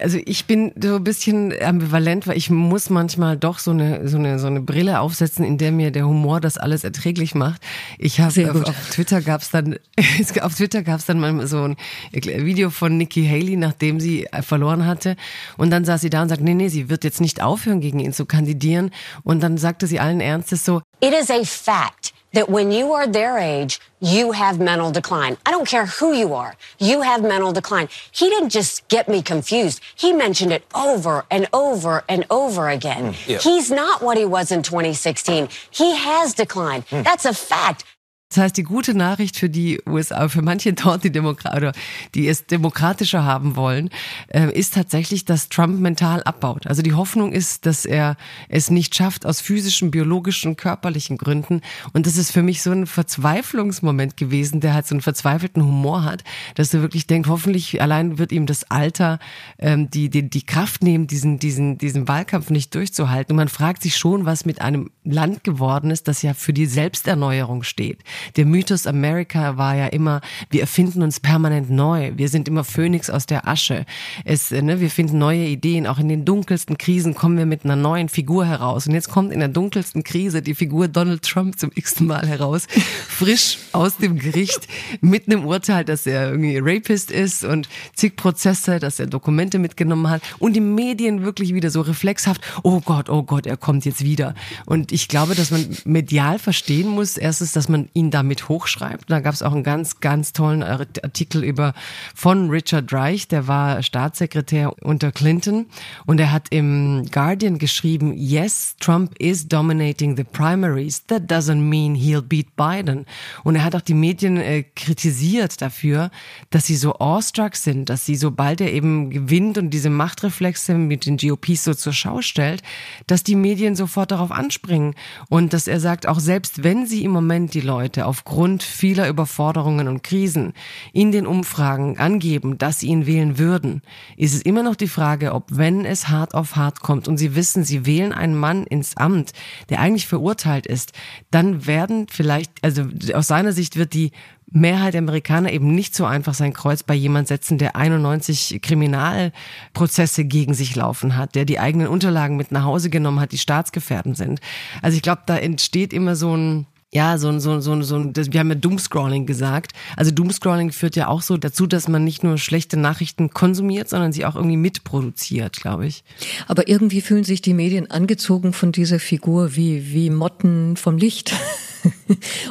also 0.00 0.18
ich 0.24 0.46
bin 0.46 0.72
so 0.80 0.96
ein 0.96 1.04
bisschen 1.04 1.52
ambivalent, 1.62 2.26
weil 2.26 2.36
ich 2.36 2.50
muss 2.50 2.90
manchmal 2.90 3.36
doch 3.36 3.58
so 3.58 3.70
eine 3.70 4.08
so 4.08 4.18
eine 4.18 4.38
so 4.38 4.46
eine 4.46 4.60
Brille 4.60 5.00
aufsetzen, 5.00 5.44
in 5.44 5.58
der 5.58 5.72
mir 5.72 5.90
der 5.90 6.06
Humor 6.06 6.40
das 6.40 6.58
alles 6.58 6.84
erträglich 6.84 7.34
macht. 7.34 7.62
Ich 7.98 8.20
habe 8.20 8.50
auf, 8.50 8.64
auf, 8.64 8.90
Twitter 8.90 9.20
gab's 9.20 9.50
dann 9.50 9.78
auf 10.42 10.54
Twitter 10.54 10.82
gab's 10.82 11.06
dann 11.06 11.20
mal 11.20 11.46
so 11.46 11.62
ein 11.62 11.76
Video 12.12 12.70
von 12.70 12.96
Nikki 12.96 13.26
Haley, 13.26 13.56
nachdem 13.56 14.00
sie 14.00 14.26
verloren 14.42 14.86
hatte. 14.86 15.16
Und 15.56 15.70
dann 15.70 15.84
saß 15.84 16.00
sie 16.00 16.10
da 16.10 16.22
und 16.22 16.28
sagt, 16.28 16.42
nee, 16.42 16.54
nee, 16.54 16.68
sie 16.68 16.88
wird 16.88 17.04
jetzt 17.04 17.20
nicht 17.20 17.42
aufhören 17.42 17.80
gegen 17.80 17.98
ihn 17.98 18.12
zu 18.12 18.26
kandidieren. 18.26 18.90
Und 19.22 19.42
dann 19.42 19.58
sagte 19.58 19.86
sie 19.86 20.00
allen 20.00 20.20
Ernstes 20.20 20.64
so, 20.64 20.82
It 21.00 21.12
is 21.12 21.30
a 21.30 21.44
fact 21.44 22.15
that 22.32 22.48
when 22.48 22.70
you 22.70 22.92
are 22.92 23.06
their 23.06 23.38
age, 23.38 23.80
you 24.00 24.32
have 24.32 24.60
mental 24.60 24.90
decline. 24.92 25.36
I 25.46 25.50
don't 25.50 25.66
care 25.66 25.86
who 25.86 26.12
you 26.12 26.34
are. 26.34 26.56
You 26.78 27.02
have 27.02 27.22
mental 27.22 27.52
decline. 27.52 27.88
He 28.12 28.28
didn't 28.28 28.50
just 28.50 28.86
get 28.88 29.08
me 29.08 29.22
confused. 29.22 29.80
He 29.94 30.12
mentioned 30.12 30.52
it 30.52 30.64
over 30.74 31.24
and 31.30 31.48
over 31.52 32.04
and 32.08 32.26
over 32.30 32.68
again. 32.68 33.14
Mm, 33.14 33.28
yeah. 33.28 33.38
He's 33.38 33.70
not 33.70 34.02
what 34.02 34.18
he 34.18 34.24
was 34.26 34.52
in 34.52 34.62
2016. 34.62 35.48
He 35.70 35.96
has 35.96 36.34
declined. 36.34 36.86
Mm. 36.88 37.04
That's 37.04 37.24
a 37.24 37.32
fact. 37.32 37.84
Das 38.28 38.38
heißt, 38.38 38.56
die 38.56 38.64
gute 38.64 38.92
Nachricht 38.92 39.36
für 39.36 39.48
die 39.48 39.80
USA, 39.86 40.28
für 40.28 40.42
manche 40.42 40.72
dort, 40.72 41.04
die 41.04 41.12
Demokrat 41.12 41.56
oder 41.56 41.72
die 42.14 42.26
es 42.26 42.46
demokratischer 42.46 43.24
haben 43.24 43.54
wollen, 43.54 43.88
äh, 44.28 44.50
ist 44.50 44.74
tatsächlich, 44.74 45.24
dass 45.24 45.48
Trump 45.48 45.78
mental 45.78 46.24
abbaut. 46.24 46.66
Also 46.66 46.82
die 46.82 46.94
Hoffnung 46.94 47.32
ist, 47.32 47.66
dass 47.66 47.84
er 47.84 48.16
es 48.48 48.68
nicht 48.68 48.96
schafft 48.96 49.26
aus 49.26 49.40
physischen, 49.40 49.92
biologischen, 49.92 50.56
körperlichen 50.56 51.18
Gründen. 51.18 51.60
Und 51.92 52.06
das 52.06 52.16
ist 52.16 52.32
für 52.32 52.42
mich 52.42 52.62
so 52.62 52.72
ein 52.72 52.88
Verzweiflungsmoment 52.88 54.16
gewesen, 54.16 54.60
der 54.60 54.74
halt 54.74 54.88
so 54.88 54.96
einen 54.96 55.02
verzweifelten 55.02 55.62
Humor 55.62 56.02
hat, 56.02 56.24
dass 56.56 56.70
du 56.70 56.82
wirklich 56.82 57.06
denkst, 57.06 57.28
hoffentlich 57.28 57.80
allein 57.80 58.18
wird 58.18 58.32
ihm 58.32 58.46
das 58.46 58.68
Alter 58.72 59.20
ähm, 59.58 59.88
die, 59.88 60.10
die, 60.10 60.28
die 60.28 60.44
Kraft 60.44 60.82
nehmen, 60.82 61.06
diesen, 61.06 61.38
diesen, 61.38 61.78
diesen 61.78 62.08
Wahlkampf 62.08 62.50
nicht 62.50 62.74
durchzuhalten. 62.74 63.34
Und 63.34 63.36
man 63.36 63.48
fragt 63.48 63.82
sich 63.82 63.96
schon, 63.96 64.26
was 64.26 64.44
mit 64.44 64.60
einem 64.60 64.90
Land 65.04 65.44
geworden 65.44 65.92
ist, 65.92 66.08
das 66.08 66.22
ja 66.22 66.34
für 66.34 66.52
die 66.52 66.66
Selbsterneuerung 66.66 67.62
steht. 67.62 68.02
Der 68.36 68.46
Mythos 68.46 68.86
America 68.86 69.56
war 69.56 69.74
ja 69.76 69.86
immer, 69.86 70.20
wir 70.50 70.60
erfinden 70.60 71.02
uns 71.02 71.20
permanent 71.20 71.70
neu. 71.70 72.12
Wir 72.16 72.28
sind 72.28 72.48
immer 72.48 72.64
Phönix 72.64 73.10
aus 73.10 73.26
der 73.26 73.46
Asche. 73.48 73.86
Es, 74.24 74.50
ne, 74.50 74.80
wir 74.80 74.90
finden 74.90 75.18
neue 75.18 75.46
Ideen. 75.46 75.86
Auch 75.86 75.98
in 75.98 76.08
den 76.08 76.24
dunkelsten 76.24 76.78
Krisen 76.78 77.14
kommen 77.14 77.38
wir 77.38 77.46
mit 77.46 77.64
einer 77.64 77.76
neuen 77.76 78.08
Figur 78.08 78.46
heraus. 78.46 78.86
Und 78.86 78.94
jetzt 78.94 79.10
kommt 79.10 79.32
in 79.32 79.40
der 79.40 79.48
dunkelsten 79.48 80.04
Krise 80.04 80.42
die 80.42 80.54
Figur 80.54 80.88
Donald 80.88 81.22
Trump 81.22 81.58
zum 81.58 81.70
x 81.74 82.00
Mal 82.00 82.26
heraus. 82.26 82.66
Frisch 83.08 83.58
aus 83.72 83.96
dem 83.96 84.18
Gericht 84.18 84.68
mit 85.00 85.26
einem 85.26 85.44
Urteil, 85.44 85.84
dass 85.84 86.06
er 86.06 86.30
irgendwie 86.30 86.58
Rapist 86.58 87.10
ist 87.10 87.44
und 87.44 87.68
zig 87.94 88.16
Prozesse, 88.16 88.78
dass 88.78 88.98
er 88.98 89.06
Dokumente 89.06 89.58
mitgenommen 89.58 90.10
hat. 90.10 90.22
Und 90.38 90.54
die 90.54 90.60
Medien 90.60 91.22
wirklich 91.22 91.54
wieder 91.54 91.70
so 91.70 91.80
reflexhaft. 91.80 92.40
Oh 92.62 92.80
Gott, 92.80 93.08
oh 93.08 93.22
Gott, 93.22 93.46
er 93.46 93.56
kommt 93.56 93.84
jetzt 93.84 94.04
wieder. 94.04 94.34
Und 94.66 94.92
ich 94.92 95.08
glaube, 95.08 95.34
dass 95.34 95.50
man 95.50 95.66
medial 95.84 96.38
verstehen 96.38 96.88
muss, 96.88 97.16
erstens, 97.16 97.52
dass 97.52 97.68
man 97.68 97.88
ihn 97.92 98.05
ihn 98.06 98.10
damit 98.10 98.48
hochschreibt. 98.48 99.10
Da 99.10 99.20
gab 99.20 99.34
es 99.34 99.42
auch 99.42 99.52
einen 99.52 99.64
ganz, 99.64 100.00
ganz 100.00 100.32
tollen 100.32 100.62
Artikel 100.62 101.44
über 101.44 101.74
von 102.14 102.50
Richard 102.50 102.92
Reich, 102.92 103.28
der 103.28 103.46
war 103.46 103.82
Staatssekretär 103.82 104.72
unter 104.82 105.12
Clinton 105.12 105.66
und 106.06 106.20
er 106.20 106.32
hat 106.32 106.48
im 106.50 107.06
Guardian 107.10 107.58
geschrieben, 107.58 108.14
yes, 108.16 108.76
Trump 108.80 109.14
is 109.18 109.48
dominating 109.48 110.16
the 110.16 110.24
primaries. 110.24 111.04
That 111.06 111.30
doesn't 111.30 111.60
mean 111.60 111.94
he'll 111.94 112.22
beat 112.22 112.56
Biden. 112.56 113.06
Und 113.44 113.56
er 113.56 113.64
hat 113.64 113.74
auch 113.74 113.80
die 113.80 113.94
Medien 113.94 114.36
äh, 114.36 114.62
kritisiert 114.62 115.60
dafür, 115.60 116.10
dass 116.50 116.66
sie 116.66 116.76
so 116.76 116.98
awestruck 116.98 117.56
sind, 117.56 117.88
dass 117.88 118.06
sie, 118.06 118.16
sobald 118.16 118.60
er 118.60 118.72
eben 118.72 119.10
gewinnt 119.10 119.58
und 119.58 119.70
diese 119.70 119.90
Machtreflexe 119.90 120.74
mit 120.74 121.06
den 121.06 121.16
GOPs 121.16 121.64
so 121.64 121.74
zur 121.74 121.92
Schau 121.92 122.22
stellt, 122.22 122.62
dass 123.06 123.22
die 123.22 123.36
Medien 123.36 123.76
sofort 123.76 124.10
darauf 124.10 124.30
anspringen 124.30 124.94
und 125.28 125.52
dass 125.52 125.66
er 125.66 125.80
sagt, 125.80 126.06
auch 126.06 126.20
selbst 126.20 126.62
wenn 126.62 126.86
sie 126.86 127.04
im 127.04 127.10
Moment 127.10 127.54
die 127.54 127.60
Leute 127.60 127.95
heute 127.96 128.06
aufgrund 128.06 128.62
vieler 128.62 129.08
Überforderungen 129.08 129.88
und 129.88 130.02
Krisen 130.02 130.52
in 130.92 131.12
den 131.12 131.26
Umfragen 131.26 131.98
angeben, 131.98 132.58
dass 132.58 132.80
sie 132.80 132.88
ihn 132.88 133.06
wählen 133.06 133.38
würden, 133.38 133.82
ist 134.16 134.34
es 134.34 134.42
immer 134.42 134.62
noch 134.62 134.76
die 134.76 134.88
Frage, 134.88 135.32
ob 135.32 135.44
wenn 135.50 135.84
es 135.84 136.08
hart 136.08 136.34
auf 136.34 136.56
hart 136.56 136.80
kommt 136.80 137.08
und 137.08 137.16
sie 137.16 137.34
wissen, 137.34 137.64
sie 137.64 137.86
wählen 137.86 138.12
einen 138.12 138.36
Mann 138.36 138.64
ins 138.64 138.96
Amt, 138.96 139.32
der 139.70 139.80
eigentlich 139.80 140.06
verurteilt 140.06 140.66
ist, 140.66 140.92
dann 141.30 141.66
werden 141.66 142.06
vielleicht, 142.10 142.52
also 142.62 142.84
aus 143.14 143.28
seiner 143.28 143.52
Sicht 143.52 143.76
wird 143.76 143.94
die 143.94 144.12
Mehrheit 144.48 144.94
der 144.94 145.00
Amerikaner 145.00 145.52
eben 145.52 145.74
nicht 145.74 145.94
so 145.94 146.04
einfach 146.04 146.34
sein 146.34 146.52
Kreuz 146.52 146.82
bei 146.82 146.94
jemand 146.94 147.28
setzen, 147.28 147.58
der 147.58 147.74
91 147.74 148.60
Kriminalprozesse 148.62 150.24
gegen 150.24 150.54
sich 150.54 150.76
laufen 150.76 151.16
hat, 151.16 151.34
der 151.34 151.44
die 151.44 151.58
eigenen 151.58 151.88
Unterlagen 151.88 152.36
mit 152.36 152.52
nach 152.52 152.64
Hause 152.64 152.88
genommen 152.88 153.20
hat, 153.20 153.32
die 153.32 153.38
staatsgefährdend 153.38 154.16
sind. 154.16 154.40
Also 154.82 154.96
ich 154.96 155.02
glaube, 155.02 155.22
da 155.26 155.36
entsteht 155.36 155.92
immer 155.92 156.14
so 156.14 156.36
ein 156.36 156.66
ja, 156.96 157.18
so 157.18 157.28
ein, 157.28 157.40
so, 157.40 157.60
so, 157.60 157.82
so 157.82 157.96
ein, 157.96 158.16
wir 158.16 158.40
haben 158.40 158.48
ja 158.48 158.54
Doomscrolling 158.54 159.26
gesagt. 159.26 159.72
Also 159.96 160.12
Doomscrolling 160.12 160.72
führt 160.72 160.96
ja 160.96 161.08
auch 161.08 161.20
so 161.20 161.36
dazu, 161.36 161.66
dass 161.66 161.88
man 161.88 162.04
nicht 162.04 162.24
nur 162.24 162.38
schlechte 162.38 162.78
Nachrichten 162.78 163.28
konsumiert, 163.28 163.90
sondern 163.90 164.12
sie 164.12 164.24
auch 164.24 164.34
irgendwie 164.34 164.56
mitproduziert, 164.56 165.58
glaube 165.58 165.86
ich. 165.86 166.04
Aber 166.48 166.68
irgendwie 166.68 167.02
fühlen 167.02 167.22
sich 167.22 167.42
die 167.42 167.52
Medien 167.52 167.90
angezogen 167.90 168.54
von 168.54 168.72
dieser 168.72 168.98
Figur 168.98 169.56
wie, 169.56 169.92
wie 169.92 170.08
Motten 170.08 170.78
vom 170.78 170.96
Licht. 170.96 171.34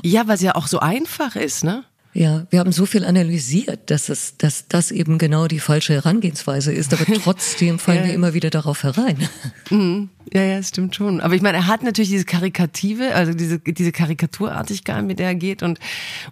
ja, 0.03 0.27
weil 0.27 0.35
es 0.35 0.41
ja 0.41 0.53
auch 0.53 0.67
so 0.67 0.77
einfach 0.77 1.35
ist, 1.35 1.63
ne? 1.63 1.83
Ja, 2.15 2.47
wir 2.49 2.59
haben 2.59 2.71
so 2.71 2.85
viel 2.85 3.03
analysiert, 3.03 3.91
dass 3.91 4.07
es, 4.07 4.37
dass 4.37 4.69
das 4.69 4.91
eben 4.91 5.17
genau 5.17 5.47
die 5.47 5.59
falsche 5.59 5.95
Herangehensweise 5.95 6.71
ist, 6.71 6.93
aber 6.93 7.03
trotzdem 7.23 7.77
fallen 7.77 7.99
ja. 7.99 8.05
wir 8.05 8.13
immer 8.13 8.33
wieder 8.33 8.49
darauf 8.49 8.83
herein. 8.83 9.17
Mhm. 9.71 10.09
Ja, 10.33 10.43
ja, 10.43 10.61
stimmt 10.61 10.95
schon. 10.95 11.21
Aber 11.21 11.35
ich 11.35 11.41
meine, 11.41 11.57
er 11.57 11.67
hat 11.67 11.83
natürlich 11.83 12.09
diese 12.09 12.25
Karikative, 12.25 13.13
also 13.15 13.33
diese, 13.33 13.59
diese 13.59 13.91
Karikaturartigkeit, 13.91 15.03
mit 15.03 15.19
der 15.19 15.27
er 15.27 15.35
geht 15.35 15.63
und, 15.63 15.79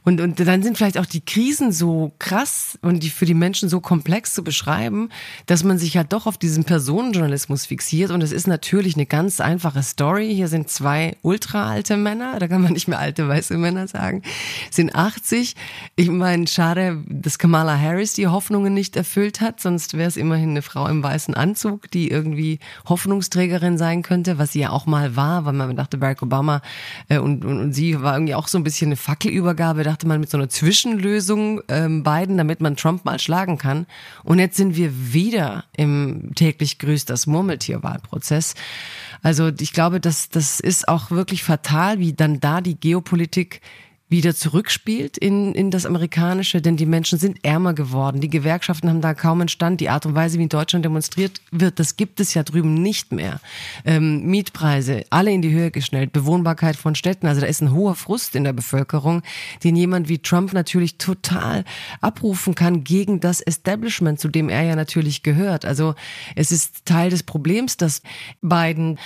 und, 0.03 0.19
und 0.19 0.39
dann 0.39 0.63
sind 0.63 0.77
vielleicht 0.77 0.97
auch 0.97 1.05
die 1.05 1.21
Krisen 1.21 1.71
so 1.71 2.11
krass 2.19 2.77
und 2.81 3.03
die 3.03 3.09
für 3.09 3.25
die 3.25 3.33
Menschen 3.33 3.69
so 3.69 3.81
komplex 3.81 4.33
zu 4.33 4.43
beschreiben, 4.43 5.09
dass 5.45 5.63
man 5.63 5.77
sich 5.77 5.93
ja 5.93 6.03
doch 6.03 6.25
auf 6.25 6.37
diesen 6.37 6.63
Personenjournalismus 6.63 7.65
fixiert 7.65 8.11
und 8.11 8.21
es 8.21 8.31
ist 8.31 8.47
natürlich 8.47 8.95
eine 8.95 9.05
ganz 9.05 9.39
einfache 9.39 9.83
Story. 9.83 10.33
Hier 10.33 10.47
sind 10.47 10.69
zwei 10.69 11.15
ultra 11.21 11.69
alte 11.69 11.97
Männer, 11.97 12.39
da 12.39 12.47
kann 12.47 12.61
man 12.61 12.73
nicht 12.73 12.87
mehr 12.87 12.99
alte 12.99 13.27
weiße 13.27 13.57
Männer 13.57 13.87
sagen, 13.87 14.23
sind 14.71 14.95
80. 14.95 15.55
Ich 15.95 16.09
meine, 16.09 16.47
schade, 16.47 17.03
dass 17.07 17.38
Kamala 17.38 17.79
Harris 17.79 18.13
die 18.13 18.27
Hoffnungen 18.27 18.73
nicht 18.73 18.95
erfüllt 18.95 19.41
hat, 19.41 19.59
sonst 19.59 19.95
wäre 19.95 20.07
es 20.07 20.17
immerhin 20.17 20.51
eine 20.51 20.62
Frau 20.62 20.88
im 20.88 21.03
weißen 21.03 21.33
Anzug, 21.33 21.89
die 21.91 22.09
irgendwie 22.09 22.59
Hoffnungsträgerin 22.88 23.77
sein 23.77 24.01
könnte, 24.01 24.38
was 24.38 24.53
sie 24.53 24.62
ja 24.62 24.69
auch 24.71 24.86
mal 24.86 25.15
war, 25.15 25.45
weil 25.45 25.53
man 25.53 25.75
dachte, 25.75 25.97
Barack 25.97 26.21
Obama 26.21 26.62
äh, 27.09 27.19
und, 27.19 27.45
und, 27.45 27.59
und 27.59 27.73
sie 27.73 28.01
war 28.01 28.15
irgendwie 28.15 28.36
auch 28.36 28.47
so 28.47 28.57
ein 28.57 28.63
bisschen 28.63 28.88
eine 28.88 28.95
Fackelübergabe, 28.95 29.83
dachte 29.83 30.07
man 30.07 30.19
mit 30.19 30.29
so 30.29 30.38
einer 30.38 30.49
Zwischenlösung 30.49 31.62
ähm, 31.67 32.03
beiden, 32.03 32.38
damit 32.38 32.62
man 32.62 32.75
Trump 32.75 33.05
mal 33.05 33.19
schlagen 33.19 33.57
kann. 33.57 33.86
Und 34.23 34.39
jetzt 34.39 34.57
sind 34.57 34.75
wir 34.75 35.13
wieder 35.13 35.65
im 35.77 36.31
täglich 36.36 36.79
grüßt 36.79 37.09
das 37.09 37.27
Murmeltierwahlprozess. 37.27 38.55
Also 39.21 39.51
ich 39.59 39.73
glaube, 39.73 39.99
das, 39.99 40.29
das 40.29 40.59
ist 40.59 40.88
auch 40.88 41.09
wirklich 41.09 41.43
fatal, 41.43 41.99
wie 41.99 42.13
dann 42.13 42.39
da 42.39 42.62
die 42.62 42.79
Geopolitik 42.79 43.62
wieder 44.13 44.36
zurückspielt 44.36 45.17
in, 45.17 45.56
in 45.56 45.71
das 45.71 45.88
Amerikanische, 45.88 46.62
denn 46.62 46.78
die 46.78 46.86
Menschen 46.86 47.17
sind 47.17 47.43
ärmer 47.43 47.73
geworden. 47.73 48.21
Die 48.21 48.30
Gewerkschaften 48.30 48.88
haben 48.88 49.02
da 49.02 49.15
kaum 49.15 49.41
einen 49.41 49.49
Stand. 49.49 49.82
Die 49.82 49.89
Art 49.89 50.06
und 50.06 50.13
Weise, 50.13 50.38
wie 50.38 50.43
in 50.43 50.49
Deutschland 50.49 50.86
demonstriert 50.86 51.41
wird, 51.52 51.80
das 51.80 51.97
gibt 51.97 52.19
es 52.19 52.36
ja 52.36 52.43
drüben 52.43 52.76
nicht 52.76 53.12
mehr. 53.12 53.41
Ähm, 53.86 54.23
Mietpreise, 54.28 55.04
alle 55.10 55.32
in 55.32 55.41
die 55.41 55.52
Höhe 55.52 55.71
geschnellt, 55.71 56.13
Bewohnbarkeit 56.13 56.76
von 56.76 56.93
Städten. 56.93 57.26
Also 57.26 57.41
da 57.41 57.47
ist 57.47 57.62
ein 57.62 57.73
hoher 57.73 57.95
Frust 57.95 58.36
in 58.36 58.43
der 58.43 58.54
Bevölkerung, 58.54 59.23
den 59.63 59.76
jemand 59.76 60.10
wie 60.10 60.19
Trump 60.19 60.54
natürlich 60.54 60.99
total 60.99 61.65
abrufen 61.99 62.54
kann 62.54 62.84
gegen 62.84 63.19
das 63.19 63.41
Establishment, 63.41 64.19
zu 64.19 64.28
dem 64.28 64.47
er 64.47 64.62
ja 64.62 64.76
natürlich 64.76 65.23
gehört. 65.23 65.65
Also 65.65 65.95
es 66.36 66.52
ist 66.52 66.86
Teil 66.86 67.10
des 67.10 67.23
Problems, 67.23 67.78
dass 67.78 68.04
Biden 68.43 68.99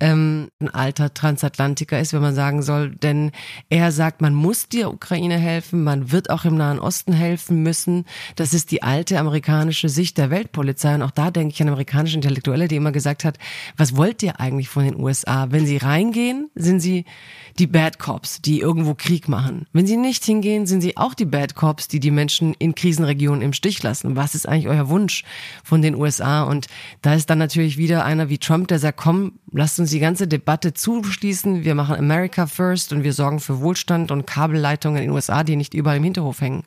ähm, 0.00 0.50
ein 0.58 0.68
alter 0.68 1.14
Transatlantiker 1.14 2.00
ist, 2.00 2.12
wenn 2.12 2.22
man 2.22 2.34
sagen 2.34 2.62
soll, 2.62 2.90
denn 2.90 3.30
er 3.68 3.92
sagt, 3.92 4.20
man 4.20 4.34
muss 4.34 4.47
der 4.68 4.92
Ukraine 4.92 5.36
helfen, 5.36 5.84
man 5.84 6.10
wird 6.10 6.30
auch 6.30 6.44
im 6.44 6.56
Nahen 6.56 6.78
Osten 6.78 7.12
helfen 7.12 7.62
müssen. 7.62 8.04
Das 8.36 8.54
ist 8.54 8.70
die 8.70 8.82
alte 8.82 9.18
amerikanische 9.18 9.88
Sicht 9.88 10.16
der 10.16 10.30
Weltpolizei 10.30 10.94
und 10.94 11.02
auch 11.02 11.10
da 11.10 11.30
denke 11.30 11.54
ich 11.54 11.62
an 11.62 11.68
amerikanische 11.68 12.16
Intellektuelle, 12.16 12.68
die 12.68 12.76
immer 12.76 12.92
gesagt 12.92 13.24
hat, 13.24 13.38
was 13.76 13.96
wollt 13.96 14.22
ihr 14.22 14.40
eigentlich 14.40 14.68
von 14.68 14.84
den 14.84 14.98
USA? 14.98 15.48
Wenn 15.50 15.66
sie 15.66 15.76
reingehen, 15.76 16.50
sind 16.54 16.80
sie 16.80 17.04
die 17.58 17.66
Bad 17.66 17.98
Cops, 17.98 18.40
die 18.40 18.60
irgendwo 18.60 18.94
Krieg 18.94 19.28
machen. 19.28 19.66
Wenn 19.72 19.86
sie 19.86 19.96
nicht 19.96 20.24
hingehen, 20.24 20.66
sind 20.66 20.80
sie 20.80 20.96
auch 20.96 21.14
die 21.14 21.24
Bad 21.24 21.54
Cops, 21.54 21.88
die 21.88 22.00
die 22.00 22.10
Menschen 22.10 22.54
in 22.54 22.74
Krisenregionen 22.74 23.42
im 23.42 23.52
Stich 23.52 23.82
lassen. 23.82 24.16
Was 24.16 24.34
ist 24.34 24.48
eigentlich 24.48 24.68
euer 24.68 24.88
Wunsch 24.88 25.24
von 25.64 25.82
den 25.82 25.94
USA? 25.94 26.44
Und 26.44 26.68
da 27.02 27.14
ist 27.14 27.28
dann 27.30 27.38
natürlich 27.38 27.76
wieder 27.76 28.04
einer 28.04 28.28
wie 28.28 28.38
Trump, 28.38 28.68
der 28.68 28.78
sagt, 28.78 28.98
komm, 28.98 29.32
lasst 29.52 29.80
uns 29.80 29.90
die 29.90 29.98
ganze 29.98 30.28
Debatte 30.28 30.74
zuschließen. 30.74 31.64
Wir 31.64 31.74
machen 31.74 31.96
America 31.96 32.46
first 32.46 32.92
und 32.92 33.02
wir 33.02 33.12
sorgen 33.12 33.40
für 33.40 33.60
Wohlstand 33.60 34.10
und 34.10 34.26
Kabelleitungen 34.38 35.02
in 35.02 35.08
den 35.08 35.14
USA, 35.14 35.42
die 35.42 35.56
nicht 35.56 35.74
überall 35.74 35.96
im 35.96 36.04
Hinterhof 36.04 36.40
hängen. 36.40 36.62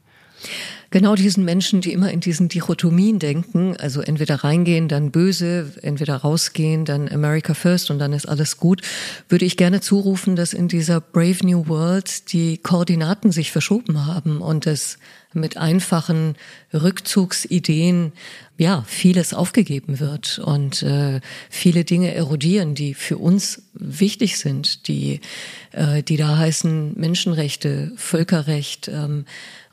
Genau 0.90 1.16
diesen 1.16 1.46
Menschen, 1.46 1.80
die 1.80 1.94
immer 1.94 2.12
in 2.12 2.20
diesen 2.20 2.50
Dichotomien 2.50 3.18
denken, 3.18 3.78
also 3.78 4.02
entweder 4.02 4.44
reingehen, 4.44 4.90
dann 4.90 5.12
böse, 5.12 5.72
entweder 5.84 6.18
rausgehen, 6.18 6.84
dann 6.84 7.08
America 7.08 7.54
First 7.54 7.92
und 7.92 8.00
dann 8.00 8.12
ist 8.12 8.28
alles 8.28 8.58
gut, 8.58 8.82
würde 9.30 9.46
ich 9.46 9.56
gerne 9.56 9.80
zurufen, 9.80 10.36
dass 10.36 10.52
in 10.52 10.68
dieser 10.68 11.00
Brave 11.00 11.46
New 11.46 11.70
World 11.70 12.34
die 12.34 12.58
Koordinaten 12.58 13.32
sich 13.32 13.52
verschoben 13.52 14.06
haben 14.06 14.42
und 14.42 14.68
es 14.68 14.98
mit 15.34 15.58
einfachen 15.58 16.36
Rückzugsideen 16.74 18.12
ja 18.58 18.84
vieles 18.88 19.34
aufgegeben 19.34 20.00
wird 20.00 20.40
und 20.40 20.84
äh, 20.84 21.20
viele 21.50 21.84
Dinge 21.84 22.14
erodieren, 22.14 22.76
die 22.76 22.94
für 22.94 23.18
uns 23.18 23.64
wichtig 23.74 24.38
sind, 24.38 24.88
die 24.88 25.22
äh, 25.72 26.04
die 26.04 26.18
da 26.18 26.38
heißen 26.38 26.94
Menschenrechte, 27.00 27.92
Völkerrecht. 27.96 28.88
Ähm, 28.88 29.26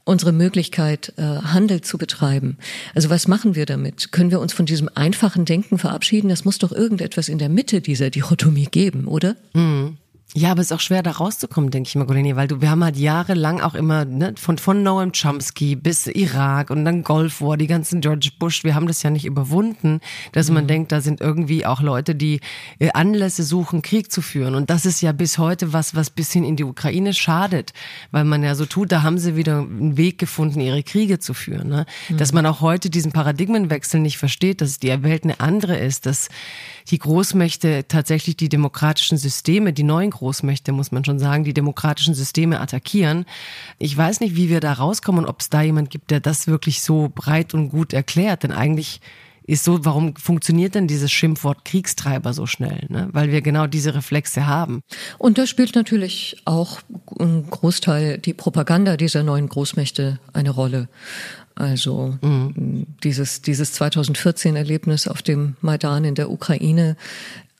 unsere 0.08 0.32
Möglichkeit, 0.32 1.12
äh, 1.18 1.22
Handel 1.22 1.82
zu 1.82 1.98
betreiben. 1.98 2.56
Also 2.94 3.10
was 3.10 3.28
machen 3.28 3.54
wir 3.54 3.66
damit? 3.66 4.10
Können 4.10 4.30
wir 4.30 4.40
uns 4.40 4.54
von 4.54 4.64
diesem 4.64 4.88
einfachen 4.94 5.44
Denken 5.44 5.76
verabschieden? 5.76 6.30
Das 6.30 6.46
muss 6.46 6.56
doch 6.56 6.72
irgendetwas 6.72 7.28
in 7.28 7.36
der 7.36 7.50
Mitte 7.50 7.82
dieser 7.82 8.08
Dichotomie 8.08 8.68
geben, 8.70 9.06
oder? 9.06 9.36
Mhm. 9.52 9.98
Ja, 10.34 10.50
aber 10.50 10.60
es 10.60 10.66
ist 10.66 10.72
auch 10.72 10.80
schwer, 10.80 11.02
da 11.02 11.12
rauszukommen, 11.12 11.70
denke 11.70 11.88
ich 11.88 11.94
mal, 11.94 12.04
Goleni, 12.04 12.36
weil 12.36 12.48
du, 12.48 12.60
wir 12.60 12.70
haben 12.70 12.84
halt 12.84 12.98
jahrelang 12.98 13.62
auch 13.62 13.74
immer, 13.74 14.04
ne, 14.04 14.34
von, 14.36 14.58
von 14.58 14.82
Noam 14.82 15.12
Chomsky 15.12 15.74
bis 15.74 16.06
Irak 16.06 16.68
und 16.68 16.84
dann 16.84 17.02
Gulf 17.02 17.40
War, 17.40 17.56
die 17.56 17.66
ganzen 17.66 18.02
George 18.02 18.30
Bush, 18.38 18.62
wir 18.62 18.74
haben 18.74 18.86
das 18.86 19.02
ja 19.02 19.08
nicht 19.08 19.24
überwunden, 19.24 20.00
dass 20.32 20.48
mhm. 20.48 20.54
man 20.54 20.66
denkt, 20.66 20.92
da 20.92 21.00
sind 21.00 21.22
irgendwie 21.22 21.64
auch 21.64 21.80
Leute, 21.80 22.14
die 22.14 22.40
äh, 22.78 22.90
Anlässe 22.92 23.42
suchen, 23.42 23.80
Krieg 23.80 24.12
zu 24.12 24.20
führen. 24.20 24.54
Und 24.54 24.68
das 24.68 24.84
ist 24.84 25.00
ja 25.00 25.12
bis 25.12 25.38
heute 25.38 25.72
was, 25.72 25.94
was 25.94 26.10
bisschen 26.10 26.44
in 26.44 26.56
die 26.56 26.64
Ukraine 26.64 27.14
schadet, 27.14 27.72
weil 28.10 28.24
man 28.24 28.42
ja 28.42 28.54
so 28.54 28.66
tut, 28.66 28.92
da 28.92 29.02
haben 29.02 29.16
sie 29.16 29.34
wieder 29.34 29.60
einen 29.60 29.96
Weg 29.96 30.18
gefunden, 30.18 30.60
ihre 30.60 30.82
Kriege 30.82 31.18
zu 31.18 31.32
führen. 31.32 31.70
Ne? 31.70 31.86
Mhm. 32.10 32.18
Dass 32.18 32.34
man 32.34 32.44
auch 32.44 32.60
heute 32.60 32.90
diesen 32.90 33.12
Paradigmenwechsel 33.12 33.98
nicht 33.98 34.18
versteht, 34.18 34.60
dass 34.60 34.78
die 34.78 35.02
Welt 35.02 35.24
eine 35.24 35.40
andere 35.40 35.78
ist, 35.78 36.04
dass 36.04 36.28
die 36.90 36.98
Großmächte 36.98 37.84
tatsächlich 37.88 38.36
die 38.36 38.48
demokratischen 38.48 39.18
Systeme, 39.18 39.72
die 39.72 39.82
neuen 39.82 40.10
Großmächte, 40.10 40.72
muss 40.72 40.92
man 40.92 41.04
schon 41.04 41.18
sagen, 41.18 41.44
die 41.44 41.54
demokratischen 41.54 42.14
Systeme 42.14 42.60
attackieren. 42.60 43.26
Ich 43.78 43.96
weiß 43.96 44.20
nicht, 44.20 44.36
wie 44.36 44.48
wir 44.48 44.60
da 44.60 44.72
rauskommen 44.72 45.24
und 45.24 45.30
ob 45.30 45.40
es 45.40 45.50
da 45.50 45.62
jemand 45.62 45.90
gibt, 45.90 46.10
der 46.10 46.20
das 46.20 46.46
wirklich 46.46 46.80
so 46.80 47.10
breit 47.14 47.54
und 47.54 47.70
gut 47.70 47.92
erklärt. 47.92 48.42
Denn 48.42 48.52
eigentlich 48.52 49.00
ist 49.48 49.64
so, 49.64 49.82
warum 49.84 50.14
funktioniert 50.14 50.74
denn 50.74 50.86
dieses 50.86 51.10
Schimpfwort 51.10 51.64
Kriegstreiber 51.64 52.34
so 52.34 52.44
schnell? 52.44 52.84
Ne? 52.90 53.08
Weil 53.12 53.32
wir 53.32 53.40
genau 53.40 53.66
diese 53.66 53.94
Reflexe 53.94 54.46
haben. 54.46 54.82
Und 55.16 55.38
da 55.38 55.46
spielt 55.46 55.74
natürlich 55.74 56.36
auch 56.44 56.80
ein 57.18 57.48
Großteil 57.48 58.18
die 58.18 58.34
Propaganda 58.34 58.98
dieser 58.98 59.22
neuen 59.22 59.48
Großmächte 59.48 60.20
eine 60.34 60.50
Rolle. 60.50 60.88
Also 61.58 62.16
mhm. 62.22 62.86
dieses, 63.02 63.42
dieses 63.42 63.72
2014 63.72 64.54
Erlebnis 64.54 65.08
auf 65.08 65.22
dem 65.22 65.56
Maidan 65.60 66.04
in 66.04 66.14
der 66.14 66.30
Ukraine, 66.30 66.96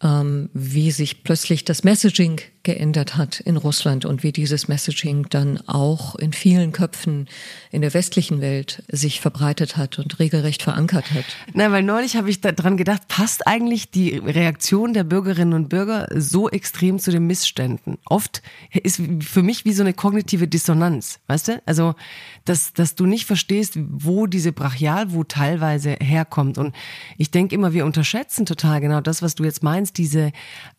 ähm, 0.02 0.50
wie 0.54 0.92
sich 0.92 1.24
plötzlich 1.24 1.64
das 1.64 1.82
Messaging 1.82 2.40
geändert 2.62 3.16
hat 3.16 3.40
in 3.40 3.56
Russland 3.56 4.04
und 4.04 4.22
wie 4.22 4.32
dieses 4.32 4.68
Messaging 4.68 5.26
dann 5.30 5.60
auch 5.66 6.14
in 6.16 6.32
vielen 6.32 6.72
Köpfen 6.72 7.28
in 7.70 7.82
der 7.82 7.94
westlichen 7.94 8.40
Welt 8.40 8.82
sich 8.88 9.20
verbreitet 9.20 9.76
hat 9.76 9.98
und 9.98 10.18
regelrecht 10.18 10.62
verankert 10.62 11.10
hat. 11.12 11.24
Na, 11.54 11.70
weil 11.72 11.82
neulich 11.82 12.16
habe 12.16 12.30
ich 12.30 12.40
daran 12.40 12.76
gedacht, 12.76 13.08
passt 13.08 13.46
eigentlich 13.46 13.90
die 13.90 14.16
Reaktion 14.16 14.92
der 14.92 15.04
Bürgerinnen 15.04 15.54
und 15.54 15.68
Bürger 15.68 16.08
so 16.14 16.48
extrem 16.48 16.98
zu 16.98 17.10
den 17.10 17.26
Missständen? 17.26 17.98
Oft 18.06 18.42
ist 18.72 19.00
für 19.20 19.42
mich 19.42 19.64
wie 19.64 19.72
so 19.72 19.82
eine 19.82 19.94
kognitive 19.94 20.48
Dissonanz, 20.48 21.20
weißt 21.26 21.48
du? 21.48 21.62
Also, 21.66 21.94
dass, 22.44 22.72
dass 22.72 22.94
du 22.94 23.06
nicht 23.06 23.26
verstehst, 23.26 23.74
wo 23.76 24.26
diese 24.26 24.52
Brachialwut 24.52 25.30
teilweise 25.30 25.96
herkommt. 26.00 26.58
Und 26.58 26.74
ich 27.16 27.30
denke 27.30 27.54
immer, 27.54 27.72
wir 27.72 27.84
unterschätzen 27.84 28.46
total 28.46 28.80
genau 28.80 29.00
das, 29.00 29.22
was 29.22 29.34
du 29.34 29.44
jetzt 29.44 29.62
meinst, 29.62 29.98
diese 29.98 30.32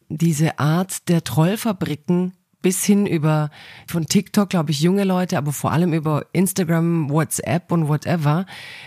diese 0.10 0.60
Art 0.60 1.07
der 1.07 1.24
Trollfabriken 1.24 2.34
bis 2.62 2.84
hin 2.84 3.05
über 3.05 3.51
von 3.88 4.05
TikTok, 4.05 4.49
glaube 4.49 4.72
ich, 4.72 4.82
junge 4.82 5.05
Leute, 5.05 5.38
aber 5.38 5.53
vor 5.53 5.72
allem 5.72 5.93
über 5.93 6.26
Instagram, 6.34 7.10
WhatsApp 7.10 7.72
und 7.72 7.88
whatever, 7.88 8.45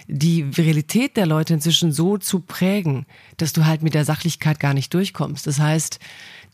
die 0.09 0.43
Realität 0.43 1.17
der 1.17 1.27
Leute 1.27 1.55
inzwischen 1.55 1.91
so 1.93 2.19
zu 2.19 2.41
prägen, 2.41 3.07
dass 3.39 3.53
du 3.53 3.65
halt 3.65 3.83
mit 3.83 3.95
der 3.95 4.05
Sachlichkeit 4.05 4.61
gar 4.61 4.75
nicht 4.75 4.93
durchkommst. 4.93 5.47
Das 5.47 5.59
heißt, 5.59 6.01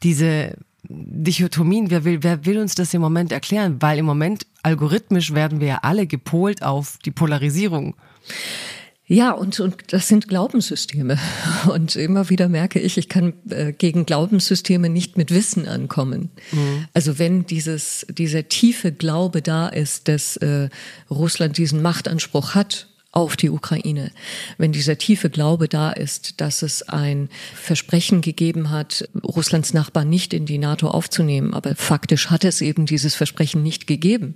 diese 0.05 0.57
Dichotomien, 0.89 1.91
wer 1.91 2.05
will, 2.05 2.23
wer 2.23 2.47
will 2.47 2.59
uns 2.59 2.77
das 2.77 2.95
im 2.95 3.01
Moment 3.01 3.33
erklären? 3.33 3.79
Weil 3.81 3.99
im 3.99 4.07
Moment 4.07 4.47
algorithmisch 4.63 5.35
werden 5.35 5.61
wir 5.61 5.67
ja 5.67 5.79
alle 5.83 6.07
gepolt 6.07 6.63
auf 6.63 6.99
die 7.05 7.11
Polarisierung. 7.11 7.97
Ja, 9.11 9.33
und, 9.33 9.59
und 9.59 9.77
das 9.89 10.07
sind 10.07 10.29
Glaubenssysteme. 10.29 11.19
Und 11.73 11.97
immer 11.97 12.29
wieder 12.29 12.49
merke 12.49 12.79
ich, 12.79 12.99
ich 12.99 13.09
kann 13.09 13.33
äh, 13.49 13.73
gegen 13.73 14.05
Glaubenssysteme 14.05 14.91
nicht 14.91 15.17
mit 15.17 15.31
Wissen 15.31 15.67
ankommen. 15.67 16.31
Mhm. 16.53 16.87
Also 16.93 17.19
wenn 17.19 17.47
dieses, 17.47 18.07
dieser 18.11 18.49
tiefe 18.49 18.93
Glaube 18.93 19.41
da 19.41 19.69
ist, 19.69 20.09
dass 20.09 20.37
äh, 20.37 20.69
Russland 21.11 21.57
diesen 21.57 21.81
Machtanspruch 21.81 22.55
hat 22.55 22.89
auf 23.11 23.37
die 23.37 23.49
Ukraine. 23.49 24.13
Wenn 24.59 24.71
dieser 24.71 24.99
tiefe 24.99 25.31
Glaube 25.31 25.67
da 25.67 25.91
ist, 25.91 26.43
dass 26.43 26.61
es 26.61 26.83
ein 26.83 27.31
Versprechen 27.55 28.21
gegeben 28.21 28.69
hat, 28.69 29.09
Russlands 29.25 29.73
Nachbarn 29.73 30.11
nicht 30.11 30.35
in 30.35 30.45
die 30.45 30.59
NATO 30.59 30.89
aufzunehmen, 30.89 31.55
aber 31.55 31.75
faktisch 31.75 32.29
hat 32.29 32.45
es 32.45 32.61
eben 32.61 32.85
dieses 32.85 33.15
Versprechen 33.15 33.63
nicht 33.63 33.87
gegeben, 33.87 34.35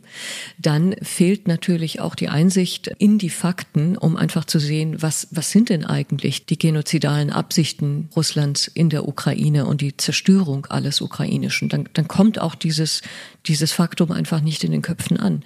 dann 0.58 0.96
fehlt 1.02 1.48
natürlich 1.48 2.00
auch 2.00 2.14
die 2.14 2.30
Einsicht 2.30 2.90
in 2.98 3.18
die 3.18 3.30
Fakten, 3.30 3.98
um 3.98 4.16
einfach 4.16 4.46
zu 4.46 4.58
sehen, 4.58 5.02
was, 5.02 5.28
was 5.30 5.50
sind 5.50 5.68
denn 5.68 5.84
eigentlich 5.84 6.46
die 6.46 6.58
genozidalen 6.58 7.28
Absichten 7.28 8.08
Russlands 8.16 8.68
in 8.68 8.88
der 8.88 9.06
Ukraine 9.06 9.66
und 9.66 9.82
die 9.82 9.98
Zerstörung 9.98 10.64
alles 10.70 11.02
Ukrainischen. 11.02 11.68
Dann, 11.68 11.90
dann 11.92 12.08
kommt 12.08 12.40
auch 12.40 12.54
dieses, 12.54 13.02
dieses 13.46 13.72
Faktum 13.72 14.12
einfach 14.12 14.40
nicht 14.40 14.64
in 14.64 14.72
den 14.72 14.82
Köpfen 14.82 15.18
an 15.18 15.44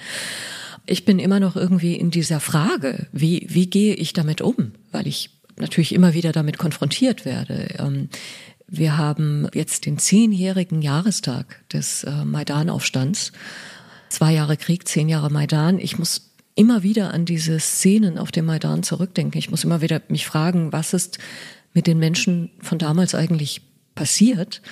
ich 0.86 1.04
bin 1.04 1.18
immer 1.18 1.40
noch 1.40 1.56
irgendwie 1.56 1.94
in 1.94 2.10
dieser 2.10 2.40
Frage, 2.40 3.06
wie, 3.12 3.46
wie 3.48 3.68
gehe 3.68 3.94
ich 3.94 4.12
damit 4.12 4.40
um? 4.40 4.72
Weil 4.92 5.06
ich 5.06 5.30
natürlich 5.56 5.94
immer 5.94 6.14
wieder 6.14 6.32
damit 6.32 6.58
konfrontiert 6.58 7.24
werde. 7.24 7.74
Ähm, 7.78 8.08
wir 8.68 8.96
haben 8.96 9.48
jetzt 9.54 9.86
den 9.86 9.98
zehnjährigen 9.98 10.82
Jahrestag 10.82 11.68
des 11.72 12.04
äh, 12.04 12.24
Maidan-Aufstands. 12.24 13.32
Zwei 14.08 14.32
Jahre 14.32 14.56
Krieg, 14.56 14.86
zehn 14.86 15.08
Jahre 15.08 15.30
Maidan. 15.30 15.78
Ich 15.78 15.98
muss 15.98 16.32
immer 16.54 16.82
wieder 16.82 17.12
an 17.12 17.24
diese 17.24 17.60
Szenen 17.60 18.18
auf 18.18 18.32
dem 18.32 18.46
Maidan 18.46 18.82
zurückdenken. 18.82 19.38
Ich 19.38 19.50
muss 19.50 19.64
immer 19.64 19.82
wieder 19.82 20.02
mich 20.08 20.26
fragen, 20.26 20.72
was 20.72 20.94
ist 20.94 21.18
mit 21.74 21.86
den 21.86 21.98
Menschen 21.98 22.50
von 22.60 22.78
damals 22.78 23.14
eigentlich 23.14 23.62
passiert? 23.94 24.62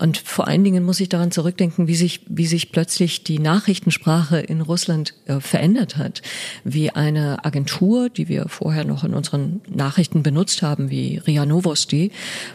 Und 0.00 0.16
vor 0.16 0.48
allen 0.48 0.64
Dingen 0.64 0.82
muss 0.82 0.98
ich 0.98 1.10
daran 1.10 1.30
zurückdenken, 1.30 1.86
wie 1.86 1.94
sich, 1.94 2.22
wie 2.26 2.46
sich 2.46 2.72
plötzlich 2.72 3.22
die 3.22 3.38
Nachrichtensprache 3.38 4.38
in 4.38 4.62
Russland 4.62 5.12
äh, 5.26 5.40
verändert 5.40 5.98
hat. 5.98 6.22
Wie 6.64 6.88
eine 6.88 7.44
Agentur, 7.44 8.08
die 8.08 8.26
wir 8.26 8.48
vorher 8.48 8.86
noch 8.86 9.04
in 9.04 9.12
unseren 9.12 9.60
Nachrichten 9.68 10.22
benutzt 10.22 10.62
haben, 10.62 10.88
wie 10.88 11.18
RIA 11.18 11.44
Novosti, 11.44 12.12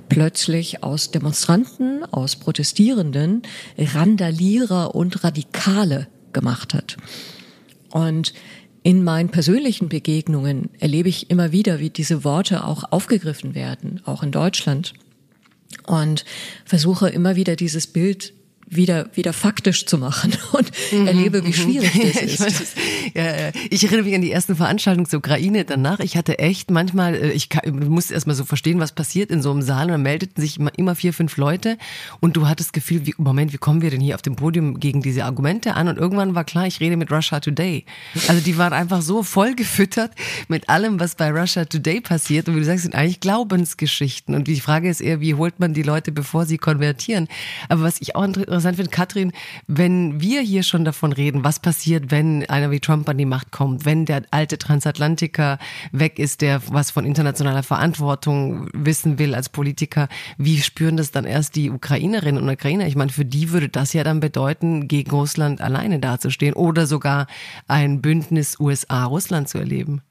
plötzlich 0.09 0.83
aus 0.83 1.11
Demonstranten, 1.11 2.03
aus 2.05 2.35
Protestierenden 2.35 3.43
Randalierer 3.77 4.95
und 4.95 5.23
Radikale 5.23 6.07
gemacht 6.33 6.73
hat. 6.73 6.97
Und 7.91 8.33
in 8.81 9.03
meinen 9.03 9.29
persönlichen 9.29 9.87
Begegnungen 9.87 10.69
erlebe 10.79 11.09
ich 11.09 11.29
immer 11.29 11.51
wieder, 11.51 11.79
wie 11.79 11.91
diese 11.91 12.23
Worte 12.23 12.65
auch 12.65 12.91
aufgegriffen 12.91 13.53
werden, 13.53 14.01
auch 14.05 14.23
in 14.23 14.31
Deutschland 14.31 14.93
und 15.85 16.25
versuche 16.65 17.09
immer 17.09 17.35
wieder 17.35 17.55
dieses 17.55 17.87
Bild 17.87 18.33
wieder 18.67 19.09
wieder 19.13 19.33
faktisch 19.33 19.85
zu 19.85 19.97
machen 19.97 20.33
und 20.51 20.71
mhm, 20.91 21.07
erlebe, 21.07 21.43
wie 21.43 21.49
mhm. 21.49 21.53
schwierig 21.53 21.91
das 21.93 22.21
ist. 22.21 22.33
ich, 22.33 22.39
weiß, 22.39 22.73
ja, 23.13 23.51
ich 23.69 23.83
erinnere 23.83 24.03
mich 24.03 24.15
an 24.15 24.21
die 24.21 24.31
ersten 24.31 24.55
Veranstaltungen 24.55 25.05
zur 25.05 25.19
Ukraine 25.19 25.65
danach. 25.65 25.99
Ich 25.99 26.17
hatte 26.17 26.39
echt 26.39 26.71
manchmal, 26.71 27.15
äh, 27.15 27.31
ich 27.31 27.49
musste 27.73 28.13
erstmal 28.13 28.35
so 28.35 28.45
verstehen, 28.45 28.79
was 28.79 28.91
passiert 28.91 29.29
in 29.31 29.41
so 29.41 29.51
einem 29.51 29.61
Saal 29.61 29.85
und 29.85 29.91
dann 29.91 30.01
meldeten 30.01 30.41
sich 30.41 30.59
immer, 30.59 30.71
immer 30.77 30.95
vier, 30.95 31.13
fünf 31.13 31.37
Leute 31.37 31.77
und 32.19 32.35
du 32.35 32.47
hattest 32.47 32.69
das 32.69 32.73
Gefühl, 32.73 33.05
wie, 33.05 33.13
Moment, 33.17 33.53
wie 33.53 33.57
kommen 33.57 33.81
wir 33.81 33.91
denn 33.91 34.01
hier 34.01 34.15
auf 34.15 34.21
dem 34.21 34.35
Podium 34.35 34.79
gegen 34.79 35.01
diese 35.01 35.25
Argumente 35.25 35.75
an? 35.75 35.87
Und 35.87 35.97
irgendwann 35.97 36.35
war 36.35 36.43
klar, 36.43 36.65
ich 36.65 36.79
rede 36.79 36.97
mit 36.97 37.11
Russia 37.11 37.39
Today. 37.39 37.85
Also 38.27 38.41
die 38.41 38.57
waren 38.57 38.73
einfach 38.73 39.01
so 39.01 39.23
voll 39.23 39.55
gefüttert 39.55 40.11
mit 40.47 40.69
allem, 40.69 40.99
was 40.99 41.15
bei 41.15 41.31
Russia 41.31 41.65
Today 41.65 42.01
passiert 42.01 42.47
und 42.47 42.55
wie 42.55 42.59
du 42.59 42.65
sagst, 42.65 42.83
sind 42.83 42.95
eigentlich 42.95 43.19
Glaubensgeschichten 43.19 44.33
und 44.33 44.47
die 44.47 44.59
Frage 44.59 44.89
ist 44.89 45.01
eher, 45.01 45.21
wie 45.21 45.35
holt 45.35 45.59
man 45.59 45.73
die 45.73 45.83
Leute, 45.83 46.11
bevor 46.11 46.45
sie 46.45 46.57
konvertieren? 46.57 47.27
Aber 47.69 47.83
was 47.83 48.01
ich 48.01 48.15
auch 48.15 48.25
interessant 48.55 48.77
finde, 48.77 48.91
Katrin, 48.91 49.31
wenn 49.67 50.21
wir 50.21 50.41
hier 50.41 50.63
schon 50.63 50.85
davon 50.85 51.11
reden, 51.11 51.43
was 51.43 51.59
passiert, 51.59 52.09
wenn 52.09 52.47
einer 52.49 52.71
wie 52.71 52.79
Trump 52.79 53.07
an 53.09 53.17
die 53.17 53.25
Macht 53.25 53.51
kommt, 53.51 53.85
wenn 53.85 54.05
der 54.05 54.23
alte 54.31 54.57
Transatlantiker 54.57 55.59
weg 55.91 56.19
ist, 56.19 56.41
der 56.41 56.61
was 56.67 56.91
von 56.91 57.05
internationaler 57.05 57.63
Verantwortung 57.63 58.69
wissen 58.73 59.19
will 59.19 59.35
als 59.35 59.49
Politiker, 59.49 60.07
wie 60.37 60.61
spüren 60.61 60.97
das 60.97 61.11
dann 61.11 61.25
erst 61.25 61.55
die 61.55 61.69
Ukrainerinnen 61.69 62.41
und 62.41 62.49
Ukrainer? 62.49 62.87
Ich 62.87 62.95
meine, 62.95 63.11
für 63.11 63.25
die 63.25 63.51
würde 63.51 63.69
das 63.69 63.93
ja 63.93 64.03
dann 64.03 64.21
bedeuten, 64.21 64.87
gegen 64.87 65.11
Russland 65.11 65.59
alleine 65.61 65.99
dazustehen 65.99 66.53
oder 66.53 66.87
sogar 66.87 67.27
ein 67.67 68.01
Bündnis 68.01 68.59
USA-Russland 68.59 69.49
zu 69.49 69.57
erleben. 69.57 70.01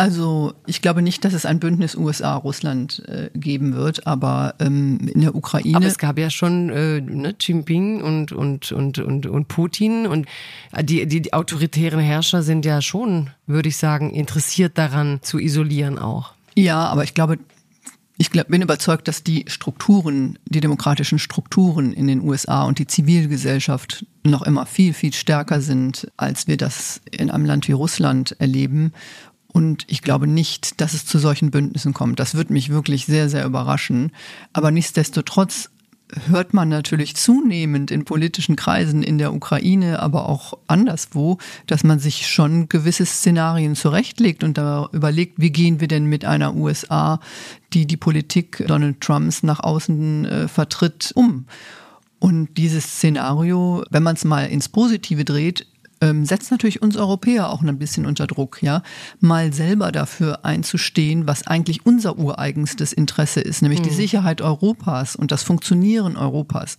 Also 0.00 0.54
ich 0.66 0.80
glaube 0.80 1.02
nicht, 1.02 1.26
dass 1.26 1.34
es 1.34 1.44
ein 1.44 1.60
Bündnis 1.60 1.94
USA-Russland 1.94 3.02
äh, 3.06 3.28
geben 3.34 3.74
wird, 3.74 4.06
aber 4.06 4.54
ähm, 4.58 4.98
in 5.12 5.20
der 5.20 5.34
Ukraine. 5.34 5.76
Aber 5.76 5.86
es 5.86 5.98
gab 5.98 6.18
ja 6.18 6.30
schon 6.30 6.70
äh, 6.70 7.02
ne, 7.02 7.34
Jinping 7.38 8.00
und, 8.00 8.32
und, 8.32 8.72
und, 8.72 8.98
und, 8.98 9.26
und 9.26 9.48
Putin 9.48 10.06
und 10.06 10.26
die, 10.80 11.04
die, 11.06 11.20
die 11.20 11.34
autoritären 11.34 12.00
Herrscher 12.00 12.42
sind 12.42 12.64
ja 12.64 12.80
schon, 12.80 13.28
würde 13.46 13.68
ich 13.68 13.76
sagen, 13.76 14.10
interessiert 14.14 14.78
daran 14.78 15.18
zu 15.20 15.38
isolieren 15.38 15.98
auch. 15.98 16.32
Ja, 16.54 16.86
aber 16.86 17.04
ich 17.04 17.12
glaube, 17.12 17.38
ich 18.20 18.30
glaub, 18.30 18.48
bin 18.48 18.60
überzeugt, 18.60 19.08
dass 19.08 19.22
die 19.22 19.46
Strukturen, 19.48 20.38
die 20.44 20.60
demokratischen 20.60 21.18
Strukturen 21.18 21.94
in 21.94 22.06
den 22.06 22.20
USA 22.20 22.64
und 22.64 22.78
die 22.78 22.86
Zivilgesellschaft 22.86 24.04
noch 24.24 24.42
immer 24.42 24.66
viel, 24.66 24.92
viel 24.92 25.14
stärker 25.14 25.62
sind, 25.62 26.06
als 26.18 26.46
wir 26.46 26.58
das 26.58 27.00
in 27.10 27.30
einem 27.30 27.46
Land 27.46 27.66
wie 27.66 27.72
Russland 27.72 28.36
erleben. 28.38 28.92
Und 29.52 29.84
ich 29.88 30.02
glaube 30.02 30.26
nicht, 30.26 30.80
dass 30.80 30.94
es 30.94 31.06
zu 31.06 31.18
solchen 31.18 31.50
Bündnissen 31.50 31.92
kommt. 31.92 32.20
Das 32.20 32.34
wird 32.34 32.50
mich 32.50 32.70
wirklich 32.70 33.06
sehr, 33.06 33.28
sehr 33.28 33.44
überraschen. 33.44 34.12
Aber 34.52 34.70
nichtsdestotrotz 34.70 35.70
hört 36.28 36.54
man 36.54 36.68
natürlich 36.68 37.16
zunehmend 37.16 37.90
in 37.90 38.04
politischen 38.04 38.56
Kreisen 38.56 39.02
in 39.02 39.18
der 39.18 39.32
Ukraine, 39.32 40.00
aber 40.00 40.28
auch 40.28 40.54
anderswo, 40.66 41.38
dass 41.66 41.84
man 41.84 41.98
sich 41.98 42.26
schon 42.26 42.68
gewisse 42.68 43.06
Szenarien 43.06 43.76
zurechtlegt 43.76 44.44
und 44.44 44.58
da 44.58 44.88
überlegt, 44.92 45.34
wie 45.38 45.50
gehen 45.50 45.80
wir 45.80 45.88
denn 45.88 46.06
mit 46.06 46.24
einer 46.24 46.54
USA, 46.54 47.20
die 47.72 47.86
die 47.86 47.96
Politik 47.96 48.64
Donald 48.66 49.00
Trumps 49.00 49.42
nach 49.42 49.60
außen 49.60 50.24
äh, 50.24 50.48
vertritt, 50.48 51.12
um. 51.14 51.46
Und 52.18 52.58
dieses 52.58 52.84
Szenario, 52.84 53.82
wenn 53.90 54.02
man 54.02 54.14
es 54.14 54.24
mal 54.24 54.44
ins 54.44 54.68
Positive 54.68 55.24
dreht, 55.24 55.66
ähm, 56.00 56.24
setzt 56.24 56.50
natürlich 56.50 56.82
uns 56.82 56.96
Europäer 56.96 57.50
auch 57.50 57.62
ein 57.62 57.78
bisschen 57.78 58.06
unter 58.06 58.26
Druck, 58.26 58.62
ja, 58.62 58.82
mal 59.20 59.52
selber 59.52 59.92
dafür 59.92 60.44
einzustehen, 60.44 61.26
was 61.26 61.46
eigentlich 61.46 61.84
unser 61.84 62.18
ureigenstes 62.18 62.92
Interesse 62.92 63.40
ist, 63.40 63.62
nämlich 63.62 63.80
mhm. 63.80 63.84
die 63.84 63.90
Sicherheit 63.94 64.40
Europas 64.40 65.16
und 65.16 65.30
das 65.30 65.42
Funktionieren 65.42 66.16
Europas. 66.16 66.78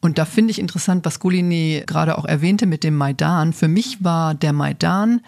Und 0.00 0.16
da 0.16 0.24
finde 0.24 0.50
ich 0.50 0.58
interessant, 0.58 1.04
was 1.04 1.20
Gulini 1.20 1.82
gerade 1.86 2.16
auch 2.16 2.24
erwähnte 2.24 2.66
mit 2.66 2.84
dem 2.84 2.96
Maidan. 2.96 3.52
Für 3.52 3.68
mich 3.68 4.02
war 4.02 4.34
der 4.34 4.54
Maidan 4.54 5.20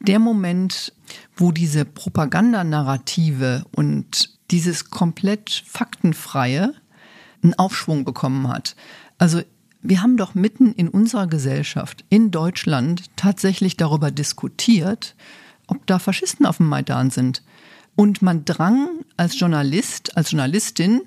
der 0.00 0.18
Moment, 0.18 0.92
wo 1.36 1.52
diese 1.52 1.84
Propagandanarrative 1.84 3.64
und 3.74 4.30
dieses 4.50 4.90
komplett 4.90 5.62
faktenfreie 5.66 6.74
einen 7.42 7.54
Aufschwung 7.54 8.04
bekommen 8.04 8.48
hat. 8.48 8.74
Also 9.18 9.42
wir 9.82 10.02
haben 10.02 10.16
doch 10.16 10.34
mitten 10.34 10.72
in 10.72 10.88
unserer 10.88 11.26
Gesellschaft 11.26 12.04
in 12.08 12.30
Deutschland 12.30 13.04
tatsächlich 13.16 13.76
darüber 13.76 14.10
diskutiert, 14.10 15.14
ob 15.66 15.86
da 15.86 15.98
Faschisten 15.98 16.46
auf 16.46 16.58
dem 16.58 16.66
Maidan 16.66 17.10
sind. 17.10 17.42
Und 17.94 18.20
man 18.20 18.44
drang 18.44 18.88
als 19.16 19.38
Journalist, 19.38 20.16
als 20.16 20.30
Journalistin 20.30 21.02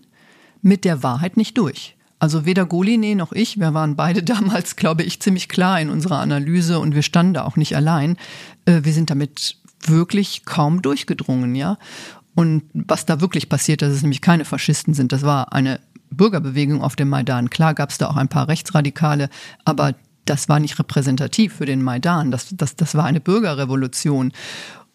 mit 0.62 0.86
der 0.86 1.04
Wahrheit 1.04 1.38
nicht 1.38 1.58
durch. 1.58 1.96
Also 2.20 2.46
weder 2.46 2.66
Goline 2.66 3.16
noch 3.16 3.32
ich, 3.32 3.60
wir 3.60 3.74
waren 3.74 3.96
beide 3.96 4.24
damals, 4.24 4.76
glaube 4.76 5.04
ich, 5.04 5.20
ziemlich 5.22 5.48
klar 5.50 5.80
in 5.80 5.90
unserer 5.90 6.20
Analyse 6.20 6.80
und 6.80 6.96
wir 6.96 7.04
standen 7.04 7.34
da 7.34 7.46
auch 7.46 7.56
nicht 7.56 7.76
allein. 7.76 8.18
Äh, 8.66 8.82
wir 8.84 8.94
sind 8.94 9.10
damit 9.10 9.58
wirklich 9.86 10.44
kaum 10.46 10.82
durchgedrungen, 10.82 11.56
ja. 11.56 11.78
Und 12.36 12.64
was 12.74 13.06
da 13.06 13.22
wirklich 13.22 13.50
passiert, 13.50 13.82
dass 13.82 13.92
es 13.92 14.02
nämlich 14.02 14.22
keine 14.22 14.46
Faschisten 14.46 14.94
sind, 14.94 15.12
das 15.12 15.24
war 15.24 15.54
eine 15.54 15.80
Bürgerbewegung 16.12 16.82
auf 16.82 16.96
dem 16.96 17.10
Maidan. 17.10 17.50
Klar 17.50 17.74
gab 17.74 17.90
es 17.90 17.98
da 17.98 18.08
auch 18.08 18.18
ein 18.18 18.30
paar 18.30 18.48
Rechtsradikale, 18.48 19.30
aber 19.66 19.96
das 20.26 20.50
war 20.50 20.60
nicht 20.60 20.78
repräsentativ 20.80 21.54
für 21.54 21.66
den 21.66 21.82
Maidan. 21.82 22.32
Das, 22.32 22.50
das, 22.52 22.76
das 22.76 22.96
war 22.96 23.06
eine 23.06 23.20
Bürgerrevolution. 23.20 24.32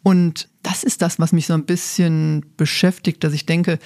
Und 0.02 0.48
das 0.62 0.84
ist 0.84 1.02
das, 1.02 1.18
was 1.18 1.32
mich 1.32 1.46
so 1.46 1.54
ein 1.54 1.64
bisschen 1.64 2.44
beschäftigt, 2.56 3.24
dass 3.24 3.32
ich 3.32 3.46
denke, 3.46 3.78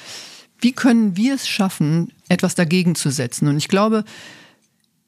wie 0.61 0.73
können 0.73 1.17
wir 1.17 1.35
es 1.35 1.47
schaffen, 1.49 2.13
etwas 2.29 2.55
dagegen 2.55 2.95
zu 2.95 3.11
setzen? 3.11 3.49
Und 3.49 3.57
ich 3.57 3.69
glaube, 3.69 4.05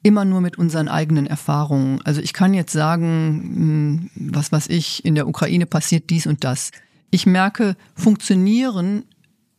immer 0.03 0.25
nur 0.25 0.41
mit 0.41 0.57
unseren 0.57 0.87
eigenen 0.87 1.27
Erfahrungen. 1.27 2.01
Also 2.03 2.21
ich 2.21 2.33
kann 2.33 2.53
jetzt 2.53 2.71
sagen, 2.71 4.09
hm, 4.15 4.31
was 4.33 4.51
weiß 4.51 4.67
ich, 4.69 5.05
in 5.05 5.15
der 5.15 5.27
Ukraine 5.27 5.65
passiert 5.65 6.09
dies 6.09 6.25
und 6.25 6.43
das. 6.43 6.71
Ich 7.11 7.25
merke, 7.25 7.75
funktionieren 7.93 9.03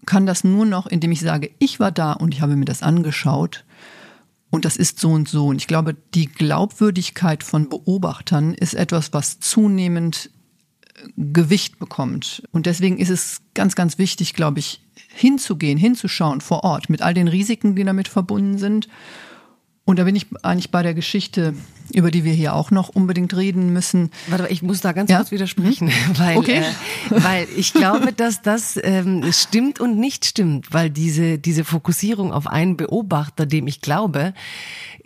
kann 0.07 0.27
das 0.27 0.45
nur 0.45 0.67
noch, 0.67 0.87
indem 0.87 1.13
ich 1.13 1.21
sage, 1.21 1.51
ich 1.59 1.81
war 1.81 1.93
da 1.93 2.13
und 2.13 2.35
ich 2.35 2.41
habe 2.41 2.57
mir 2.57 2.65
das 2.65 2.83
angeschaut 2.83 3.65
und 4.51 4.65
das 4.65 4.77
ist 4.77 4.99
so 4.99 5.11
und 5.11 5.29
so. 5.29 5.47
Und 5.47 5.57
ich 5.57 5.67
glaube, 5.67 5.97
die 6.15 6.27
Glaubwürdigkeit 6.27 7.43
von 7.43 7.69
Beobachtern 7.69 8.55
ist 8.55 8.75
etwas, 8.75 9.13
was 9.13 9.41
zunehmend 9.41 10.31
äh, 10.95 11.09
Gewicht 11.17 11.79
bekommt. 11.79 12.43
Und 12.53 12.67
deswegen 12.67 12.99
ist 12.99 13.09
es 13.09 13.41
ganz, 13.55 13.75
ganz 13.75 13.99
wichtig, 13.99 14.35
glaube 14.35 14.59
ich, 14.59 14.83
hinzugehen, 15.09 15.79
hinzuschauen 15.79 16.41
vor 16.41 16.65
Ort 16.65 16.91
mit 16.91 17.03
all 17.03 17.15
den 17.15 17.29
Risiken, 17.29 17.77
die 17.77 17.85
damit 17.85 18.09
verbunden 18.09 18.59
sind 18.59 18.89
und 19.85 19.99
da 19.99 20.05
bin 20.05 20.15
ich 20.15 20.27
eigentlich 20.43 20.71
bei 20.71 20.83
der 20.83 20.95
Geschichte, 20.95 21.55
über 21.93 22.11
die 22.11 22.25
wir 22.25 22.33
hier 22.33 22.55
auch 22.55 22.71
noch 22.71 22.89
unbedingt 22.89 23.37
reden 23.37 23.73
müssen. 23.73 24.11
Warte, 24.29 24.47
ich 24.49 24.63
muss 24.63 24.81
da 24.81 24.93
ganz 24.93 25.11
ja? 25.11 25.19
kurz 25.19 25.33
widersprechen, 25.33 25.89
hm? 25.89 25.95
weil, 26.19 26.37
okay. 26.39 26.63
äh, 27.11 27.23
weil 27.23 27.49
ich 27.57 27.73
glaube, 27.73 28.13
dass 28.13 28.43
das 28.43 28.79
ähm, 28.83 29.25
stimmt 29.33 29.81
und 29.81 29.99
nicht 29.99 30.25
stimmt, 30.25 30.73
weil 30.73 30.89
diese, 30.89 31.39
diese 31.39 31.65
Fokussierung 31.65 32.33
auf 32.33 32.47
einen 32.47 32.77
Beobachter, 32.77 33.45
dem 33.45 33.67
ich 33.67 33.81
glaube, 33.81 34.35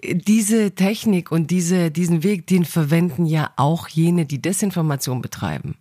diese 0.04 0.72
Technik 0.72 1.32
und 1.32 1.50
diese, 1.50 1.90
diesen 1.90 2.22
Weg, 2.22 2.46
den 2.46 2.64
verwenden 2.64 3.24
ja 3.24 3.50
auch 3.56 3.88
jene, 3.88 4.26
die 4.26 4.42
Desinformation 4.42 5.22
betreiben. 5.22 5.76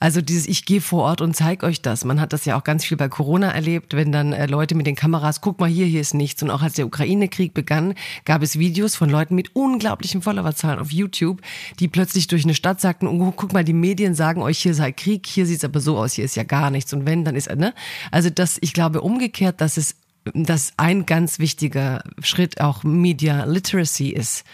Also 0.00 0.20
dieses 0.20 0.46
Ich 0.46 0.64
gehe 0.64 0.80
vor 0.80 1.02
Ort 1.04 1.20
und 1.20 1.34
zeig 1.34 1.62
euch 1.62 1.82
das. 1.82 2.04
Man 2.04 2.20
hat 2.20 2.32
das 2.32 2.44
ja 2.44 2.58
auch 2.58 2.64
ganz 2.64 2.84
viel 2.84 2.96
bei 2.96 3.08
Corona 3.08 3.50
erlebt, 3.50 3.94
wenn 3.94 4.12
dann 4.12 4.32
äh, 4.32 4.46
Leute 4.46 4.74
mit 4.74 4.86
den 4.86 4.96
Kameras, 4.96 5.40
guck 5.40 5.60
mal 5.60 5.68
hier, 5.68 5.86
hier 5.86 6.00
ist 6.00 6.14
nichts. 6.14 6.42
Und 6.42 6.50
auch 6.50 6.62
als 6.62 6.74
der 6.74 6.86
Ukraine-Krieg 6.86 7.54
begann, 7.54 7.94
gab 8.24 8.42
es 8.42 8.58
Videos 8.58 8.96
von 8.96 9.10
Leuten 9.10 9.34
mit 9.34 9.54
unglaublichen 9.54 10.22
Followerzahlen 10.22 10.78
auf 10.78 10.92
YouTube, 10.92 11.40
die 11.80 11.88
plötzlich 11.88 12.26
durch 12.26 12.44
eine 12.44 12.54
Stadt 12.54 12.80
sagten, 12.80 13.06
oh, 13.06 13.32
guck 13.34 13.52
mal, 13.52 13.64
die 13.64 13.72
Medien 13.72 14.14
sagen 14.14 14.42
euch, 14.42 14.58
hier 14.58 14.74
sei 14.74 14.92
Krieg, 14.92 15.26
hier 15.26 15.46
sieht's 15.46 15.64
aber 15.64 15.80
so 15.80 15.98
aus, 15.98 16.14
hier 16.14 16.24
ist 16.24 16.36
ja 16.36 16.44
gar 16.44 16.70
nichts. 16.70 16.92
Und 16.92 17.06
wenn, 17.06 17.24
dann 17.24 17.36
ist, 17.36 17.54
ne? 17.54 17.74
Also 18.10 18.30
das, 18.30 18.58
ich 18.60 18.72
glaube 18.72 19.00
umgekehrt, 19.00 19.60
dass 19.60 19.76
es 19.76 19.96
dass 20.34 20.72
ein 20.76 21.04
ganz 21.04 21.38
wichtiger 21.38 22.04
Schritt 22.22 22.60
auch 22.60 22.84
Media 22.84 23.44
Literacy 23.44 24.10
ist. 24.10 24.44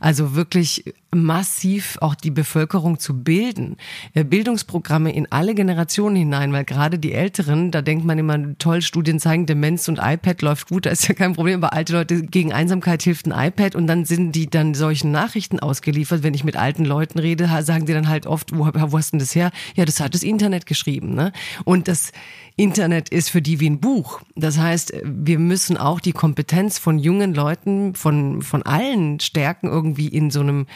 Also 0.00 0.34
wirklich 0.34 0.94
massiv 1.14 1.98
auch 2.00 2.14
die 2.14 2.30
Bevölkerung 2.30 2.98
zu 2.98 3.22
bilden. 3.22 3.76
Äh, 4.14 4.24
Bildungsprogramme 4.24 5.12
in 5.12 5.30
alle 5.30 5.54
Generationen 5.54 6.16
hinein, 6.16 6.52
weil 6.52 6.64
gerade 6.64 6.98
die 6.98 7.12
Älteren, 7.12 7.70
da 7.70 7.82
denkt 7.82 8.04
man 8.04 8.18
immer, 8.18 8.58
toll, 8.58 8.80
Studien 8.82 9.20
zeigen, 9.20 9.46
Demenz 9.46 9.88
und 9.88 9.98
iPad 9.98 10.40
läuft 10.42 10.68
gut, 10.68 10.86
da 10.86 10.90
ist 10.90 11.06
ja 11.06 11.14
kein 11.14 11.34
Problem, 11.34 11.62
aber 11.62 11.74
alte 11.74 11.92
Leute 11.92 12.22
gegen 12.22 12.52
Einsamkeit 12.52 13.02
hilft 13.02 13.26
ein 13.26 13.48
iPad 13.48 13.74
und 13.74 13.86
dann 13.86 14.04
sind 14.04 14.32
die 14.32 14.48
dann 14.48 14.74
solchen 14.74 15.10
Nachrichten 15.10 15.60
ausgeliefert. 15.60 16.22
Wenn 16.22 16.34
ich 16.34 16.44
mit 16.44 16.56
alten 16.56 16.84
Leuten 16.84 17.18
rede, 17.18 17.48
sagen 17.62 17.86
die 17.86 17.92
dann 17.92 18.08
halt 18.08 18.26
oft, 18.26 18.56
wo, 18.56 18.70
wo 18.72 18.98
hast 18.98 19.12
denn 19.12 19.18
das 19.18 19.34
her? 19.34 19.50
Ja, 19.76 19.84
das 19.84 20.00
hat 20.00 20.14
das 20.14 20.22
Internet 20.22 20.64
geschrieben. 20.64 21.14
Ne? 21.14 21.32
Und 21.64 21.88
das 21.88 22.12
Internet 22.56 23.08
ist 23.08 23.30
für 23.30 23.42
die 23.42 23.60
wie 23.60 23.68
ein 23.68 23.80
Buch. 23.80 24.20
Das 24.34 24.58
heißt, 24.58 24.92
wir 25.04 25.38
müssen 25.38 25.76
auch 25.76 26.00
die 26.00 26.12
Kompetenz 26.12 26.78
von 26.78 26.98
jungen 26.98 27.34
Leuten, 27.34 27.94
von, 27.94 28.42
von 28.42 28.62
allen 28.62 29.20
stärken, 29.20 29.68
irgendwie 29.68 30.08
in 30.08 30.30
so 30.30 30.40
einem 30.40 30.66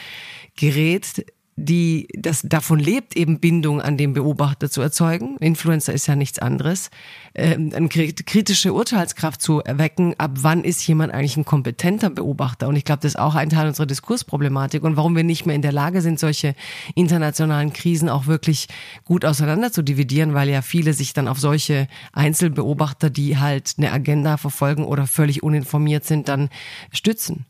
Gerät 0.57 1.25
die 1.59 2.07
das 2.13 2.43
davon 2.43 2.79
lebt, 2.79 3.17
eben 3.17 3.41
Bindung 3.41 3.81
an 3.81 3.97
den 3.97 4.13
Beobachter 4.13 4.71
zu 4.71 4.83
erzeugen. 4.83 5.39
Influencer 5.39 5.95
ist 5.95 6.07
ja 6.07 6.15
nichts 6.15 6.39
anderes. 6.39 6.91
Ähm, 7.35 7.73
eine 7.75 7.89
kritische 7.89 8.75
Urteilskraft 8.75 9.41
zu 9.41 9.63
erwecken, 9.63 10.15
ab 10.19 10.33
wann 10.43 10.65
ist 10.65 10.87
jemand 10.87 11.15
eigentlich 11.15 11.39
ein 11.39 11.47
kompetenter 11.47 12.11
Beobachter? 12.11 12.69
Und 12.69 12.77
ich 12.77 12.85
glaube, 12.85 13.01
das 13.01 13.13
ist 13.13 13.19
auch 13.19 13.35
ein 13.35 13.49
Teil 13.49 13.69
unserer 13.69 13.87
Diskursproblematik 13.87 14.83
und 14.83 14.99
warum 14.99 15.17
wir 15.17 15.25
nicht 15.25 15.47
mehr 15.47 15.57
in 15.57 15.63
der 15.63 15.73
Lage 15.73 16.03
sind, 16.03 16.21
solche 16.21 16.55
internationalen 16.95 17.73
Krisen 17.73 18.11
auch 18.11 18.27
wirklich 18.27 18.69
gut 19.07 19.25
auseinander 19.25 19.73
zu 19.73 19.81
dividieren, 19.81 20.35
weil 20.35 20.51
ja 20.51 20.61
viele 20.61 20.93
sich 20.93 21.15
dann 21.15 21.27
auf 21.27 21.41
solche 21.41 21.89
Einzelbeobachter, 22.13 23.09
die 23.09 23.39
halt 23.39 23.75
eine 23.79 23.93
Agenda 23.93 24.37
verfolgen 24.37 24.85
oder 24.85 25.07
völlig 25.07 25.43
uninformiert 25.43 26.05
sind, 26.05 26.29
dann 26.29 26.51
stützen. 26.93 27.47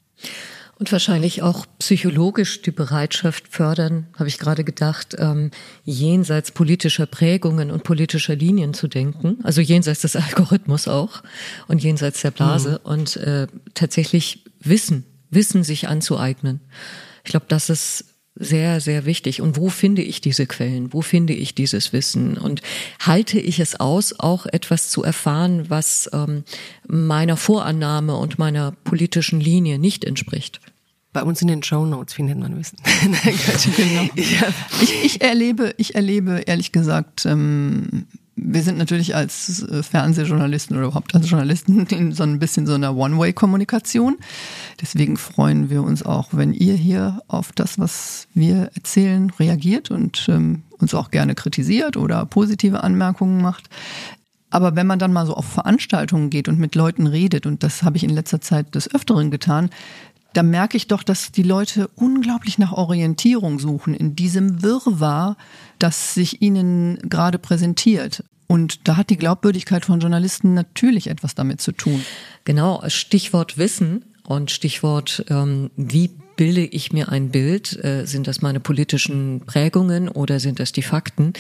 Und 0.79 0.93
wahrscheinlich 0.93 1.41
auch 1.41 1.65
psychologisch 1.79 2.61
die 2.61 2.71
Bereitschaft 2.71 3.49
fördern, 3.49 4.09
habe 4.19 4.29
ich 4.29 4.39
gerade 4.39 4.63
gedacht, 4.63 5.17
ähm, 5.19 5.51
jenseits 5.85 6.51
politischer 6.51 7.07
Prägungen 7.07 7.71
und 7.71 7.83
politischer 7.83 8.37
Linien 8.37 8.75
zu 8.75 8.87
denken, 8.87 9.39
also 9.43 9.63
jenseits 9.63 10.03
des 10.03 10.17
Algorithmus 10.17 10.87
auch 10.87 11.23
und 11.67 11.83
jenseits 11.83 12.21
der 12.21 12.31
Blase 12.31 12.81
mhm. 12.85 12.91
und 12.91 13.17
äh, 13.17 13.47
tatsächlich 13.73 14.45
Wissen, 14.61 15.05
Wissen 15.31 15.65
sich 15.65 15.89
anzueignen. 15.89 16.61
Ich 17.25 17.31
glaube, 17.31 17.47
das 17.49 17.71
ist 17.71 18.05
sehr, 18.39 18.81
sehr 18.81 19.07
wichtig. 19.07 19.41
Und 19.41 19.57
wo 19.57 19.71
finde 19.71 20.03
ich 20.03 20.21
diese 20.21 20.47
Quellen? 20.47 20.93
Wo 20.93 21.01
finde 21.01 21.33
ich 21.33 21.55
dieses 21.55 21.93
Wissen? 21.93 22.37
Und 22.37 22.61
halte 23.01 23.41
ich 23.41 23.61
es 23.61 23.81
aus, 23.81 24.19
auch 24.19 24.47
etwas 24.47 24.91
zu 24.91 25.03
erfahren, 25.03 25.69
was 25.69 26.11
ähm, 26.13 26.45
meiner 26.87 27.37
Vorannahme 27.37 28.17
und 28.17 28.39
meiner 28.39 28.73
politischen 28.85 29.41
Linie 29.41 29.79
nicht 29.79 30.05
entspricht? 30.05 30.61
Bei 31.15 31.23
uns 31.23 31.41
in 31.41 31.49
den 31.49 31.63
Show 31.63 31.87
Notes 31.87 32.13
findet 32.13 32.39
man 32.39 32.59
Wissen. 32.59 32.77
genau. 33.77 34.09
ich, 34.83 35.05
ich, 35.05 35.21
erlebe, 35.23 35.75
ich 35.79 35.95
erlebe 35.95 36.43
ehrlich 36.47 36.73
gesagt, 36.73 37.25
ähm, 37.25 38.07
wir 38.37 38.63
sind 38.63 38.77
natürlich 38.77 39.17
als 39.17 39.63
äh, 39.63 39.83
Fernsehjournalisten 39.83 40.77
oder 40.77 40.87
überhaupt 40.87 41.15
als 41.15 41.29
Journalisten 41.29 41.87
in 41.91 42.13
so 42.13 42.23
ein 42.23 42.39
bisschen 42.39 42.67
so 42.67 42.75
einer 42.75 42.95
One-Way-Kommunikation. 42.95 44.19
Deswegen 44.81 45.17
freuen 45.17 45.71
wir 45.71 45.83
uns 45.83 46.05
auch, 46.05 46.29
wenn 46.33 46.53
ihr 46.53 46.75
hier 46.75 47.23
auf 47.29 47.53
das, 47.53 47.79
was 47.79 48.29
wir 48.35 48.71
erzählen, 48.75 49.31
reagiert 49.31 49.91
und 49.91 50.27
ähm, 50.29 50.63
uns 50.79 50.95
auch 50.95 51.11
gerne 51.11 51.35
kritisiert 51.35 51.97
oder 51.97 52.27
positive 52.27 52.85
Anmerkungen 52.85 53.41
macht. 53.41 53.71
Aber 54.51 54.77
wenn 54.77 54.87
man 54.87 54.99
dann 54.99 55.13
mal 55.13 55.27
so 55.27 55.35
auf 55.35 55.47
Veranstaltungen 55.47 56.31
geht 56.31 56.49
und 56.49 56.59
mit 56.59 56.75
Leuten 56.75 57.07
redet, 57.07 57.47
und 57.47 57.63
das 57.63 57.83
habe 57.83 57.97
ich 57.97 58.05
in 58.05 58.11
letzter 58.11 58.41
Zeit 58.41 58.75
des 58.75 58.95
Öfteren 58.95 59.31
getan, 59.31 59.71
da 60.37 60.43
merke 60.43 60.77
ich 60.77 60.87
doch, 60.87 61.03
dass 61.03 61.33
die 61.33 61.43
Leute 61.43 61.89
unglaublich 61.95 62.59
nach 62.59 62.73
Orientierung 62.73 63.59
suchen 63.59 63.95
in 63.95 64.15
diesem 64.15 64.63
Wirrwarr, 64.63 65.37
das 65.79 66.13
sich 66.13 66.43
ihnen 66.43 66.99
gerade 67.09 67.39
präsentiert. 67.39 68.23
Und 68.47 68.87
da 68.87 68.99
hat 68.99 69.09
die 69.09 69.17
Glaubwürdigkeit 69.17 69.87
von 69.87 69.99
Journalisten 69.99 70.53
natürlich 70.53 71.09
etwas 71.09 71.35
damit 71.35 71.63
zu 71.63 71.73
tun. 71.73 72.05
Genau, 72.45 72.83
Stichwort 72.89 73.57
Wissen 73.57 74.05
und 74.25 74.51
Stichwort, 74.51 75.25
ähm, 75.31 75.71
wie 75.77 76.11
bilde 76.37 76.65
ich 76.65 76.93
mir 76.93 77.09
ein 77.09 77.31
Bild? 77.31 77.83
Äh, 77.83 78.05
sind 78.05 78.27
das 78.27 78.43
meine 78.43 78.61
politischen 78.61 79.41
Prägungen 79.47 80.09
oder 80.09 80.39
sind 80.39 80.61
das 80.61 80.71
die 80.71 80.83
Fakten? 80.83 81.33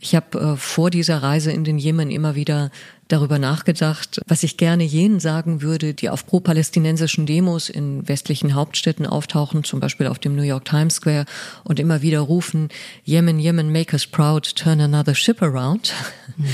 Ich 0.00 0.14
habe 0.14 0.38
äh, 0.40 0.56
vor 0.56 0.90
dieser 0.90 1.22
Reise 1.22 1.52
in 1.52 1.64
den 1.64 1.78
Jemen 1.78 2.10
immer 2.10 2.34
wieder 2.34 2.70
darüber 3.08 3.38
nachgedacht, 3.38 4.20
was 4.26 4.42
ich 4.42 4.56
gerne 4.56 4.84
jenen 4.84 5.18
sagen 5.18 5.62
würde, 5.62 5.94
die 5.94 6.10
auf 6.10 6.26
pro-palästinensischen 6.26 7.26
Demos 7.26 7.70
in 7.70 8.06
westlichen 8.06 8.54
Hauptstädten 8.54 9.06
auftauchen, 9.06 9.64
zum 9.64 9.80
Beispiel 9.80 10.06
auf 10.06 10.18
dem 10.18 10.36
New 10.36 10.42
York 10.42 10.66
Times 10.66 10.96
Square 10.96 11.24
und 11.64 11.80
immer 11.80 12.02
wieder 12.02 12.20
rufen, 12.20 12.68
Yemen, 13.04 13.38
Yemen, 13.38 13.72
make 13.72 13.92
us 13.94 14.06
proud, 14.06 14.54
turn 14.54 14.80
another 14.80 15.14
ship 15.14 15.42
around. 15.42 15.92
Mhm. 16.36 16.46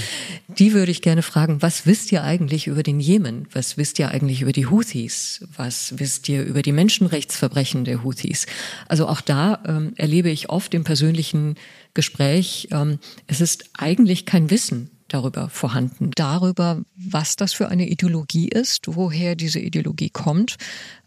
Die 0.58 0.72
würde 0.72 0.92
ich 0.92 1.02
gerne 1.02 1.22
fragen, 1.22 1.60
was 1.60 1.86
wisst 1.86 2.12
ihr 2.12 2.22
eigentlich 2.22 2.68
über 2.68 2.82
den 2.82 3.00
Jemen? 3.00 3.48
Was 3.52 3.76
wisst 3.76 3.98
ihr 3.98 4.08
eigentlich 4.10 4.42
über 4.42 4.52
die 4.52 4.66
Houthis? 4.66 5.44
Was 5.56 5.98
wisst 5.98 6.28
ihr 6.28 6.44
über 6.44 6.62
die 6.62 6.72
Menschenrechtsverbrechen 6.72 7.84
der 7.84 8.04
Houthis? 8.04 8.46
Also 8.86 9.08
auch 9.08 9.20
da 9.20 9.62
ähm, 9.66 9.92
erlebe 9.96 10.30
ich 10.30 10.50
oft 10.50 10.72
im 10.74 10.84
persönlichen 10.84 11.56
Gespräch, 11.94 12.68
ähm, 12.72 12.98
es 13.26 13.40
ist 13.40 13.70
eigentlich 13.74 14.26
kein 14.26 14.50
Wissen 14.50 14.90
darüber 15.08 15.48
vorhanden. 15.48 16.10
Darüber, 16.14 16.82
was 16.96 17.36
das 17.36 17.52
für 17.52 17.68
eine 17.68 17.88
Ideologie 17.88 18.48
ist, 18.48 18.96
woher 18.96 19.34
diese 19.34 19.60
Ideologie 19.60 20.10
kommt. 20.10 20.56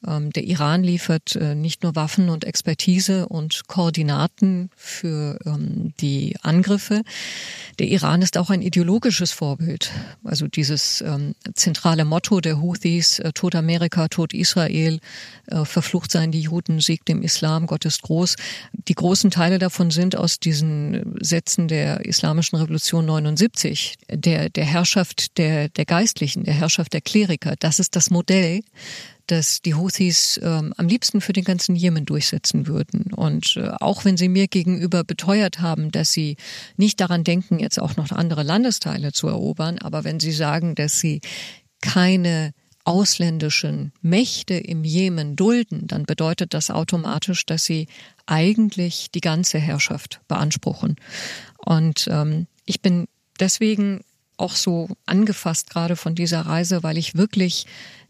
Ähm, 0.06 0.32
der 0.32 0.43
Iran 0.43 0.84
liefert 0.84 1.36
äh, 1.36 1.56
nicht 1.56 1.84
nur 1.84 1.95
Waffen 1.95 2.30
und 2.30 2.43
Expertise 2.43 3.28
und 3.28 3.68
Koordinaten 3.68 4.70
für 4.76 5.39
ähm, 5.45 5.93
die 6.00 6.36
Angriffe. 6.41 7.02
Der 7.80 7.88
Iran 7.88 8.22
ist 8.22 8.38
auch 8.38 8.50
ein 8.50 8.62
ideologisches 8.62 9.32
Vorbild. 9.32 9.91
Also 10.24 10.48
dieses 10.48 11.02
ähm, 11.02 11.36
zentrale 11.54 12.06
Motto 12.06 12.41
der 12.41 12.62
Houthis, 12.62 13.20
äh, 13.20 13.32
Tod 13.34 13.56
Amerika, 13.56 14.08
Tod 14.08 14.34
Israel, 14.34 15.00
äh, 15.48 15.66
verflucht 15.66 16.12
seien 16.12 16.32
die 16.32 16.41
Juden, 16.41 16.80
Sieg 16.80 17.06
dem 17.06 17.22
Islam, 17.22 17.68
Gott 17.68 17.86
ist 17.86 18.02
groß. 18.02 18.36
Die 18.88 18.95
großen 18.95 19.32
Teile 19.32 19.60
davon 19.60 19.91
sind 19.91 20.16
aus 20.16 20.39
diesen 20.39 21.16
Sätzen 21.22 21.68
der 21.68 22.06
Islamischen 22.06 22.58
Revolution 22.58 23.06
79 23.06 23.95
der, 24.10 24.50
der 24.50 24.66
Herrschaft 24.66 25.38
der, 25.38 25.70
der 25.70 25.86
Geistlichen, 25.86 26.43
der 26.43 26.54
Herrschaft 26.54 26.93
der 26.93 27.02
Kleriker. 27.02 27.56
Das 27.60 27.80
ist 27.80 27.95
das 27.95 28.10
Modell, 28.10 28.62
das 29.28 29.61
die 29.61 29.75
Houthis 29.75 30.39
ähm, 30.41 30.73
am 30.78 30.88
liebsten 30.88 31.21
für 31.21 31.34
den 31.34 31.43
ganzen 31.43 31.75
Jemen 31.75 32.05
durchsetzen 32.05 32.67
würden. 32.67 33.13
Und 33.13 33.57
äh, 33.57 33.69
auch 33.80 34.05
wenn 34.05 34.17
sie 34.17 34.30
mir 34.30 34.47
gegenüber 34.47 35.03
beteuert 35.03 35.59
haben, 35.59 35.91
dass 35.91 36.11
sie 36.11 36.38
nicht 36.78 36.99
daran 36.99 37.23
denken, 37.23 37.59
jetzt 37.59 37.80
auch 37.80 37.95
noch 37.97 38.11
andere 38.11 38.43
Landesteile 38.43 39.11
zu 39.11 39.28
erobern, 39.28 39.78
aber 39.80 40.03
wenn 40.03 40.19
sie 40.19 40.32
sagen, 40.32 40.75
dass 40.75 40.99
sie 40.99 41.21
keine 41.82 42.53
ausländischen 42.88 43.91
Mächte 44.01 44.53
im 44.53 44.86
Jemen 44.86 45.36
dulden, 45.36 45.88
dann 45.88 46.05
bedeutet 46.05 46.53
das 46.53 46.71
automatisch, 46.71 47.45
dass 47.45 47.65
sie 47.65 47.88
eigentlich 48.25 49.11
die 49.11 49.19
ganze 49.19 49.59
Herrschaft 49.59 50.21
beanspruchen. 50.30 50.95
Und 51.57 52.07
ähm, 52.09 52.47
ich 52.65 52.82
bin 52.82 53.07
deswegen 53.41 54.01
auch 54.38 54.55
so 54.55 54.88
angefasst 55.05 55.69
gerade 55.69 55.95
von 55.95 56.15
dieser 56.15 56.41
Reise, 56.41 56.84
weil 56.84 56.97
ich 56.97 57.15
wirklich 57.15 57.65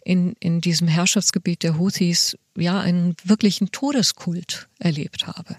in, 0.07 0.37
in 0.39 0.61
diesem 0.61 0.87
Herrschaftsgebiet 0.87 1.63
der 1.63 1.77
Houthis 1.77 2.37
ja 2.55 2.79
einen 2.79 3.17
wirklichen 3.25 3.71
Todeskult 3.71 4.69
erlebt 4.79 5.27
habe. 5.27 5.57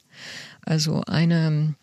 Also 0.62 1.02
eine 1.02 1.74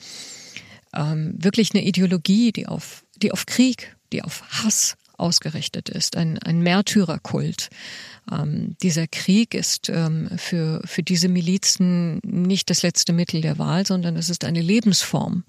ähm, 0.95 1.35
wirklich 1.37 1.75
eine 1.75 1.83
Ideologie, 1.83 2.51
die 2.51 2.65
auf, 2.67 3.05
die 3.21 3.31
auf 3.31 3.45
Krieg, 3.45 3.95
die 4.11 4.23
auf 4.23 4.41
Hass 4.49 4.97
ausgerichtet 5.15 5.89
ist, 5.89 6.17
ein, 6.17 6.39
ein 6.39 6.61
Märtyrerkult. 6.61 7.69
Ähm, 8.31 8.75
dieser 8.81 9.05
Krieg 9.05 9.53
ist 9.53 9.89
ähm, 9.89 10.29
für, 10.37 10.81
für 10.85 11.03
diese 11.03 11.29
Milizen 11.29 12.19
nicht 12.23 12.71
das 12.71 12.81
letzte 12.81 13.13
Mittel 13.13 13.41
der 13.41 13.59
Wahl, 13.59 13.85
sondern 13.85 14.15
es 14.15 14.31
ist 14.31 14.43
eine 14.43 14.61
Lebensform. 14.61 15.43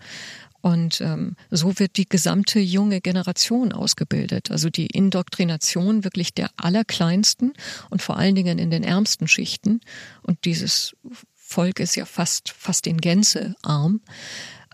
Und 0.66 1.00
ähm, 1.00 1.36
so 1.48 1.78
wird 1.78 1.96
die 1.96 2.08
gesamte 2.08 2.58
junge 2.58 3.00
Generation 3.00 3.72
ausgebildet. 3.72 4.50
Also 4.50 4.68
die 4.68 4.86
Indoktrination 4.86 6.02
wirklich 6.02 6.34
der 6.34 6.50
Allerkleinsten 6.56 7.52
und 7.88 8.02
vor 8.02 8.16
allen 8.16 8.34
Dingen 8.34 8.58
in 8.58 8.72
den 8.72 8.82
ärmsten 8.82 9.28
Schichten. 9.28 9.80
Und 10.22 10.44
dieses 10.44 10.96
Volk 11.36 11.78
ist 11.78 11.94
ja 11.94 12.04
fast, 12.04 12.50
fast 12.50 12.88
in 12.88 13.00
Gänze 13.00 13.54
arm. 13.62 14.00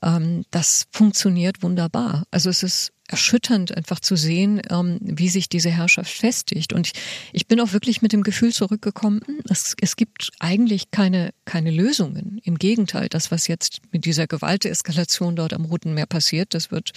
Ähm, 0.02 0.44
das 0.50 0.86
funktioniert 0.90 1.62
wunderbar. 1.62 2.24
Also 2.30 2.50
es 2.50 2.62
ist 2.62 2.92
erschütternd, 3.08 3.76
einfach 3.76 4.00
zu 4.00 4.16
sehen, 4.16 4.60
ähm, 4.70 4.98
wie 5.02 5.28
sich 5.28 5.48
diese 5.48 5.70
Herrschaft 5.70 6.10
festigt. 6.10 6.72
Und 6.72 6.86
ich, 6.86 6.92
ich 7.32 7.46
bin 7.46 7.60
auch 7.60 7.72
wirklich 7.72 8.02
mit 8.02 8.12
dem 8.12 8.22
Gefühl 8.22 8.52
zurückgekommen, 8.52 9.20
es, 9.48 9.74
es 9.80 9.96
gibt 9.96 10.30
eigentlich 10.40 10.90
keine, 10.90 11.30
keine 11.44 11.70
Lösungen. 11.70 12.40
Im 12.42 12.58
Gegenteil, 12.58 13.08
das, 13.08 13.30
was 13.30 13.48
jetzt 13.48 13.80
mit 13.92 14.04
dieser 14.04 14.26
Gewalteskalation 14.26 15.36
dort 15.36 15.52
am 15.52 15.66
Roten 15.66 15.94
Meer 15.94 16.06
passiert, 16.06 16.54
das 16.54 16.70
wird 16.70 16.92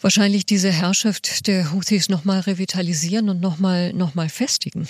wahrscheinlich 0.00 0.44
diese 0.44 0.70
Herrschaft 0.70 1.46
der 1.46 1.72
Houthis 1.72 2.08
nochmal 2.10 2.40
revitalisieren 2.40 3.30
und 3.30 3.40
nochmal 3.40 3.92
noch 3.94 4.14
mal 4.14 4.28
festigen. 4.28 4.86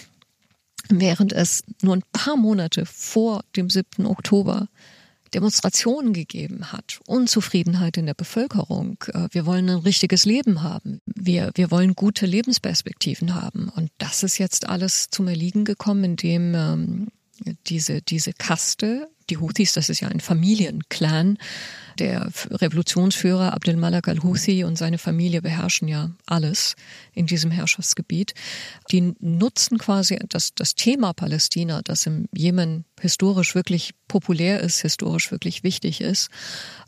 Während 0.89 1.33
es 1.33 1.62
nur 1.81 1.97
ein 1.97 2.03
paar 2.12 2.37
Monate 2.37 2.85
vor 2.85 3.45
dem 3.57 3.70
7. 3.70 4.05
Oktober 4.07 4.68
Demonstrationen 5.35 6.12
gegeben 6.12 6.72
hat, 6.72 7.01
Unzufriedenheit 7.07 7.97
in 7.97 8.07
der 8.07 8.14
Bevölkerung. 8.14 9.03
Äh, 9.12 9.28
wir 9.32 9.47
wollen 9.47 9.68
ein 9.68 9.78
richtiges 9.78 10.24
Leben 10.24 10.62
haben. 10.62 11.01
Wir, 11.07 11.51
wir 11.55 11.70
wollen 11.70 11.95
gute 11.95 12.26
Lebensperspektiven 12.26 13.35
haben. 13.35 13.68
Und 13.68 13.91
das 13.99 14.22
ist 14.22 14.39
jetzt 14.39 14.68
alles 14.68 15.09
zum 15.11 15.28
Erliegen 15.28 15.64
gekommen, 15.64 16.05
indem 16.05 16.55
ähm, 16.55 17.09
diese, 17.66 18.01
diese 18.03 18.32
Kaste, 18.32 19.09
die 19.28 19.39
Houthis, 19.39 19.72
das 19.72 19.89
ist 19.89 20.01
ja 20.01 20.09
ein 20.09 20.20
Familienclan, 20.20 21.39
der 21.99 22.29
Revolutionsführer 22.51 23.53
Abdel 23.53 23.77
Malak 23.77 24.09
al-Houthi 24.09 24.65
und 24.65 24.77
seine 24.77 24.99
Familie 24.99 25.43
beherrschen 25.43 25.89
ja 25.89 26.11
alles 26.27 26.77
in 27.13 27.27
diesem 27.27 27.51
Herrschaftsgebiet. 27.51 28.35
Die 28.91 29.15
nutzen 29.21 29.79
quasi 29.79 30.19
das, 30.29 30.55
das 30.55 30.75
Thema 30.75 31.13
Palästina, 31.13 31.83
das 31.83 32.07
im 32.07 32.27
Jemen 32.35 32.85
historisch 33.01 33.55
wirklich 33.55 33.95
populär 34.09 34.61
ist, 34.61 34.81
historisch 34.81 35.31
wirklich 35.31 35.63
wichtig 35.63 36.01
ist, 36.01 36.31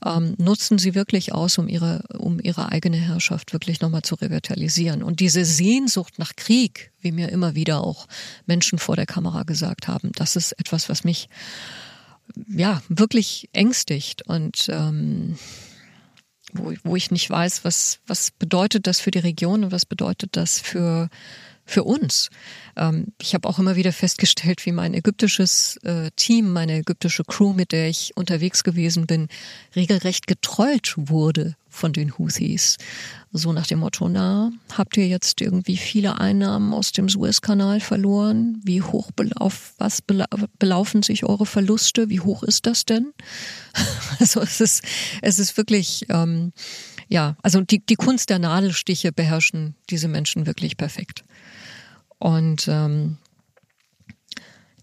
ähm, 0.05 0.35
nutzen 0.39 0.79
sie 0.79 0.95
wirklich 0.95 1.33
aus, 1.33 1.59
um 1.59 1.69
ihre, 1.69 2.05
um 2.19 2.41
ihre 2.41 2.71
eigene 2.71 2.97
Herrschaft 2.97 3.53
wirklich 3.53 3.81
nochmal 3.81 4.03
zu 4.03 4.15
revitalisieren. 4.15 5.03
Und 5.03 5.21
diese 5.21 5.45
Sehnsucht 5.45 6.19
nach 6.19 6.37
Krieg, 6.37 6.93
wie 7.01 7.13
mir 7.13 7.31
immer 7.31 7.55
wieder 7.55 7.83
auch 7.83 8.07
Menschen 8.47 8.79
vor 8.79 8.97
der 8.97 9.07
Kamera 9.07 9.43
gesagt 9.43 9.89
haben, 9.89 10.13
das 10.15 10.37
ist 10.37 10.53
etwas, 10.53 10.89
was 10.89 11.05
mich 11.05 11.29
ja 12.49 12.83
wirklich 12.89 13.49
ängstigt 13.53 14.23
und 14.23 14.69
ähm, 14.69 15.37
wo, 16.53 16.73
wo 16.85 16.97
ich 16.97 17.11
nicht 17.11 17.29
weiß, 17.29 17.65
was, 17.65 18.01
was 18.07 18.31
bedeutet 18.31 18.87
das 18.87 19.01
für 19.01 19.11
die 19.11 19.19
Region 19.19 19.65
und 19.65 19.73
was 19.73 19.87
bedeutet 19.87 20.37
das 20.37 20.61
für, 20.61 21.09
für 21.67 21.85
uns. 21.85 22.31
Ähm, 22.77 23.09
ich 23.21 23.35
habe 23.35 23.49
auch 23.49 23.59
immer 23.59 23.77
wieder 23.77 23.93
festgestellt, 23.93 24.65
wie 24.65 24.73
mein 24.73 24.95
ägyptisches 24.95 25.79
äh, 25.83 26.11
Team, 26.17 26.53
meine 26.53 26.79
ägyptische 26.79 27.25
Crew, 27.25 27.53
mit 27.53 27.73
der 27.73 27.89
ich 27.89 28.13
unterwegs 28.17 28.65
gewesen 28.65 29.07
bin, 29.07 29.29
regelrecht 29.75 30.27
getrollt 30.27 30.95
wurde 30.97 31.57
von 31.69 31.93
den 31.93 32.17
Houthis. 32.17 32.79
So 33.33 33.53
nach 33.53 33.67
dem 33.67 33.81
Motto, 33.81 34.09
na, 34.09 34.51
habt 34.73 34.97
ihr 34.97 35.07
jetzt 35.07 35.43
irgendwie 35.43 35.77
viele 35.77 36.19
Einnahmen 36.19 36.73
aus 36.73 36.93
dem 36.93 37.09
Suezkanal 37.09 37.81
verloren? 37.81 38.63
Wie 38.65 38.81
hoch 38.81 39.11
belauf, 39.13 39.75
was 39.77 40.01
belaufen 40.59 41.03
sich 41.03 41.25
eure 41.25 41.45
Verluste? 41.45 42.09
Wie 42.09 42.21
hoch 42.21 42.43
ist 42.43 42.67
das 42.67 42.87
denn? 42.87 43.13
Also 44.19 44.41
es 44.41 44.63
ist, 44.63 44.83
es 45.21 45.39
ist 45.39 45.59
wirklich, 45.59 46.07
ähm, 46.09 46.53
ja, 47.09 47.37
also 47.43 47.61
die, 47.61 47.85
die 47.85 47.97
Kunst 47.97 48.31
der 48.31 48.39
Nadelstiche 48.39 49.13
beherrschen 49.13 49.75
diese 49.91 50.09
Menschen 50.09 50.47
wirklich 50.47 50.79
perfekt. 50.79 51.25
Und 52.19 52.67
ähm, 52.69 53.19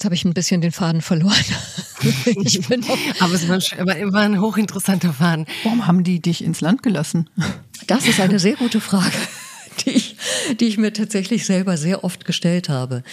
Jetzt 0.04 0.06
habe 0.06 0.16
ich 0.16 0.26
ein 0.26 0.34
bisschen 0.34 0.60
den 0.60 0.74
Faden 0.74 1.02
verloren. 1.02 1.46
ich 2.26 2.68
bin 2.68 2.84
aber 3.20 3.34
es 3.34 3.48
war, 3.48 3.58
war 3.58 4.22
ein 4.22 4.42
hochinteressanter 4.42 5.14
Faden. 5.14 5.46
Warum 5.64 5.88
haben 5.88 6.04
die 6.04 6.20
dich 6.20 6.44
ins 6.44 6.60
Land 6.60 6.84
gelassen? 6.84 7.30
Das 7.88 8.06
ist 8.06 8.20
eine 8.20 8.38
sehr 8.38 8.58
gute 8.58 8.82
Frage, 8.82 9.16
die 9.86 9.92
ich, 9.92 10.18
die 10.60 10.66
ich 10.66 10.78
mir 10.78 10.92
tatsächlich 10.92 11.46
selber 11.46 11.78
sehr 11.78 12.04
oft 12.04 12.26
gestellt 12.26 12.68
habe. 12.68 13.04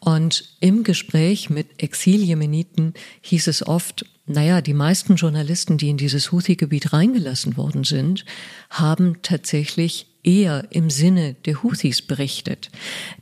Und 0.00 0.56
im 0.60 0.82
Gespräch 0.82 1.48
mit 1.48 1.82
Exil-Jemeniten 1.82 2.92
hieß 3.22 3.46
es 3.46 3.66
oft, 3.66 4.04
naja, 4.26 4.60
die 4.60 4.74
meisten 4.74 5.16
Journalisten, 5.16 5.78
die 5.78 5.88
in 5.88 5.96
dieses 5.96 6.30
Houthi-Gebiet 6.30 6.92
reingelassen 6.92 7.56
worden 7.56 7.84
sind, 7.84 8.26
haben 8.68 9.22
tatsächlich 9.22 10.13
eher 10.24 10.66
im 10.70 10.90
Sinne 10.90 11.34
der 11.44 11.62
Houthis 11.62 12.02
berichtet. 12.02 12.70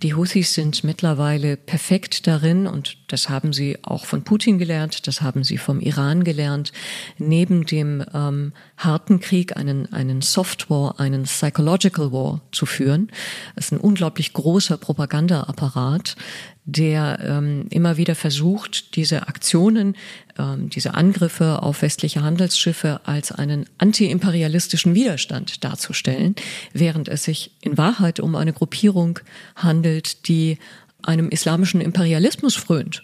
Die 0.03 0.15
Houthis 0.15 0.55
sind 0.55 0.85
mittlerweile 0.85 1.57
perfekt 1.57 2.27
darin, 2.27 2.67
und 2.67 2.97
das 3.09 3.29
haben 3.29 3.53
sie 3.53 3.79
auch 3.83 4.07
von 4.07 4.25
Putin 4.25 4.59
gelernt, 4.59 5.07
das 5.07 5.21
haben 5.21 5.45
sie 5.45 5.59
vom 5.59 5.81
Iran 5.81 6.25
gelernt, 6.25 6.73
neben 7.19 7.67
dem 7.67 8.05
ähm, 8.15 8.53
harten 8.77 9.21
Krieg 9.21 9.57
einen, 9.57 9.93
einen 9.93 10.23
Soft 10.23 10.71
War, 10.71 10.99
einen 11.01 11.25
Psychological 11.25 12.13
War 12.13 12.41
zu 12.53 12.65
führen. 12.65 13.11
Das 13.57 13.67
ist 13.67 13.73
ein 13.73 13.81
unglaublich 13.81 14.33
großer 14.33 14.77
Propagandaapparat, 14.77 16.17
der 16.65 17.19
ähm, 17.21 17.67
immer 17.71 17.97
wieder 17.97 18.15
versucht, 18.15 18.95
diese 18.95 19.27
Aktionen, 19.27 19.97
ähm, 20.39 20.71
diese 20.71 20.95
Angriffe 20.95 21.63
auf 21.63 21.83
westliche 21.83 22.23
Handelsschiffe 22.23 23.01
als 23.05 23.33
einen 23.33 23.67
antiimperialistischen 23.79 24.95
Widerstand 24.95 25.65
darzustellen, 25.65 26.37
während 26.73 27.09
es 27.09 27.25
sich 27.25 27.53
in 27.63 27.79
Wahrheit 27.79 28.21
um 28.21 28.37
eine 28.37 28.53
Gruppierung 28.53 29.19
handelt, 29.57 30.29
die 30.29 30.59
einem 31.03 31.31
islamischen 31.31 31.81
Imperialismus 31.81 32.55
frönt. 32.55 33.03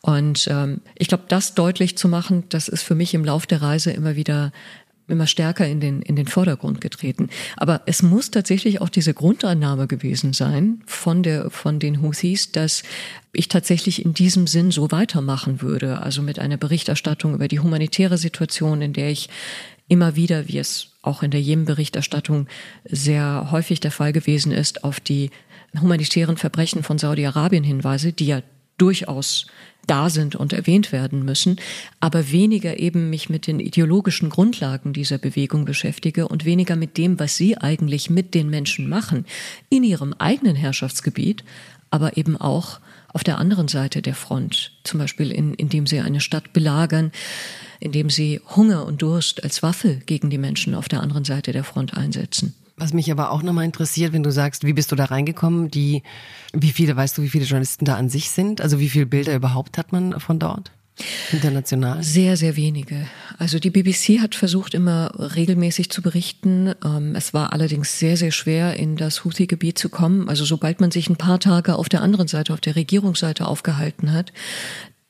Und 0.00 0.48
ähm, 0.50 0.80
ich 0.96 1.08
glaube, 1.08 1.24
das 1.28 1.54
deutlich 1.54 1.96
zu 1.96 2.08
machen, 2.08 2.44
das 2.50 2.68
ist 2.68 2.82
für 2.82 2.94
mich 2.94 3.14
im 3.14 3.24
Lauf 3.24 3.46
der 3.46 3.62
Reise 3.62 3.90
immer 3.92 4.16
wieder 4.16 4.52
immer 5.08 5.26
stärker 5.26 5.66
in 5.66 5.80
den, 5.80 6.02
in 6.02 6.16
den 6.16 6.26
Vordergrund 6.26 6.80
getreten. 6.80 7.28
Aber 7.56 7.82
es 7.86 8.02
muss 8.02 8.30
tatsächlich 8.30 8.80
auch 8.80 8.88
diese 8.88 9.14
Grundannahme 9.14 9.86
gewesen 9.86 10.32
sein 10.32 10.82
von 10.86 11.22
der, 11.22 11.50
von 11.50 11.78
den 11.78 12.00
Houthis, 12.00 12.52
dass 12.52 12.82
ich 13.32 13.48
tatsächlich 13.48 14.04
in 14.04 14.14
diesem 14.14 14.46
Sinn 14.46 14.70
so 14.70 14.90
weitermachen 14.90 15.60
würde. 15.60 16.00
Also 16.00 16.22
mit 16.22 16.38
einer 16.38 16.56
Berichterstattung 16.56 17.34
über 17.34 17.48
die 17.48 17.60
humanitäre 17.60 18.16
Situation, 18.16 18.80
in 18.80 18.92
der 18.92 19.10
ich 19.10 19.28
immer 19.88 20.16
wieder, 20.16 20.48
wie 20.48 20.58
es 20.58 20.88
auch 21.02 21.22
in 21.22 21.30
der 21.30 21.42
Jemen-Berichterstattung 21.42 22.46
sehr 22.84 23.48
häufig 23.50 23.80
der 23.80 23.90
Fall 23.90 24.12
gewesen 24.12 24.52
ist, 24.52 24.84
auf 24.84 25.00
die 25.00 25.30
humanitären 25.78 26.36
Verbrechen 26.36 26.82
von 26.82 26.98
Saudi-Arabien 26.98 27.64
hinweise, 27.64 28.12
die 28.12 28.26
ja 28.26 28.42
durchaus 28.78 29.46
da 29.86 30.10
sind 30.10 30.36
und 30.36 30.52
erwähnt 30.52 30.92
werden 30.92 31.24
müssen, 31.24 31.60
aber 32.00 32.30
weniger 32.30 32.78
eben 32.78 33.10
mich 33.10 33.28
mit 33.28 33.46
den 33.46 33.60
ideologischen 33.60 34.30
Grundlagen 34.30 34.92
dieser 34.92 35.18
Bewegung 35.18 35.64
beschäftige 35.64 36.28
und 36.28 36.44
weniger 36.44 36.76
mit 36.76 36.98
dem, 36.98 37.18
was 37.18 37.36
sie 37.36 37.56
eigentlich 37.58 38.10
mit 38.10 38.34
den 38.34 38.50
Menschen 38.50 38.88
machen, 38.88 39.26
in 39.68 39.84
ihrem 39.84 40.12
eigenen 40.14 40.56
Herrschaftsgebiet, 40.56 41.44
aber 41.90 42.16
eben 42.16 42.36
auch 42.36 42.80
auf 43.12 43.22
der 43.22 43.38
anderen 43.38 43.68
Seite 43.68 44.02
der 44.02 44.14
Front, 44.14 44.72
zum 44.82 44.98
Beispiel 44.98 45.30
in, 45.30 45.54
indem 45.54 45.86
sie 45.86 46.00
eine 46.00 46.20
Stadt 46.20 46.52
belagern, 46.52 47.12
indem 47.78 48.10
sie 48.10 48.40
Hunger 48.56 48.86
und 48.86 49.02
Durst 49.02 49.44
als 49.44 49.62
Waffe 49.62 50.00
gegen 50.06 50.30
die 50.30 50.38
Menschen 50.38 50.74
auf 50.74 50.88
der 50.88 51.00
anderen 51.00 51.24
Seite 51.24 51.52
der 51.52 51.64
Front 51.64 51.94
einsetzen. 51.96 52.54
Was 52.76 52.92
mich 52.92 53.10
aber 53.10 53.30
auch 53.30 53.42
nochmal 53.42 53.64
interessiert, 53.64 54.12
wenn 54.12 54.24
du 54.24 54.32
sagst, 54.32 54.64
wie 54.64 54.72
bist 54.72 54.90
du 54.90 54.96
da 54.96 55.04
reingekommen? 55.04 55.70
Die, 55.70 56.02
wie 56.52 56.72
viele, 56.72 56.96
weißt 56.96 57.16
du, 57.16 57.22
wie 57.22 57.28
viele 57.28 57.44
Journalisten 57.44 57.84
da 57.84 57.96
an 57.96 58.08
sich 58.08 58.30
sind? 58.30 58.60
Also 58.60 58.80
wie 58.80 58.88
viele 58.88 59.06
Bilder 59.06 59.34
überhaupt 59.34 59.78
hat 59.78 59.92
man 59.92 60.18
von 60.18 60.38
dort? 60.38 60.72
international? 61.32 62.02
Sehr, 62.02 62.36
sehr 62.36 62.56
wenige. 62.56 63.06
Also 63.38 63.58
die 63.58 63.70
BBC 63.70 64.20
hat 64.20 64.34
versucht, 64.34 64.74
immer 64.74 65.12
regelmäßig 65.18 65.90
zu 65.90 66.02
berichten. 66.02 66.72
Ähm, 66.84 67.14
es 67.16 67.34
war 67.34 67.52
allerdings 67.52 67.98
sehr, 67.98 68.16
sehr 68.16 68.30
schwer, 68.30 68.76
in 68.76 68.96
das 68.96 69.24
Houthi-Gebiet 69.24 69.78
zu 69.78 69.88
kommen. 69.88 70.28
Also 70.28 70.44
sobald 70.44 70.80
man 70.80 70.90
sich 70.90 71.08
ein 71.10 71.16
paar 71.16 71.40
Tage 71.40 71.76
auf 71.76 71.88
der 71.88 72.02
anderen 72.02 72.28
Seite, 72.28 72.52
auf 72.52 72.60
der 72.60 72.76
Regierungsseite 72.76 73.46
aufgehalten 73.46 74.12
hat, 74.12 74.32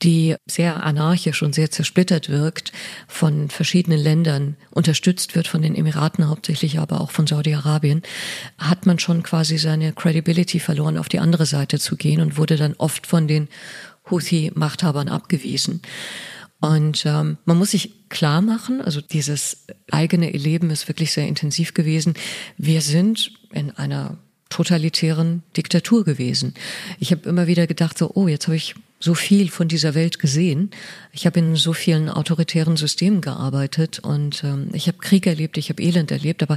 die 0.02 0.36
sehr 0.46 0.82
anarchisch 0.82 1.42
und 1.42 1.54
sehr 1.54 1.70
zersplittert 1.70 2.28
wirkt, 2.28 2.72
von 3.08 3.48
verschiedenen 3.48 3.98
Ländern 3.98 4.56
unterstützt 4.70 5.34
wird, 5.34 5.48
von 5.48 5.62
den 5.62 5.74
Emiraten 5.74 6.28
hauptsächlich, 6.28 6.78
aber 6.78 7.00
auch 7.00 7.10
von 7.10 7.26
Saudi-Arabien, 7.26 8.02
hat 8.58 8.86
man 8.86 8.98
schon 8.98 9.22
quasi 9.22 9.56
seine 9.56 9.92
Credibility 9.92 10.60
verloren, 10.60 10.98
auf 10.98 11.08
die 11.08 11.20
andere 11.20 11.46
Seite 11.46 11.78
zu 11.78 11.96
gehen 11.96 12.20
und 12.20 12.36
wurde 12.36 12.56
dann 12.56 12.74
oft 12.74 13.06
von 13.06 13.28
den 13.28 13.48
Houthi-Machthabern 14.10 15.08
abgewiesen. 15.08 15.80
Und 16.60 17.04
ähm, 17.04 17.38
man 17.44 17.58
muss 17.58 17.72
sich 17.72 18.08
klar 18.08 18.40
machen, 18.40 18.80
also 18.80 19.00
dieses 19.00 19.66
eigene 19.90 20.32
Erleben 20.32 20.70
ist 20.70 20.88
wirklich 20.88 21.12
sehr 21.12 21.26
intensiv 21.26 21.74
gewesen. 21.74 22.14
Wir 22.56 22.80
sind 22.80 23.32
in 23.52 23.70
einer 23.72 24.16
totalitären 24.48 25.42
Diktatur 25.56 26.04
gewesen. 26.04 26.54
Ich 27.00 27.10
habe 27.10 27.28
immer 27.28 27.46
wieder 27.46 27.66
gedacht, 27.66 27.98
so, 27.98 28.12
oh, 28.14 28.28
jetzt 28.28 28.46
habe 28.46 28.56
ich 28.56 28.76
so 29.04 29.14
viel 29.14 29.50
von 29.50 29.68
dieser 29.68 29.94
Welt 29.94 30.18
gesehen. 30.18 30.70
Ich 31.12 31.26
habe 31.26 31.38
in 31.38 31.56
so 31.56 31.74
vielen 31.74 32.08
autoritären 32.08 32.78
Systemen 32.78 33.20
gearbeitet 33.20 33.98
und 33.98 34.42
ähm, 34.44 34.70
ich 34.72 34.88
habe 34.88 34.96
Krieg 34.96 35.26
erlebt, 35.26 35.58
ich 35.58 35.68
habe 35.68 35.82
Elend 35.82 36.10
erlebt, 36.10 36.42
aber 36.42 36.56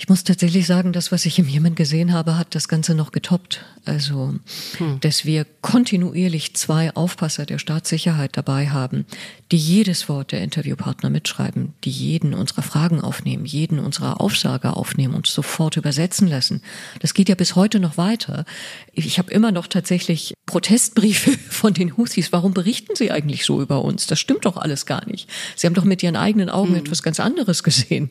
ich 0.00 0.08
muss 0.08 0.22
tatsächlich 0.22 0.66
sagen, 0.66 0.92
das, 0.92 1.10
was 1.10 1.26
ich 1.26 1.40
im 1.40 1.48
Jemen 1.48 1.74
gesehen 1.74 2.12
habe, 2.12 2.38
hat 2.38 2.54
das 2.54 2.68
Ganze 2.68 2.94
noch 2.94 3.10
getoppt. 3.10 3.64
Also, 3.84 4.34
hm. 4.78 5.00
dass 5.00 5.24
wir 5.24 5.44
kontinuierlich 5.60 6.54
zwei 6.54 6.94
Aufpasser 6.94 7.44
der 7.46 7.58
Staatssicherheit 7.58 8.36
dabei 8.36 8.70
haben, 8.70 9.06
die 9.50 9.56
jedes 9.56 10.08
Wort 10.08 10.30
der 10.30 10.40
Interviewpartner 10.40 11.10
mitschreiben, 11.10 11.74
die 11.82 11.90
jeden 11.90 12.32
unserer 12.32 12.62
Fragen 12.62 13.00
aufnehmen, 13.00 13.44
jeden 13.44 13.80
unserer 13.80 14.20
Aufsage 14.20 14.74
aufnehmen 14.74 15.14
und 15.14 15.26
sofort 15.26 15.76
übersetzen 15.76 16.28
lassen. 16.28 16.62
Das 17.00 17.12
geht 17.12 17.28
ja 17.28 17.34
bis 17.34 17.56
heute 17.56 17.80
noch 17.80 17.96
weiter. 17.96 18.44
Ich 18.92 19.18
habe 19.18 19.32
immer 19.32 19.50
noch 19.50 19.66
tatsächlich 19.66 20.34
Protestbriefe 20.48 21.32
von 21.50 21.74
den 21.74 21.96
Houthis. 21.96 22.32
Warum 22.32 22.52
berichten 22.54 22.96
sie 22.96 23.10
eigentlich 23.10 23.44
so 23.44 23.62
über 23.62 23.84
uns? 23.84 24.06
Das 24.06 24.18
stimmt 24.20 24.44
doch 24.44 24.56
alles 24.56 24.86
gar 24.86 25.06
nicht. 25.06 25.28
Sie 25.56 25.66
haben 25.66 25.74
doch 25.74 25.84
mit 25.84 26.02
ihren 26.02 26.16
eigenen 26.16 26.50
Augen 26.50 26.70
hm. 26.70 26.80
etwas 26.80 27.02
ganz 27.02 27.20
anderes 27.20 27.62
gesehen. 27.62 28.10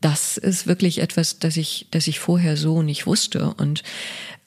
Das 0.00 0.36
ist 0.36 0.66
wirklich 0.66 0.98
etwas, 0.98 1.08
etwas, 1.18 1.38
das 1.38 1.56
ich, 1.56 1.86
das 1.90 2.06
ich 2.06 2.18
vorher 2.18 2.56
so 2.56 2.82
nicht 2.82 3.06
wusste 3.06 3.54
und 3.54 3.82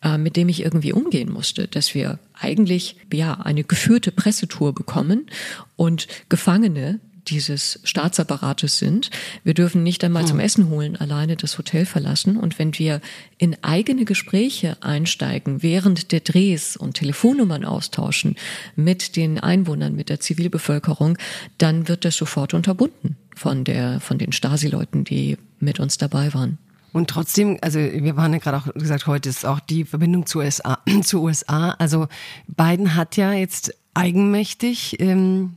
äh, 0.03 0.17
mit 0.17 0.35
dem 0.35 0.49
ich 0.49 0.63
irgendwie 0.63 0.93
umgehen 0.93 1.31
musste, 1.31 1.67
dass 1.67 1.93
wir 1.93 2.19
eigentlich 2.33 2.95
ja 3.11 3.33
eine 3.33 3.63
geführte 3.63 4.11
Pressetour 4.11 4.73
bekommen 4.73 5.27
und 5.75 6.07
Gefangene 6.29 6.99
dieses 7.27 7.79
Staatsapparates 7.83 8.77
sind. 8.77 9.09
Wir 9.43 9.53
dürfen 9.53 9.83
nicht 9.83 10.03
einmal 10.03 10.25
zum 10.25 10.39
hm. 10.39 10.45
Essen 10.45 10.69
holen 10.69 10.95
alleine 10.95 11.35
das 11.35 11.57
Hotel 11.57 11.85
verlassen. 11.85 12.37
Und 12.37 12.59
wenn 12.59 12.77
wir 12.77 13.01
in 13.37 13.57
eigene 13.63 14.05
Gespräche 14.05 14.77
einsteigen, 14.81 15.63
während 15.63 16.11
der 16.11 16.21
Drehs 16.21 16.75
und 16.75 16.93
Telefonnummern 16.93 17.65
austauschen 17.65 18.35
mit 18.75 19.15
den 19.15 19.39
Einwohnern, 19.39 19.95
mit 19.95 20.09
der 20.09 20.19
Zivilbevölkerung, 20.19 21.17
dann 21.57 21.87
wird 21.87 22.05
das 22.05 22.15
sofort 22.15 22.53
unterbunden 22.53 23.17
von 23.35 23.63
der, 23.63 23.99
von 23.99 24.17
den 24.17 24.31
Stasi-Leuten, 24.31 25.03
die 25.03 25.37
mit 25.59 25.79
uns 25.79 25.97
dabei 25.97 26.33
waren. 26.33 26.57
Und 26.93 27.09
trotzdem, 27.09 27.57
also 27.61 27.79
wir 27.79 28.17
waren 28.17 28.33
ja 28.33 28.39
gerade 28.39 28.57
auch 28.57 28.73
gesagt, 28.73 29.07
heute 29.07 29.29
ist 29.29 29.45
auch 29.45 29.59
die 29.59 29.85
Verbindung 29.85 30.25
zu 30.25 30.39
USA, 30.39 30.79
zu 31.03 31.21
USA. 31.23 31.71
Also 31.71 32.07
Biden 32.47 32.95
hat 32.95 33.15
ja 33.15 33.33
jetzt 33.33 33.73
eigenmächtig 33.93 34.99
ähm, 34.99 35.55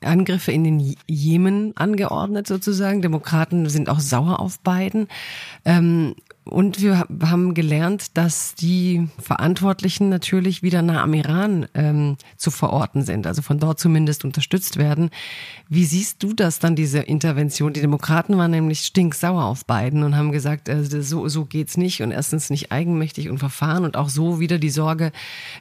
Angriffe 0.00 0.52
in 0.52 0.64
den 0.64 0.96
Jemen 1.06 1.76
angeordnet 1.76 2.46
sozusagen. 2.46 3.02
Demokraten 3.02 3.68
sind 3.68 3.88
auch 3.88 4.00
sauer 4.00 4.40
auf 4.40 4.60
Biden. 4.60 5.08
Ähm, 5.64 6.14
und 6.48 6.80
wir 6.80 7.06
haben 7.22 7.54
gelernt, 7.54 8.16
dass 8.16 8.54
die 8.54 9.08
Verantwortlichen 9.18 10.08
natürlich 10.08 10.62
wieder 10.62 10.80
nah 10.80 11.02
am 11.02 11.12
Iran 11.12 11.66
ähm, 11.74 12.16
zu 12.36 12.52
verorten 12.52 13.04
sind, 13.04 13.26
also 13.26 13.42
von 13.42 13.58
dort 13.58 13.80
zumindest 13.80 14.24
unterstützt 14.24 14.76
werden. 14.76 15.10
Wie 15.68 15.84
siehst 15.84 16.22
du 16.22 16.34
das 16.34 16.60
dann, 16.60 16.76
diese 16.76 17.00
Intervention? 17.00 17.72
Die 17.72 17.80
Demokraten 17.80 18.38
waren 18.38 18.52
nämlich 18.52 18.80
stinksauer 18.80 19.44
auf 19.44 19.66
Biden 19.66 20.04
und 20.04 20.16
haben 20.16 20.30
gesagt, 20.30 20.68
äh, 20.68 20.84
so, 20.84 21.28
so 21.28 21.44
geht's 21.46 21.76
nicht 21.76 22.00
und 22.02 22.12
erstens 22.12 22.48
nicht 22.48 22.70
eigenmächtig 22.70 23.28
und 23.28 23.38
verfahren 23.38 23.84
und 23.84 23.96
auch 23.96 24.08
so 24.08 24.38
wieder 24.38 24.58
die 24.58 24.70
Sorge, 24.70 25.10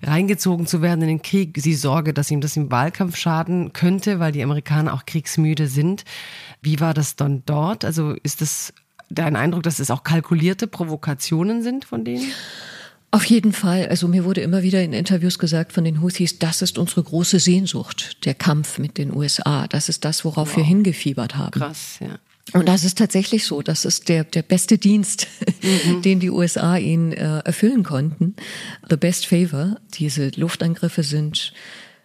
reingezogen 0.03 0.67
zu 0.67 0.83
werden 0.83 1.01
in 1.01 1.07
den 1.07 1.21
Krieg, 1.23 1.55
die 1.55 1.73
Sorge, 1.73 2.13
dass 2.13 2.29
ihm 2.29 2.41
das 2.41 2.57
im 2.57 2.69
Wahlkampf 2.69 3.17
schaden 3.17 3.73
könnte, 3.73 4.19
weil 4.19 4.31
die 4.31 4.43
Amerikaner 4.43 4.93
auch 4.93 5.05
kriegsmüde 5.07 5.67
sind. 5.67 6.05
Wie 6.61 6.79
war 6.79 6.93
das 6.93 7.15
dann 7.15 7.41
dort? 7.47 7.83
Also 7.83 8.11
ist 8.21 8.41
das 8.41 8.71
dein 9.09 9.35
Eindruck, 9.35 9.63
dass 9.63 9.79
es 9.79 9.91
auch 9.91 10.03
kalkulierte 10.03 10.67
Provokationen 10.67 11.61
sind 11.63 11.85
von 11.85 12.03
denen? 12.03 12.31
Auf 13.11 13.23
jeden 13.25 13.53
Fall. 13.53 13.87
Also 13.87 14.09
mir 14.09 14.25
wurde 14.25 14.41
immer 14.41 14.61
wieder 14.61 14.83
in 14.83 14.91
Interviews 14.91 15.39
gesagt 15.39 15.71
von 15.71 15.85
den 15.85 16.01
Houthis, 16.01 16.37
das 16.37 16.61
ist 16.61 16.77
unsere 16.77 17.01
große 17.01 17.39
Sehnsucht, 17.39 18.25
der 18.25 18.33
Kampf 18.33 18.77
mit 18.77 18.97
den 18.97 19.15
USA. 19.15 19.67
Das 19.67 19.87
ist 19.87 20.03
das, 20.03 20.25
worauf 20.25 20.49
wow. 20.49 20.57
wir 20.57 20.63
hingefiebert 20.65 21.37
haben. 21.37 21.57
Krass, 21.57 21.99
ja. 22.01 22.19
Und 22.53 22.67
das 22.67 22.83
ist 22.83 22.97
tatsächlich 22.97 23.45
so. 23.45 23.61
Das 23.61 23.85
ist 23.85 24.09
der, 24.09 24.23
der 24.23 24.43
beste 24.43 24.77
Dienst, 24.77 25.27
mhm. 25.63 26.01
den 26.03 26.19
die 26.19 26.29
USA 26.29 26.77
ihnen 26.77 27.13
äh, 27.13 27.39
erfüllen 27.39 27.83
konnten. 27.83 28.35
The 28.89 28.97
best 28.97 29.25
favor. 29.25 29.77
Diese 29.93 30.31
Luftangriffe 30.35 31.03
sind 31.03 31.53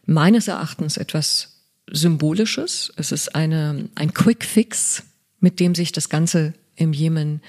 meines 0.07 0.49
Erachtens 0.49 0.97
etwas 0.97 1.61
Symbolisches. 1.91 2.93
Es 2.97 3.11
ist 3.11 3.35
eine, 3.35 3.89
ein 3.97 4.15
Quick 4.15 4.45
Fix, 4.45 5.03
mit 5.41 5.59
dem 5.61 5.75
sich 5.75 5.93
das 5.93 6.09
Ganze 6.09 6.55
im 6.81 6.93
Jemen 6.93 7.41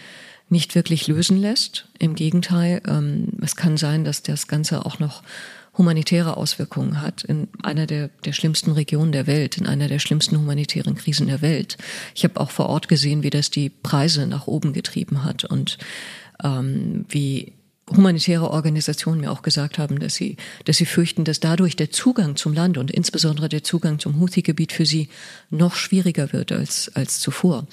nicht 0.50 0.76
wirklich 0.76 1.08
lösen 1.08 1.38
lässt. 1.38 1.88
Im 1.98 2.14
Gegenteil, 2.16 2.82
ähm, 2.88 3.30
es 3.42 3.56
kann 3.56 3.78
sein, 3.78 4.04
dass 4.04 4.22
das 4.22 4.48
Ganze 4.48 4.86
auch 4.86 5.00
noch 5.00 5.24
humanitäre 5.78 6.36
Auswirkungen 6.36 7.02
hat 7.02 7.24
in 7.24 7.48
einer 7.64 7.88
der, 7.88 8.10
der 8.26 8.34
schlimmsten 8.34 8.72
Regionen 8.72 9.14
der 9.14 9.26
Welt, 9.26 9.58
in 9.58 9.68
einer 9.68 9.88
der 9.88 10.00
schlimmsten 10.00 10.38
humanitären 10.38 10.96
Krisen 10.96 11.28
der 11.28 11.42
Welt. 11.42 11.78
Ich 12.14 12.26
habe 12.26 12.40
auch 12.42 12.52
vor 12.52 12.68
Ort 12.68 12.90
gesehen, 12.90 13.24
wie 13.24 13.30
das 13.30 13.50
die 13.50 13.70
Preise 13.70 14.28
nach 14.28 14.48
oben 14.48 14.74
getrieben 14.74 15.24
hat 15.24 15.46
und 15.46 15.78
ähm, 16.44 17.06
wie 17.08 17.54
humanitäre 17.96 18.50
Organisationen 18.50 19.22
mir 19.22 19.32
auch 19.32 19.42
gesagt 19.42 19.78
haben, 19.78 20.00
dass 20.00 20.16
sie, 20.16 20.38
dass 20.66 20.78
sie 20.78 20.86
fürchten, 20.86 21.24
dass 21.24 21.40
dadurch 21.40 21.76
der 21.76 21.92
Zugang 21.92 22.36
zum 22.36 22.54
Land 22.54 22.78
und 22.78 22.92
insbesondere 22.92 23.50
der 23.50 23.64
Zugang 23.64 24.00
zum 24.00 24.20
Houthi-Gebiet 24.20 24.72
für 24.72 24.86
sie 24.86 25.10
noch 25.50 25.76
schwieriger 25.76 26.34
wird 26.34 26.52
als, 26.52 26.92
als 26.96 27.20
zuvor. 27.20 27.68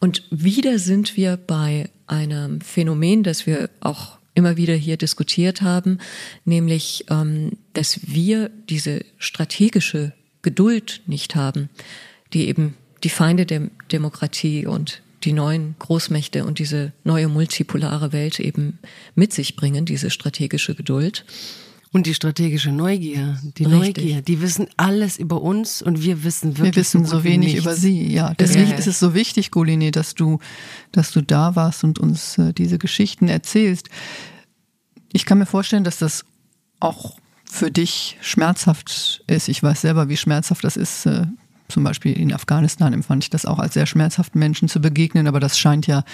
Und 0.00 0.22
wieder 0.30 0.78
sind 0.78 1.16
wir 1.16 1.36
bei 1.36 1.88
einem 2.06 2.60
Phänomen, 2.60 3.22
das 3.22 3.46
wir 3.46 3.70
auch 3.80 4.18
immer 4.34 4.56
wieder 4.56 4.74
hier 4.74 4.96
diskutiert 4.96 5.62
haben, 5.62 5.98
nämlich, 6.44 7.06
ähm, 7.08 7.52
dass 7.72 8.00
wir 8.06 8.50
diese 8.68 9.04
strategische 9.18 10.12
Geduld 10.42 11.02
nicht 11.06 11.36
haben, 11.36 11.70
die 12.32 12.48
eben 12.48 12.76
die 13.04 13.08
Feinde 13.08 13.46
der 13.46 13.70
Demokratie 13.92 14.66
und 14.66 15.02
die 15.24 15.32
neuen 15.32 15.74
Großmächte 15.78 16.44
und 16.44 16.58
diese 16.58 16.92
neue 17.04 17.28
multipolare 17.28 18.12
Welt 18.12 18.40
eben 18.40 18.78
mit 19.14 19.32
sich 19.32 19.56
bringen, 19.56 19.84
diese 19.84 20.10
strategische 20.10 20.74
Geduld. 20.74 21.24
Und 21.92 22.06
die 22.06 22.14
strategische 22.14 22.72
Neugier, 22.72 23.40
die 23.56 23.64
Richtig. 23.66 23.96
Neugier, 23.96 24.22
die 24.22 24.40
wissen 24.40 24.66
alles 24.76 25.16
über 25.16 25.40
uns 25.40 25.80
und 25.80 26.02
wir 26.02 26.24
wissen 26.24 26.58
wirklich 26.58 26.74
wir 26.74 26.80
wissen 26.80 27.06
so, 27.06 27.22
wenig 27.22 27.52
nichts. 27.52 27.60
über 27.60 27.76
sie. 27.76 28.12
Ja, 28.12 28.34
deswegen 28.34 28.70
ja. 28.70 28.76
ist 28.76 28.88
es 28.88 28.98
so 28.98 29.14
wichtig, 29.14 29.52
Golini, 29.52 29.92
dass 29.92 30.16
du, 30.16 30.40
dass 30.90 31.12
du 31.12 31.22
da 31.22 31.54
warst 31.54 31.84
und 31.84 32.00
uns 32.00 32.36
äh, 32.36 32.52
diese 32.52 32.78
Geschichten 32.78 33.28
erzählst. 33.28 33.90
Ich 35.12 35.24
kann 35.24 35.38
mir 35.38 35.46
vorstellen, 35.46 35.84
dass 35.84 35.98
das 35.98 36.24
auch 36.80 37.16
für 37.44 37.70
dich 37.70 38.18
schmerzhaft 38.20 39.22
ist. 39.28 39.48
Ich 39.48 39.62
weiß 39.62 39.82
selber, 39.82 40.08
wie 40.08 40.16
schmerzhaft 40.16 40.64
das 40.64 40.76
ist, 40.76 41.06
äh, 41.06 41.26
zum 41.74 41.82
Beispiel 41.82 42.12
in 42.12 42.32
Afghanistan 42.32 42.92
empfand 42.92 43.24
ich 43.24 43.30
das 43.30 43.44
auch 43.44 43.58
als 43.58 43.74
sehr 43.74 43.86
schmerzhaft, 43.86 44.36
Menschen 44.36 44.68
zu 44.68 44.80
begegnen, 44.80 45.26
aber 45.26 45.40
das 45.40 45.58
scheint 45.58 45.88
ja 45.88 46.04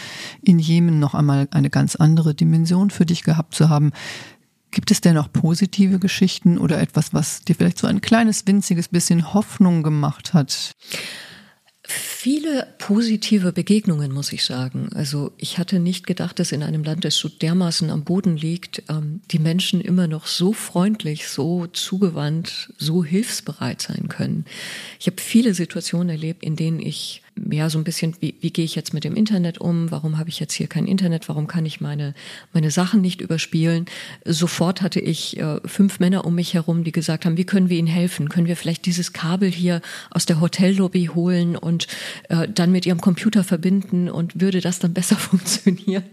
in 0.40 0.58
Jemen 0.58 0.98
noch 0.98 1.14
einmal 1.14 1.48
eine 1.50 1.68
ganz 1.68 1.96
andere 1.96 2.34
Dimension 2.34 2.88
für 2.88 3.04
dich 3.04 3.24
gehabt 3.24 3.54
zu 3.54 3.68
haben. 3.68 3.92
Gibt 4.70 4.90
es 4.90 5.02
denn 5.02 5.18
auch 5.18 5.30
positive 5.30 5.98
Geschichten 5.98 6.56
oder 6.56 6.80
etwas, 6.80 7.12
was 7.12 7.42
dir 7.42 7.54
vielleicht 7.54 7.76
so 7.76 7.86
ein 7.86 8.00
kleines, 8.00 8.46
winziges 8.46 8.88
bisschen 8.88 9.34
Hoffnung 9.34 9.82
gemacht 9.82 10.32
hat? 10.32 10.72
Viele 11.93 12.68
positive 12.78 13.53
Begegnungen, 13.53 14.12
muss 14.12 14.32
ich 14.32 14.45
sagen. 14.45 14.91
Also 14.95 15.32
ich 15.38 15.59
hatte 15.59 15.80
nicht 15.80 16.07
gedacht, 16.07 16.38
dass 16.38 16.53
in 16.53 16.62
einem 16.62 16.84
Land, 16.84 17.05
das 17.05 17.16
so 17.16 17.28
dermaßen 17.28 17.91
am 17.91 18.05
Boden 18.05 18.36
liegt, 18.36 18.84
ähm, 18.88 19.22
die 19.32 19.41
Menschen 19.41 19.80
immer 19.80 20.07
noch 20.07 20.28
so 20.28 20.53
freundlich, 20.53 21.26
so 21.26 21.66
zugewandt, 21.66 22.72
so 22.78 23.05
hilfsbereit 23.05 23.82
sein 23.82 24.07
können. 24.09 24.45
Ich 25.01 25.09
habe 25.09 25.20
viele 25.20 25.53
Situationen 25.53 26.11
erlebt, 26.11 26.45
in 26.45 26.55
denen 26.55 26.78
ich 26.78 27.22
ja 27.51 27.70
so 27.70 27.78
ein 27.78 27.84
bisschen, 27.84 28.14
wie, 28.20 28.34
wie 28.41 28.51
gehe 28.51 28.64
ich 28.64 28.74
jetzt 28.74 28.95
mit 28.95 29.05
dem 29.05 29.14
Internet 29.14 29.59
um? 29.59 29.91
Warum 29.91 30.18
habe 30.18 30.28
ich 30.28 30.41
jetzt 30.41 30.55
hier 30.55 30.66
kein 30.66 30.86
Internet? 30.86 31.28
Warum 31.28 31.47
kann 31.47 31.66
ich 31.66 31.80
meine 31.80 32.14
meine 32.53 32.70
Sachen 32.70 33.01
nicht 33.01 33.20
überspielen? 33.20 33.86
Sofort 34.24 34.82
hatte 34.82 35.01
ich 35.01 35.38
äh, 35.38 35.61
fünf 35.64 36.01
Männer 36.01 36.24
um 36.24 36.34
mich 36.34 36.55
herum, 36.55 36.84
die 36.84 36.93
gesagt 36.93 37.24
haben, 37.24 37.36
wie 37.36 37.45
können 37.45 37.68
wir 37.68 37.78
Ihnen 37.78 37.88
helfen? 37.88 38.28
Können 38.28 38.47
wir 38.47 38.57
vielleicht 38.57 38.86
dieses 38.86 39.12
Kabel 39.12 39.51
hier 39.51 39.80
aus 40.11 40.26
der 40.26 40.41
Hotellobby 40.41 41.11
holen 41.14 41.57
und 41.57 41.86
äh, 42.28 42.49
dann 42.49 42.72
mit 42.72 42.86
Ihrem 42.86 43.01
Computer 43.01 43.45
verbinden 43.45 44.11
und 44.11 44.41
würde 44.41 44.61
das 44.61 44.78
dann 44.78 44.93
besser 44.93 45.16
funktionieren? 45.16 46.05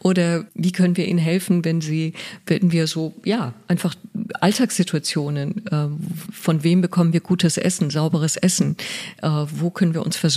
Oder 0.00 0.44
wie 0.54 0.72
können 0.72 0.96
wir 0.96 1.08
Ihnen 1.08 1.18
helfen, 1.18 1.64
wenn 1.64 1.80
Sie, 1.80 2.12
wenn 2.46 2.70
wir 2.70 2.86
so, 2.86 3.14
ja, 3.24 3.54
einfach 3.66 3.94
Alltagssituationen, 4.40 5.66
äh, 5.66 5.88
von 6.32 6.62
wem 6.64 6.80
bekommen 6.80 7.12
wir 7.12 7.20
gutes 7.20 7.56
Essen, 7.56 7.90
sauberes 7.90 8.36
Essen, 8.36 8.76
äh, 9.22 9.28
wo 9.28 9.70
können 9.70 9.94
wir 9.94 10.04
uns 10.04 10.16
versorgen? 10.16 10.31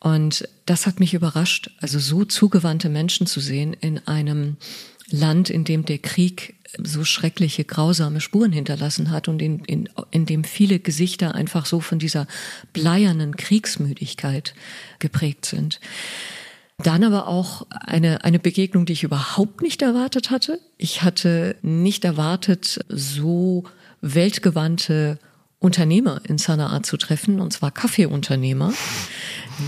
Und 0.00 0.48
das 0.66 0.86
hat 0.86 1.00
mich 1.00 1.14
überrascht, 1.14 1.70
also 1.80 1.98
so 1.98 2.24
zugewandte 2.24 2.88
Menschen 2.88 3.26
zu 3.26 3.40
sehen 3.40 3.74
in 3.74 4.06
einem 4.06 4.56
Land, 5.10 5.50
in 5.50 5.64
dem 5.64 5.84
der 5.84 5.98
Krieg 5.98 6.54
so 6.82 7.04
schreckliche, 7.04 7.64
grausame 7.64 8.20
Spuren 8.20 8.52
hinterlassen 8.52 9.10
hat 9.10 9.28
und 9.28 9.42
in, 9.42 9.64
in, 9.64 9.88
in 10.10 10.26
dem 10.26 10.44
viele 10.44 10.78
Gesichter 10.78 11.34
einfach 11.34 11.66
so 11.66 11.80
von 11.80 11.98
dieser 11.98 12.26
bleiernen 12.72 13.36
Kriegsmüdigkeit 13.36 14.54
geprägt 14.98 15.46
sind. 15.46 15.80
Dann 16.78 17.04
aber 17.04 17.28
auch 17.28 17.66
eine, 17.70 18.24
eine 18.24 18.38
Begegnung, 18.38 18.86
die 18.86 18.94
ich 18.94 19.02
überhaupt 19.02 19.60
nicht 19.60 19.82
erwartet 19.82 20.30
hatte. 20.30 20.60
Ich 20.78 21.02
hatte 21.02 21.56
nicht 21.62 22.04
erwartet, 22.04 22.80
so 22.88 23.64
weltgewandte 24.00 25.18
Unternehmer 25.60 26.22
in 26.26 26.38
Sanaa 26.38 26.82
zu 26.82 26.96
treffen, 26.96 27.38
und 27.38 27.52
zwar 27.52 27.70
Kaffeeunternehmer, 27.70 28.72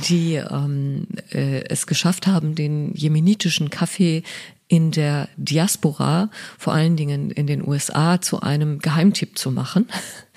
die 0.08 0.34
ähm, 0.36 1.06
äh, 1.30 1.64
es 1.68 1.86
geschafft 1.86 2.26
haben, 2.26 2.54
den 2.54 2.94
jemenitischen 2.94 3.68
Kaffee 3.70 4.22
in 4.72 4.90
der 4.90 5.28
Diaspora, 5.36 6.30
vor 6.56 6.72
allen 6.72 6.96
Dingen 6.96 7.30
in 7.30 7.46
den 7.46 7.62
USA, 7.68 8.22
zu 8.22 8.40
einem 8.40 8.78
Geheimtipp 8.78 9.38
zu 9.38 9.50
machen. 9.50 9.86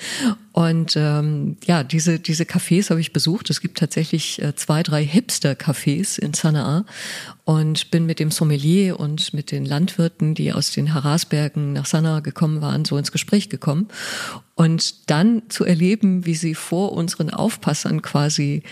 Und 0.51 0.97
ähm, 0.97 1.55
ja, 1.65 1.85
diese 1.85 2.19
diese 2.19 2.43
Cafés 2.43 2.89
habe 2.89 2.99
ich 2.99 3.13
besucht. 3.13 3.49
Es 3.49 3.61
gibt 3.61 3.77
tatsächlich 3.77 4.41
äh, 4.41 4.53
zwei, 4.53 4.83
drei 4.83 5.05
Hipster-Cafés 5.05 6.19
in 6.19 6.33
Sanaa 6.33 6.85
und 7.45 7.91
bin 7.91 8.05
mit 8.05 8.19
dem 8.19 8.29
Sommelier 8.29 8.99
und 8.99 9.33
mit 9.33 9.51
den 9.51 9.65
Landwirten, 9.65 10.33
die 10.33 10.51
aus 10.51 10.71
den 10.71 10.93
Harasbergen 10.93 11.71
nach 11.71 11.85
Sanaa 11.85 12.19
gekommen 12.19 12.61
waren, 12.61 12.83
so 12.83 12.97
ins 12.97 13.13
Gespräch 13.13 13.47
gekommen. 13.47 13.87
Und 14.55 15.09
dann 15.09 15.43
zu 15.47 15.63
erleben, 15.63 16.25
wie 16.25 16.35
sie 16.35 16.55
vor 16.55 16.91
unseren 16.91 17.29
Aufpassern 17.29 18.01
quasi 18.01 18.63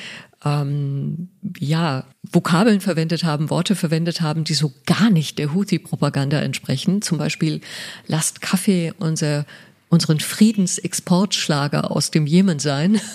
ähm, 0.45 1.29
ja, 1.57 2.05
Vokabeln 2.23 2.81
verwendet 2.81 3.23
haben, 3.23 3.49
Worte 3.49 3.75
verwendet 3.75 4.21
haben, 4.21 4.43
die 4.43 4.53
so 4.53 4.73
gar 4.85 5.09
nicht 5.09 5.39
der 5.39 5.53
Houthi-Propaganda 5.53 6.39
entsprechen. 6.39 7.01
Zum 7.01 7.17
Beispiel 7.17 7.61
lasst 8.07 8.41
Kaffee 8.41 8.93
unser, 8.99 9.45
unseren 9.89 10.19
Friedensexportschlager 10.19 11.91
aus 11.91 12.11
dem 12.11 12.25
Jemen 12.25 12.59
sein. 12.59 12.99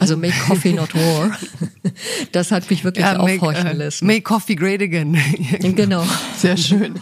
Also 0.00 0.16
make 0.16 0.32
coffee 0.48 0.72
not 0.72 0.94
war. 0.94 1.38
Das 2.32 2.50
hat 2.50 2.70
mich 2.70 2.84
wirklich 2.84 3.04
ja, 3.04 3.18
aufhorchen 3.18 3.64
make, 3.64 3.76
uh, 3.76 3.78
lassen. 3.78 4.06
Make 4.06 4.22
coffee 4.22 4.54
great 4.54 4.80
again. 4.80 5.14
genau. 5.60 6.06
Sehr 6.38 6.56
schön. 6.56 6.94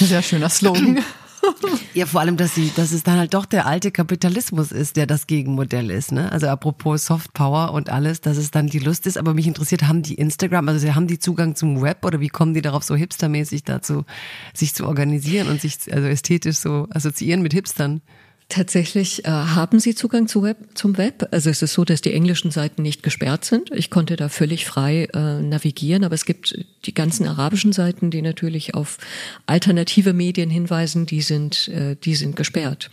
Sehr 0.00 0.22
schöner 0.22 0.48
Slogan. 0.48 1.04
Ja, 1.94 2.06
vor 2.06 2.20
allem, 2.20 2.36
dass 2.36 2.54
sie, 2.54 2.72
dass 2.74 2.92
es 2.92 3.04
dann 3.04 3.18
halt 3.18 3.34
doch 3.34 3.46
der 3.46 3.66
alte 3.66 3.90
Kapitalismus 3.92 4.72
ist, 4.72 4.96
der 4.96 5.06
das 5.06 5.26
Gegenmodell 5.26 5.90
ist. 5.90 6.10
Ne? 6.10 6.30
Also 6.32 6.48
apropos 6.48 7.06
Soft 7.06 7.32
Power 7.34 7.72
und 7.72 7.88
alles, 7.88 8.20
dass 8.20 8.36
es 8.36 8.50
dann 8.50 8.66
die 8.66 8.80
Lust 8.80 9.06
ist. 9.06 9.16
Aber 9.16 9.32
mich 9.32 9.46
interessiert, 9.46 9.86
haben 9.86 10.02
die 10.02 10.14
Instagram, 10.14 10.68
also 10.68 10.92
haben 10.94 11.06
die 11.06 11.18
Zugang 11.18 11.54
zum 11.54 11.82
Web 11.82 12.04
oder 12.04 12.20
wie 12.20 12.28
kommen 12.28 12.54
die 12.54 12.62
darauf, 12.62 12.82
so 12.82 12.96
hipstermäßig 12.96 13.62
dazu, 13.64 14.04
sich 14.52 14.74
zu 14.74 14.86
organisieren 14.86 15.48
und 15.48 15.60
sich 15.60 15.76
also 15.92 16.08
ästhetisch 16.08 16.56
so 16.56 16.88
assoziieren 16.90 17.42
mit 17.42 17.52
Hipstern? 17.52 18.02
Tatsächlich 18.50 19.24
äh, 19.24 19.30
haben 19.30 19.80
Sie 19.80 19.94
Zugang 19.94 20.28
zu 20.28 20.42
Web, 20.42 20.58
zum 20.74 20.98
Web. 20.98 21.28
Also 21.30 21.48
es 21.48 21.62
ist 21.62 21.72
so, 21.72 21.84
dass 21.84 22.02
die 22.02 22.12
englischen 22.12 22.50
Seiten 22.50 22.82
nicht 22.82 23.02
gesperrt 23.02 23.44
sind. 23.44 23.70
Ich 23.72 23.90
konnte 23.90 24.16
da 24.16 24.28
völlig 24.28 24.66
frei 24.66 25.08
äh, 25.14 25.40
navigieren, 25.40 26.04
aber 26.04 26.14
es 26.14 26.26
gibt 26.26 26.64
die 26.84 26.94
ganzen 26.94 27.26
arabischen 27.26 27.72
Seiten, 27.72 28.10
die 28.10 28.22
natürlich 28.22 28.74
auf 28.74 28.98
alternative 29.46 30.12
Medien 30.12 30.50
hinweisen, 30.50 31.06
die 31.06 31.22
sind, 31.22 31.68
äh, 31.68 31.96
die 31.96 32.14
sind 32.14 32.36
gesperrt. 32.36 32.90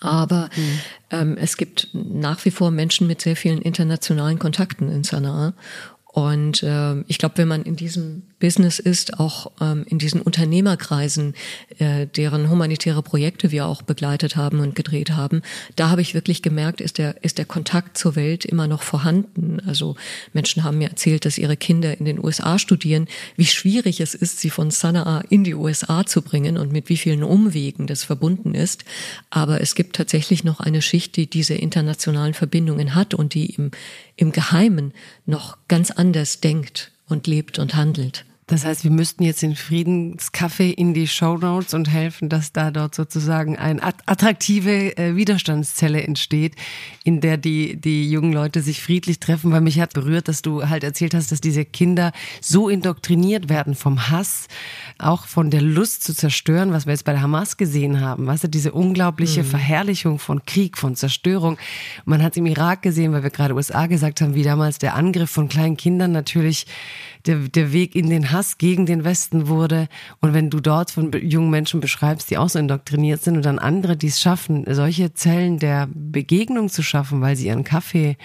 Aber 0.00 0.48
mhm. 0.56 0.80
ähm, 1.10 1.36
es 1.38 1.56
gibt 1.56 1.88
nach 1.92 2.44
wie 2.44 2.50
vor 2.50 2.70
Menschen 2.70 3.06
mit 3.06 3.20
sehr 3.20 3.36
vielen 3.36 3.60
internationalen 3.60 4.38
Kontakten 4.38 4.90
in 4.90 5.04
Sanaa. 5.04 5.54
Und 6.14 6.62
äh, 6.62 7.00
ich 7.08 7.18
glaube, 7.18 7.38
wenn 7.38 7.48
man 7.48 7.64
in 7.64 7.74
diesem 7.74 8.22
Business 8.38 8.78
ist, 8.78 9.18
auch 9.18 9.50
ähm, 9.60 9.84
in 9.88 9.98
diesen 9.98 10.20
Unternehmerkreisen, 10.20 11.34
äh, 11.80 12.06
deren 12.06 12.48
humanitäre 12.48 13.02
Projekte 13.02 13.50
wir 13.50 13.66
auch 13.66 13.82
begleitet 13.82 14.36
haben 14.36 14.60
und 14.60 14.76
gedreht 14.76 15.10
haben, 15.10 15.42
da 15.74 15.90
habe 15.90 16.02
ich 16.02 16.14
wirklich 16.14 16.40
gemerkt, 16.40 16.80
ist 16.80 16.98
der, 16.98 17.24
ist 17.24 17.38
der 17.38 17.46
Kontakt 17.46 17.98
zur 17.98 18.14
Welt 18.14 18.44
immer 18.44 18.68
noch 18.68 18.82
vorhanden. 18.82 19.58
Also 19.66 19.96
Menschen 20.32 20.62
haben 20.62 20.78
mir 20.78 20.88
erzählt, 20.88 21.24
dass 21.24 21.36
ihre 21.36 21.56
Kinder 21.56 21.98
in 21.98 22.04
den 22.04 22.22
USA 22.24 22.60
studieren, 22.60 23.08
wie 23.34 23.46
schwierig 23.46 24.00
es 24.00 24.14
ist, 24.14 24.38
sie 24.38 24.50
von 24.50 24.70
Sanaa 24.70 25.24
in 25.30 25.42
die 25.42 25.54
USA 25.54 26.06
zu 26.06 26.22
bringen 26.22 26.58
und 26.58 26.70
mit 26.70 26.88
wie 26.88 26.96
vielen 26.96 27.24
Umwegen 27.24 27.88
das 27.88 28.04
verbunden 28.04 28.54
ist. 28.54 28.84
Aber 29.30 29.60
es 29.60 29.74
gibt 29.74 29.96
tatsächlich 29.96 30.44
noch 30.44 30.60
eine 30.60 30.80
Schicht, 30.80 31.16
die 31.16 31.28
diese 31.28 31.54
internationalen 31.54 32.34
Verbindungen 32.34 32.94
hat 32.94 33.14
und 33.14 33.34
die 33.34 33.46
im, 33.46 33.72
im 34.16 34.32
Geheimen 34.32 34.92
noch 35.26 35.58
ganz 35.68 35.90
anders 35.90 36.40
denkt 36.40 36.92
und 37.08 37.26
lebt 37.26 37.58
und 37.58 37.74
handelt. 37.74 38.24
Das 38.46 38.66
heißt, 38.66 38.84
wir 38.84 38.90
müssten 38.90 39.24
jetzt 39.24 39.40
den 39.40 39.56
Friedenscafé 39.56 40.70
in 40.70 40.92
die 40.92 41.08
Show 41.08 41.38
Notes 41.38 41.72
und 41.72 41.90
helfen, 41.90 42.28
dass 42.28 42.52
da 42.52 42.70
dort 42.70 42.94
sozusagen 42.94 43.56
eine 43.56 43.82
attraktive 43.82 44.98
äh, 44.98 45.16
Widerstandszelle 45.16 46.02
entsteht, 46.02 46.54
in 47.04 47.22
der 47.22 47.38
die, 47.38 47.76
die 47.76 48.10
jungen 48.10 48.34
Leute 48.34 48.60
sich 48.60 48.82
friedlich 48.82 49.18
treffen. 49.18 49.50
Weil 49.50 49.62
mich 49.62 49.80
hat 49.80 49.94
berührt, 49.94 50.28
dass 50.28 50.42
du 50.42 50.68
halt 50.68 50.84
erzählt 50.84 51.14
hast, 51.14 51.32
dass 51.32 51.40
diese 51.40 51.64
Kinder 51.64 52.12
so 52.42 52.68
indoktriniert 52.68 53.48
werden 53.48 53.74
vom 53.74 54.10
Hass, 54.10 54.48
auch 54.98 55.24
von 55.24 55.50
der 55.50 55.62
Lust 55.62 56.02
zu 56.04 56.14
zerstören, 56.14 56.70
was 56.72 56.84
wir 56.84 56.92
jetzt 56.92 57.06
bei 57.06 57.12
der 57.12 57.22
Hamas 57.22 57.56
gesehen 57.56 58.02
haben. 58.02 58.26
Weißt 58.26 58.44
du, 58.44 58.48
diese 58.48 58.72
unglaubliche 58.72 59.42
mhm. 59.42 59.46
Verherrlichung 59.46 60.18
von 60.18 60.44
Krieg, 60.44 60.76
von 60.76 60.96
Zerstörung. 60.96 61.56
Man 62.04 62.22
hat 62.22 62.32
es 62.32 62.36
im 62.36 62.46
Irak 62.46 62.82
gesehen, 62.82 63.12
weil 63.12 63.22
wir 63.22 63.30
gerade 63.30 63.54
USA 63.54 63.86
gesagt 63.86 64.20
haben, 64.20 64.34
wie 64.34 64.42
damals 64.42 64.76
der 64.76 64.96
Angriff 64.96 65.30
von 65.30 65.48
kleinen 65.48 65.78
Kindern 65.78 66.12
natürlich 66.12 66.66
der, 67.26 67.36
der 67.48 67.72
Weg 67.72 67.94
in 67.94 68.10
den 68.10 68.30
Hass 68.30 68.58
gegen 68.58 68.86
den 68.86 69.04
Westen 69.04 69.48
wurde. 69.48 69.88
Und 70.20 70.34
wenn 70.34 70.50
du 70.50 70.60
dort 70.60 70.90
von 70.90 71.12
jungen 71.12 71.50
Menschen 71.50 71.80
beschreibst, 71.80 72.30
die 72.30 72.38
auch 72.38 72.48
so 72.48 72.58
indoktriniert 72.58 73.22
sind 73.22 73.36
und 73.36 73.44
dann 73.44 73.58
andere, 73.58 73.96
die 73.96 74.08
es 74.08 74.20
schaffen, 74.20 74.64
solche 74.68 75.14
Zellen 75.14 75.58
der 75.58 75.88
Begegnung 75.92 76.68
zu 76.68 76.82
schaffen, 76.82 77.20
weil 77.20 77.36
sie 77.36 77.46
ihren 77.46 77.64
Kaffee 77.64 78.16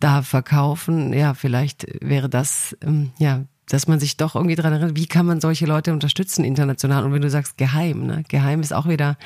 da 0.00 0.22
verkaufen, 0.22 1.12
ja, 1.12 1.34
vielleicht 1.34 1.86
wäre 2.00 2.28
das, 2.28 2.76
ähm, 2.82 3.10
ja, 3.18 3.44
dass 3.68 3.86
man 3.86 4.00
sich 4.00 4.16
doch 4.16 4.34
irgendwie 4.34 4.54
daran 4.54 4.72
erinnert, 4.72 4.96
wie 4.96 5.06
kann 5.06 5.26
man 5.26 5.40
solche 5.40 5.66
Leute 5.66 5.92
unterstützen 5.92 6.44
international? 6.44 7.04
Und 7.04 7.12
wenn 7.12 7.20
du 7.20 7.30
sagst 7.30 7.58
geheim, 7.58 8.06
ne? 8.06 8.22
Geheim 8.28 8.60
ist 8.60 8.72
auch 8.72 8.88
wieder 8.88 9.18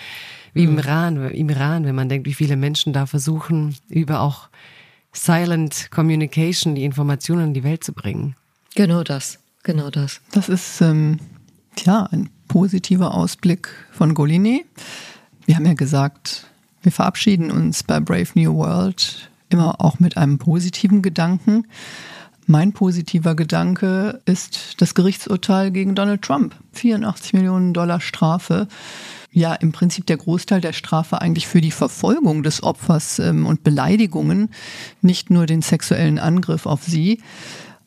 wie 0.52 0.64
im 0.64 0.72
mhm. 0.72 0.78
Iran, 0.78 1.30
im 1.30 1.48
Iran, 1.48 1.84
wenn 1.84 1.94
man 1.94 2.08
denkt, 2.08 2.26
wie 2.26 2.34
viele 2.34 2.56
Menschen 2.56 2.92
da 2.92 3.06
versuchen, 3.06 3.76
über 3.88 4.20
auch 4.20 4.48
Silent 5.12 5.90
Communication 5.90 6.74
die 6.74 6.84
Informationen 6.84 7.48
in 7.48 7.54
die 7.54 7.64
Welt 7.64 7.84
zu 7.84 7.92
bringen. 7.92 8.34
Genau 8.74 9.02
das, 9.02 9.38
genau 9.62 9.90
das. 9.90 10.20
Das 10.32 10.48
ist 10.48 10.80
ähm, 10.80 11.18
ja 11.84 12.08
ein 12.10 12.30
positiver 12.48 13.14
Ausblick 13.14 13.68
von 13.90 14.14
Golini. 14.14 14.64
Wir 15.46 15.56
haben 15.56 15.66
ja 15.66 15.74
gesagt, 15.74 16.46
wir 16.82 16.92
verabschieden 16.92 17.50
uns 17.50 17.82
bei 17.82 18.00
Brave 18.00 18.28
New 18.34 18.54
World 18.54 19.30
immer 19.50 19.80
auch 19.80 20.00
mit 20.00 20.16
einem 20.16 20.38
positiven 20.38 21.02
Gedanken. 21.02 21.66
Mein 22.46 22.72
positiver 22.72 23.36
Gedanke 23.36 24.20
ist 24.24 24.80
das 24.80 24.94
Gerichtsurteil 24.94 25.70
gegen 25.70 25.94
Donald 25.94 26.22
Trump. 26.22 26.56
84 26.72 27.34
Millionen 27.34 27.72
Dollar 27.72 28.00
Strafe. 28.00 28.66
Ja, 29.30 29.54
im 29.54 29.72
Prinzip 29.72 30.06
der 30.06 30.16
Großteil 30.16 30.60
der 30.60 30.72
Strafe 30.72 31.20
eigentlich 31.20 31.46
für 31.46 31.60
die 31.60 31.70
Verfolgung 31.70 32.42
des 32.42 32.62
Opfers 32.62 33.18
ähm, 33.18 33.46
und 33.46 33.62
Beleidigungen, 33.62 34.50
nicht 35.00 35.30
nur 35.30 35.46
den 35.46 35.62
sexuellen 35.62 36.18
Angriff 36.18 36.66
auf 36.66 36.82
sie. 36.82 37.22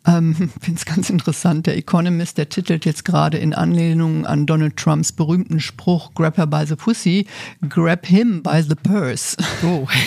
Ähm, 0.06 0.36
Finde 0.62 0.78
es 0.78 0.86
ganz 0.86 1.10
interessant. 1.10 1.68
Der 1.68 1.78
Economist, 1.78 2.38
der 2.38 2.50
titelt 2.50 2.86
jetzt 2.86 3.06
gerade 3.06 3.38
in 3.38 3.54
Anlehnung 3.54 4.26
an 4.26 4.46
Donald 4.46 4.78
Trumps 4.78 5.12
berühmten 5.12 5.60
Spruch 5.60 6.14
Grab 6.14 6.38
her 6.38 6.48
by 6.48 6.66
the 6.66 6.76
pussy, 6.76 7.26
grab 7.68 8.06
him 8.06 8.44
by 8.44 8.62
the 8.62 8.76
purse. 8.76 9.36
Oh. 9.64 9.88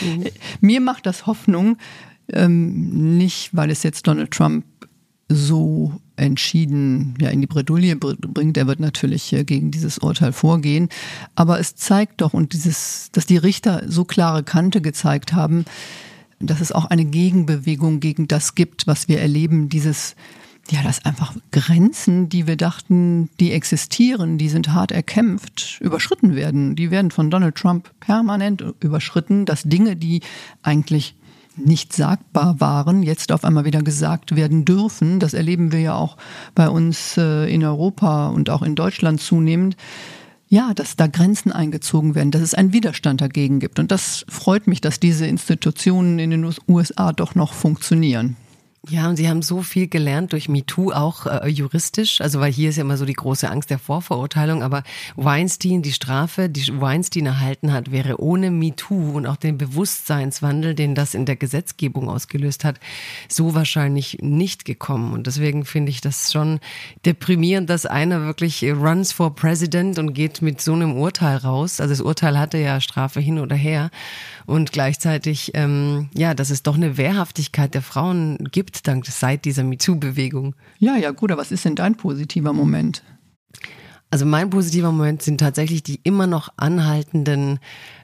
Mir 0.60 0.80
macht 0.80 1.06
das 1.06 1.26
Hoffnung, 1.26 1.76
ähm, 2.32 3.16
nicht 3.16 3.54
weil 3.54 3.70
es 3.70 3.82
jetzt 3.82 4.06
Donald 4.06 4.30
Trump 4.30 4.64
so 5.28 6.00
entschieden 6.16 7.14
ja 7.20 7.30
in 7.30 7.40
die 7.40 7.46
Bredouille 7.46 7.96
bringt. 7.96 8.56
Er 8.56 8.66
wird 8.66 8.80
natürlich 8.80 9.34
gegen 9.46 9.70
dieses 9.70 9.98
Urteil 9.98 10.32
vorgehen. 10.32 10.88
Aber 11.34 11.58
es 11.58 11.76
zeigt 11.76 12.20
doch, 12.20 12.34
und 12.34 12.52
dieses, 12.52 13.08
dass 13.12 13.26
die 13.26 13.36
Richter 13.36 13.82
so 13.86 14.04
klare 14.04 14.44
Kante 14.44 14.80
gezeigt 14.80 15.32
haben, 15.32 15.64
dass 16.40 16.60
es 16.60 16.72
auch 16.72 16.86
eine 16.86 17.04
Gegenbewegung 17.04 18.00
gegen 18.00 18.28
das 18.28 18.54
gibt, 18.54 18.86
was 18.86 19.08
wir 19.08 19.20
erleben, 19.20 19.68
dieses 19.68 20.14
ja, 20.70 20.82
dass 20.82 21.04
einfach 21.04 21.34
Grenzen, 21.52 22.28
die 22.30 22.46
wir 22.46 22.56
dachten, 22.56 23.28
die 23.38 23.52
existieren, 23.52 24.38
die 24.38 24.48
sind 24.48 24.72
hart 24.72 24.92
erkämpft, 24.92 25.78
überschritten 25.80 26.34
werden. 26.34 26.74
Die 26.74 26.90
werden 26.90 27.10
von 27.10 27.30
Donald 27.30 27.56
Trump 27.56 27.90
permanent 28.00 28.64
überschritten, 28.80 29.44
dass 29.44 29.64
Dinge, 29.64 29.94
die 29.94 30.22
eigentlich 30.62 31.16
nicht 31.56 31.92
sagbar 31.92 32.60
waren, 32.60 33.02
jetzt 33.02 33.30
auf 33.30 33.44
einmal 33.44 33.64
wieder 33.64 33.82
gesagt 33.82 34.34
werden 34.34 34.64
dürfen. 34.64 35.20
Das 35.20 35.34
erleben 35.34 35.70
wir 35.70 35.80
ja 35.80 35.94
auch 35.94 36.16
bei 36.54 36.68
uns 36.68 37.16
äh, 37.16 37.52
in 37.52 37.62
Europa 37.62 38.28
und 38.28 38.50
auch 38.50 38.62
in 38.62 38.74
Deutschland 38.74 39.20
zunehmend. 39.20 39.76
Ja, 40.54 40.72
dass 40.72 40.94
da 40.94 41.08
Grenzen 41.08 41.50
eingezogen 41.50 42.14
werden, 42.14 42.30
dass 42.30 42.40
es 42.40 42.54
einen 42.54 42.72
Widerstand 42.72 43.20
dagegen 43.20 43.58
gibt. 43.58 43.80
Und 43.80 43.90
das 43.90 44.24
freut 44.28 44.68
mich, 44.68 44.80
dass 44.80 45.00
diese 45.00 45.26
Institutionen 45.26 46.20
in 46.20 46.30
den 46.30 46.48
USA 46.68 47.12
doch 47.12 47.34
noch 47.34 47.52
funktionieren. 47.52 48.36
Ja, 48.90 49.08
und 49.08 49.16
Sie 49.16 49.30
haben 49.30 49.40
so 49.40 49.62
viel 49.62 49.88
gelernt 49.88 50.32
durch 50.32 50.48
MeToo, 50.48 50.92
auch 50.92 51.24
äh, 51.26 51.48
juristisch. 51.48 52.20
Also, 52.20 52.40
weil 52.40 52.52
hier 52.52 52.68
ist 52.68 52.76
ja 52.76 52.82
immer 52.82 52.98
so 52.98 53.06
die 53.06 53.14
große 53.14 53.50
Angst 53.50 53.70
der 53.70 53.78
Vorverurteilung. 53.78 54.62
Aber 54.62 54.82
Weinstein, 55.16 55.80
die 55.80 55.92
Strafe, 55.92 56.50
die 56.50 56.68
Weinstein 56.80 57.24
erhalten 57.24 57.72
hat, 57.72 57.92
wäre 57.92 58.20
ohne 58.20 58.50
MeToo 58.50 59.12
und 59.16 59.26
auch 59.26 59.36
den 59.36 59.56
Bewusstseinswandel, 59.56 60.74
den 60.74 60.94
das 60.94 61.14
in 61.14 61.24
der 61.24 61.36
Gesetzgebung 61.36 62.10
ausgelöst 62.10 62.64
hat, 62.64 62.78
so 63.26 63.54
wahrscheinlich 63.54 64.18
nicht 64.20 64.66
gekommen. 64.66 65.14
Und 65.14 65.26
deswegen 65.26 65.64
finde 65.64 65.90
ich 65.90 66.02
das 66.02 66.30
schon 66.30 66.60
deprimierend, 67.06 67.70
dass 67.70 67.86
einer 67.86 68.26
wirklich 68.26 68.64
runs 68.64 69.12
for 69.12 69.34
President 69.34 69.98
und 69.98 70.12
geht 70.12 70.42
mit 70.42 70.60
so 70.60 70.74
einem 70.74 70.96
Urteil 70.96 71.38
raus. 71.38 71.80
Also, 71.80 71.92
das 71.92 72.00
Urteil 72.02 72.38
hatte 72.38 72.58
ja 72.58 72.82
Strafe 72.82 73.20
hin 73.20 73.38
oder 73.38 73.56
her. 73.56 73.90
Und 74.46 74.72
gleichzeitig, 74.72 75.52
ähm, 75.54 76.08
ja, 76.14 76.34
dass 76.34 76.50
es 76.50 76.62
doch 76.62 76.76
eine 76.76 76.96
Wehrhaftigkeit 76.96 77.74
der 77.74 77.82
Frauen 77.82 78.38
gibt 78.50 78.86
dank 78.86 79.06
seit 79.06 79.44
dieser 79.44 79.64
MeToo-Bewegung. 79.64 80.54
Ja, 80.78 80.96
ja, 80.96 81.12
gut, 81.12 81.32
aber 81.32 81.40
was 81.40 81.52
ist 81.52 81.64
denn 81.64 81.76
dein 81.76 81.96
positiver 81.96 82.52
Moment? 82.52 83.02
Also 84.10 84.26
mein 84.26 84.48
positiver 84.50 84.92
Moment 84.92 85.22
sind 85.22 85.38
tatsächlich 85.38 85.82
die 85.82 85.98
immer 86.04 86.28
noch 86.28 86.50
anhaltenden 86.56 87.58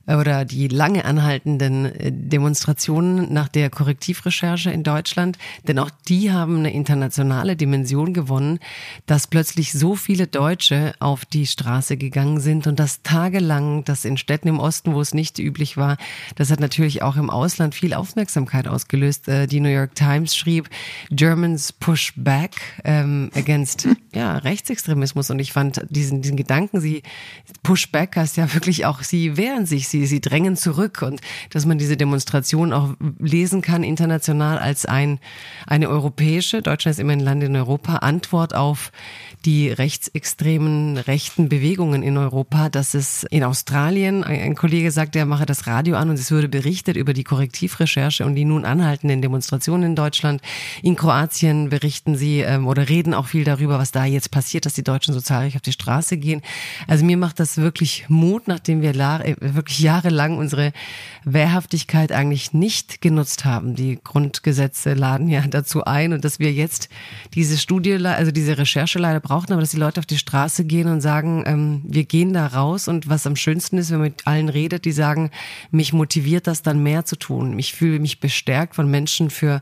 oder 0.07 0.45
die 0.45 0.69
lange 0.69 1.05
anhaltenden 1.05 1.85
äh, 1.85 2.13
Demonstrationen 2.13 3.33
nach 3.33 3.49
der 3.49 3.71
Korrektivrecherche 3.71 4.71
in 4.71 4.83
Deutschland, 4.83 5.39
denn 5.69 5.79
auch 5.79 5.91
die 6.09 6.33
haben 6.33 6.59
eine 6.59 6.73
internationale 6.73 7.57
Dimension 7.57 8.15
gewonnen, 8.15 8.59
dass 9.07 9.27
plötzlich 9.27 9.73
so 9.73 9.95
viele 9.95 10.27
Deutsche 10.27 10.95
auf 10.99 11.25
die 11.25 11.47
Straße 11.47 11.97
gegangen 11.97 12.41
sind 12.41 12.67
und 12.67 12.81
das 12.81 13.03
tagelang, 13.03 13.85
das 13.85 14.05
in 14.05 14.17
Städten 14.17 14.49
im 14.49 14.59
Osten, 14.59 14.95
wo 14.95 15.01
es 15.01 15.15
nicht 15.15 15.39
üblich 15.39 15.77
war, 15.77 15.97
das 16.37 16.51
hat 16.51 16.61
natürlich 16.61 17.03
auch 17.03 17.17
im 17.17 17.31
Ausland 17.31 17.75
viel 17.75 17.95
Aufmerksamkeit 17.95 18.69
ausgelöst. 18.69 19.29
Äh, 19.29 19.47
die 19.47 19.61
New 19.61 19.69
York 19.69 19.95
Times 19.95 20.35
schrieb, 20.35 20.69
Germans 21.11 21.73
push 21.73 22.13
back 22.17 22.57
ähm, 22.85 23.31
against 23.35 23.89
ja, 24.15 24.39
Rechtsextremismus 24.39 25.31
und 25.31 25.39
ich 25.39 25.53
fand 25.53 25.83
diesen, 25.91 26.23
diesen 26.23 26.37
Gedanken, 26.37 26.81
sie 26.81 27.03
push 27.63 27.91
back 27.91 28.17
heißt 28.17 28.37
ja 28.37 28.53
wirklich 28.55 28.87
auch, 28.87 29.03
sie 29.03 29.37
wehren 29.37 29.67
sich, 29.67 29.89
sie, 29.89 30.00
sie 30.07 30.21
drängen 30.21 30.57
zurück 30.57 31.03
und 31.03 31.21
dass 31.51 31.67
man 31.67 31.79
diese 31.79 31.97
Demonstration 31.97 32.73
auch 32.73 32.95
lesen 33.19 33.63
kann 33.63 33.83
international 33.83 34.59
als 34.59 34.87
ein, 34.87 35.19
eine 35.67 35.89
europäische, 35.89 36.63
Deutschland 36.63 36.95
ist 36.97 37.01
immer 37.01 37.13
ein 37.13 37.21
Land 37.21 37.43
in 37.43 37.57
Europa, 37.57 37.97
Antwort 37.97 38.55
auf 38.55 38.93
die 39.45 39.71
rechtsextremen 39.71 40.99
rechten 40.99 41.49
Bewegungen 41.49 42.03
in 42.03 42.19
Europa, 42.19 42.69
dass 42.69 42.95
es 42.95 43.25
in 43.25 43.43
Australien, 43.43 44.23
ein 44.23 44.55
Kollege 44.55 44.91
sagt, 44.91 45.17
er 45.17 45.25
mache 45.25 45.47
das 45.47 45.67
Radio 45.67 45.97
an 45.97 46.11
und 46.11 46.19
es 46.19 46.31
würde 46.31 46.49
berichtet 46.49 46.97
über 46.97 47.15
die 47.15 47.25
Korrektivrecherche 47.25 48.25
und 48.27 48.35
die 48.35 48.45
nun 48.45 48.65
anhaltenden 48.65 49.23
Demonstrationen 49.23 49.91
in 49.91 49.97
Deutschland. 49.97 50.43
In 50.83 50.97
Kroatien 50.97 51.71
berichten 51.71 52.17
sie 52.17 52.41
ähm, 52.41 52.67
oder 52.67 52.89
reden 52.89 53.15
auch 53.15 53.27
viel 53.27 53.45
darüber, 53.45 53.79
was 53.79 53.93
da 53.93 54.05
jetzt 54.05 54.31
passiert, 54.31 54.67
dass 54.67 54.75
die 54.75 54.85
Deutschen 54.85 55.15
so 55.15 55.21
zahlreich 55.21 55.57
auf 55.57 55.63
die 55.63 55.73
Straße 55.73 56.19
gehen. 56.19 56.43
Also 56.87 57.05
mir 57.05 57.17
macht 57.17 57.41
das 57.41 57.57
wirklich 57.57 58.07
Mut, 58.09 58.47
nachdem 58.47 58.83
wir 58.83 58.91
äh, 58.91 59.37
wirklich 59.41 59.80
jahrelang 59.81 60.39
unsere 60.39 60.72
Wehrhaftigkeit 61.24 62.12
eigentlich 62.12 62.53
nicht 62.53 63.01
genutzt 63.01 63.45
haben. 63.45 63.74
Die 63.74 63.99
Grundgesetze 64.03 64.95
laden 64.95 65.28
ja 65.28 65.43
dazu 65.47 65.85
ein 65.85 66.12
und 66.12 66.24
dass 66.24 66.39
wir 66.39 66.53
jetzt 66.53 66.89
diese 67.35 67.59
Studie, 67.59 67.95
also 68.07 68.31
diese 68.31 68.59
Recherche 68.59 68.99
leider 68.99 69.20
brauchen, 69.20 69.53
aber 69.53 69.61
dass 69.61 69.70
die 69.70 69.76
Leute 69.76 70.01
auf 70.01 70.07
die 70.07 70.18
Straße 70.18 70.64
gehen 70.64 70.89
und 70.89 71.01
sagen, 71.01 71.45
ähm, 71.47 71.83
wir 71.85 72.05
gehen 72.05 72.33
da 72.33 72.47
raus 72.47 72.89
und 72.89 73.09
was 73.09 73.26
am 73.26 73.37
schönsten 73.37 73.78
ist, 73.78 73.91
wenn 73.91 73.99
man 73.99 74.09
mit 74.09 74.26
allen 74.26 74.49
redet, 74.49 74.85
die 74.85 74.93
sagen, 74.93 75.31
mich 75.70 75.93
motiviert 75.93 76.47
das 76.47 76.62
dann 76.62 76.83
mehr 76.83 77.05
zu 77.05 77.16
tun. 77.16 77.59
Ich 77.59 77.74
fühle 77.74 77.99
mich 77.99 78.20
bestärkt 78.20 78.74
von 78.74 78.91
Menschen 78.91 79.31
für 79.31 79.61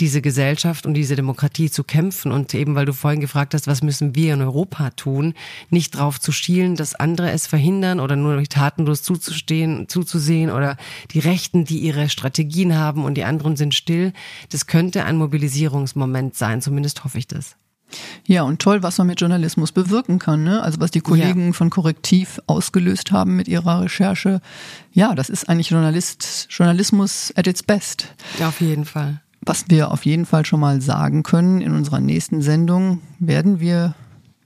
diese 0.00 0.22
Gesellschaft 0.22 0.86
und 0.86 0.94
diese 0.94 1.16
Demokratie 1.16 1.70
zu 1.70 1.84
kämpfen 1.84 2.32
und 2.32 2.54
eben, 2.54 2.74
weil 2.74 2.86
du 2.86 2.92
vorhin 2.92 3.20
gefragt 3.20 3.54
hast, 3.54 3.66
was 3.66 3.82
müssen 3.82 4.14
wir 4.14 4.34
in 4.34 4.42
Europa 4.42 4.90
tun, 4.90 5.34
nicht 5.70 5.96
drauf 5.96 6.20
zu 6.20 6.32
schielen, 6.32 6.76
dass 6.76 6.94
andere 6.94 7.30
es 7.30 7.46
verhindern 7.46 8.00
oder 8.00 8.16
nur 8.16 8.42
tatenlos 8.44 9.02
zuzustehen, 9.02 9.51
zuzusehen 9.88 10.50
oder 10.50 10.76
die 11.12 11.18
Rechten, 11.18 11.64
die 11.64 11.78
ihre 11.78 12.08
Strategien 12.08 12.76
haben 12.76 13.04
und 13.04 13.14
die 13.14 13.24
anderen 13.24 13.56
sind 13.56 13.74
still. 13.74 14.12
Das 14.50 14.66
könnte 14.66 15.04
ein 15.04 15.16
Mobilisierungsmoment 15.16 16.36
sein, 16.36 16.62
zumindest 16.62 17.04
hoffe 17.04 17.18
ich 17.18 17.26
das. 17.26 17.56
Ja, 18.26 18.42
und 18.42 18.60
toll, 18.60 18.82
was 18.82 18.98
man 18.98 19.06
mit 19.06 19.20
Journalismus 19.20 19.72
bewirken 19.72 20.18
kann. 20.18 20.44
Ne? 20.44 20.62
Also 20.62 20.80
was 20.80 20.90
die 20.90 21.00
Kollegen 21.00 21.48
ja. 21.48 21.52
von 21.52 21.70
Korrektiv 21.70 22.40
ausgelöst 22.46 23.12
haben 23.12 23.36
mit 23.36 23.48
ihrer 23.48 23.82
Recherche. 23.82 24.40
Ja, 24.92 25.14
das 25.14 25.28
ist 25.28 25.48
eigentlich 25.48 25.70
Journalist, 25.70 26.46
Journalismus 26.50 27.32
at 27.36 27.46
its 27.46 27.62
best. 27.62 28.14
Ja, 28.38 28.48
auf 28.48 28.60
jeden 28.60 28.84
Fall. 28.84 29.20
Was 29.44 29.64
wir 29.68 29.90
auf 29.90 30.06
jeden 30.06 30.24
Fall 30.24 30.46
schon 30.46 30.60
mal 30.60 30.80
sagen 30.80 31.22
können, 31.22 31.60
in 31.60 31.74
unserer 31.74 32.00
nächsten 32.00 32.42
Sendung 32.42 33.00
werden 33.18 33.60
wir 33.60 33.94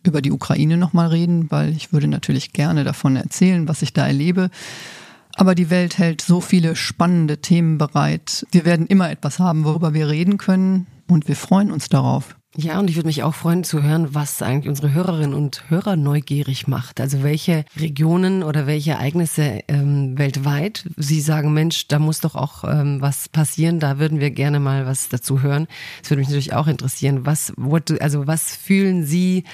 über 0.06 0.22
die 0.22 0.32
Ukraine 0.32 0.76
nochmal 0.76 1.08
reden, 1.08 1.50
weil 1.50 1.70
ich 1.70 1.92
würde 1.92 2.08
natürlich 2.08 2.52
gerne 2.52 2.84
davon 2.84 3.16
erzählen, 3.16 3.68
was 3.68 3.82
ich 3.82 3.92
da 3.92 4.06
erlebe. 4.06 4.50
Aber 5.34 5.54
die 5.54 5.68
Welt 5.68 5.98
hält 5.98 6.22
so 6.22 6.40
viele 6.40 6.76
spannende 6.76 7.38
Themen 7.38 7.76
bereit. 7.76 8.46
Wir 8.52 8.64
werden 8.64 8.86
immer 8.86 9.10
etwas 9.10 9.38
haben, 9.38 9.64
worüber 9.64 9.92
wir 9.92 10.08
reden 10.08 10.38
können 10.38 10.86
und 11.08 11.28
wir 11.28 11.36
freuen 11.36 11.70
uns 11.70 11.88
darauf. 11.88 12.36
Ja, 12.58 12.78
und 12.78 12.88
ich 12.88 12.96
würde 12.96 13.08
mich 13.08 13.22
auch 13.22 13.34
freuen 13.34 13.64
zu 13.64 13.82
hören, 13.82 14.14
was 14.14 14.40
eigentlich 14.40 14.70
unsere 14.70 14.94
Hörerinnen 14.94 15.34
und 15.34 15.68
Hörer 15.68 15.94
neugierig 15.96 16.66
macht. 16.66 17.02
Also 17.02 17.22
welche 17.22 17.66
Regionen 17.78 18.42
oder 18.42 18.66
welche 18.66 18.92
Ereignisse 18.92 19.60
ähm, 19.68 20.16
weltweit 20.16 20.88
Sie 20.96 21.20
sagen, 21.20 21.52
Mensch, 21.52 21.86
da 21.88 21.98
muss 21.98 22.20
doch 22.20 22.34
auch 22.34 22.64
ähm, 22.64 23.02
was 23.02 23.28
passieren. 23.28 23.78
Da 23.78 23.98
würden 23.98 24.20
wir 24.20 24.30
gerne 24.30 24.58
mal 24.58 24.86
was 24.86 25.10
dazu 25.10 25.42
hören. 25.42 25.66
Das 26.00 26.10
würde 26.10 26.20
mich 26.20 26.28
natürlich 26.28 26.54
auch 26.54 26.66
interessieren. 26.66 27.26
Was, 27.26 27.52
what, 27.58 28.00
also 28.00 28.26
was 28.26 28.56
fühlen 28.56 29.04
Sie 29.04 29.44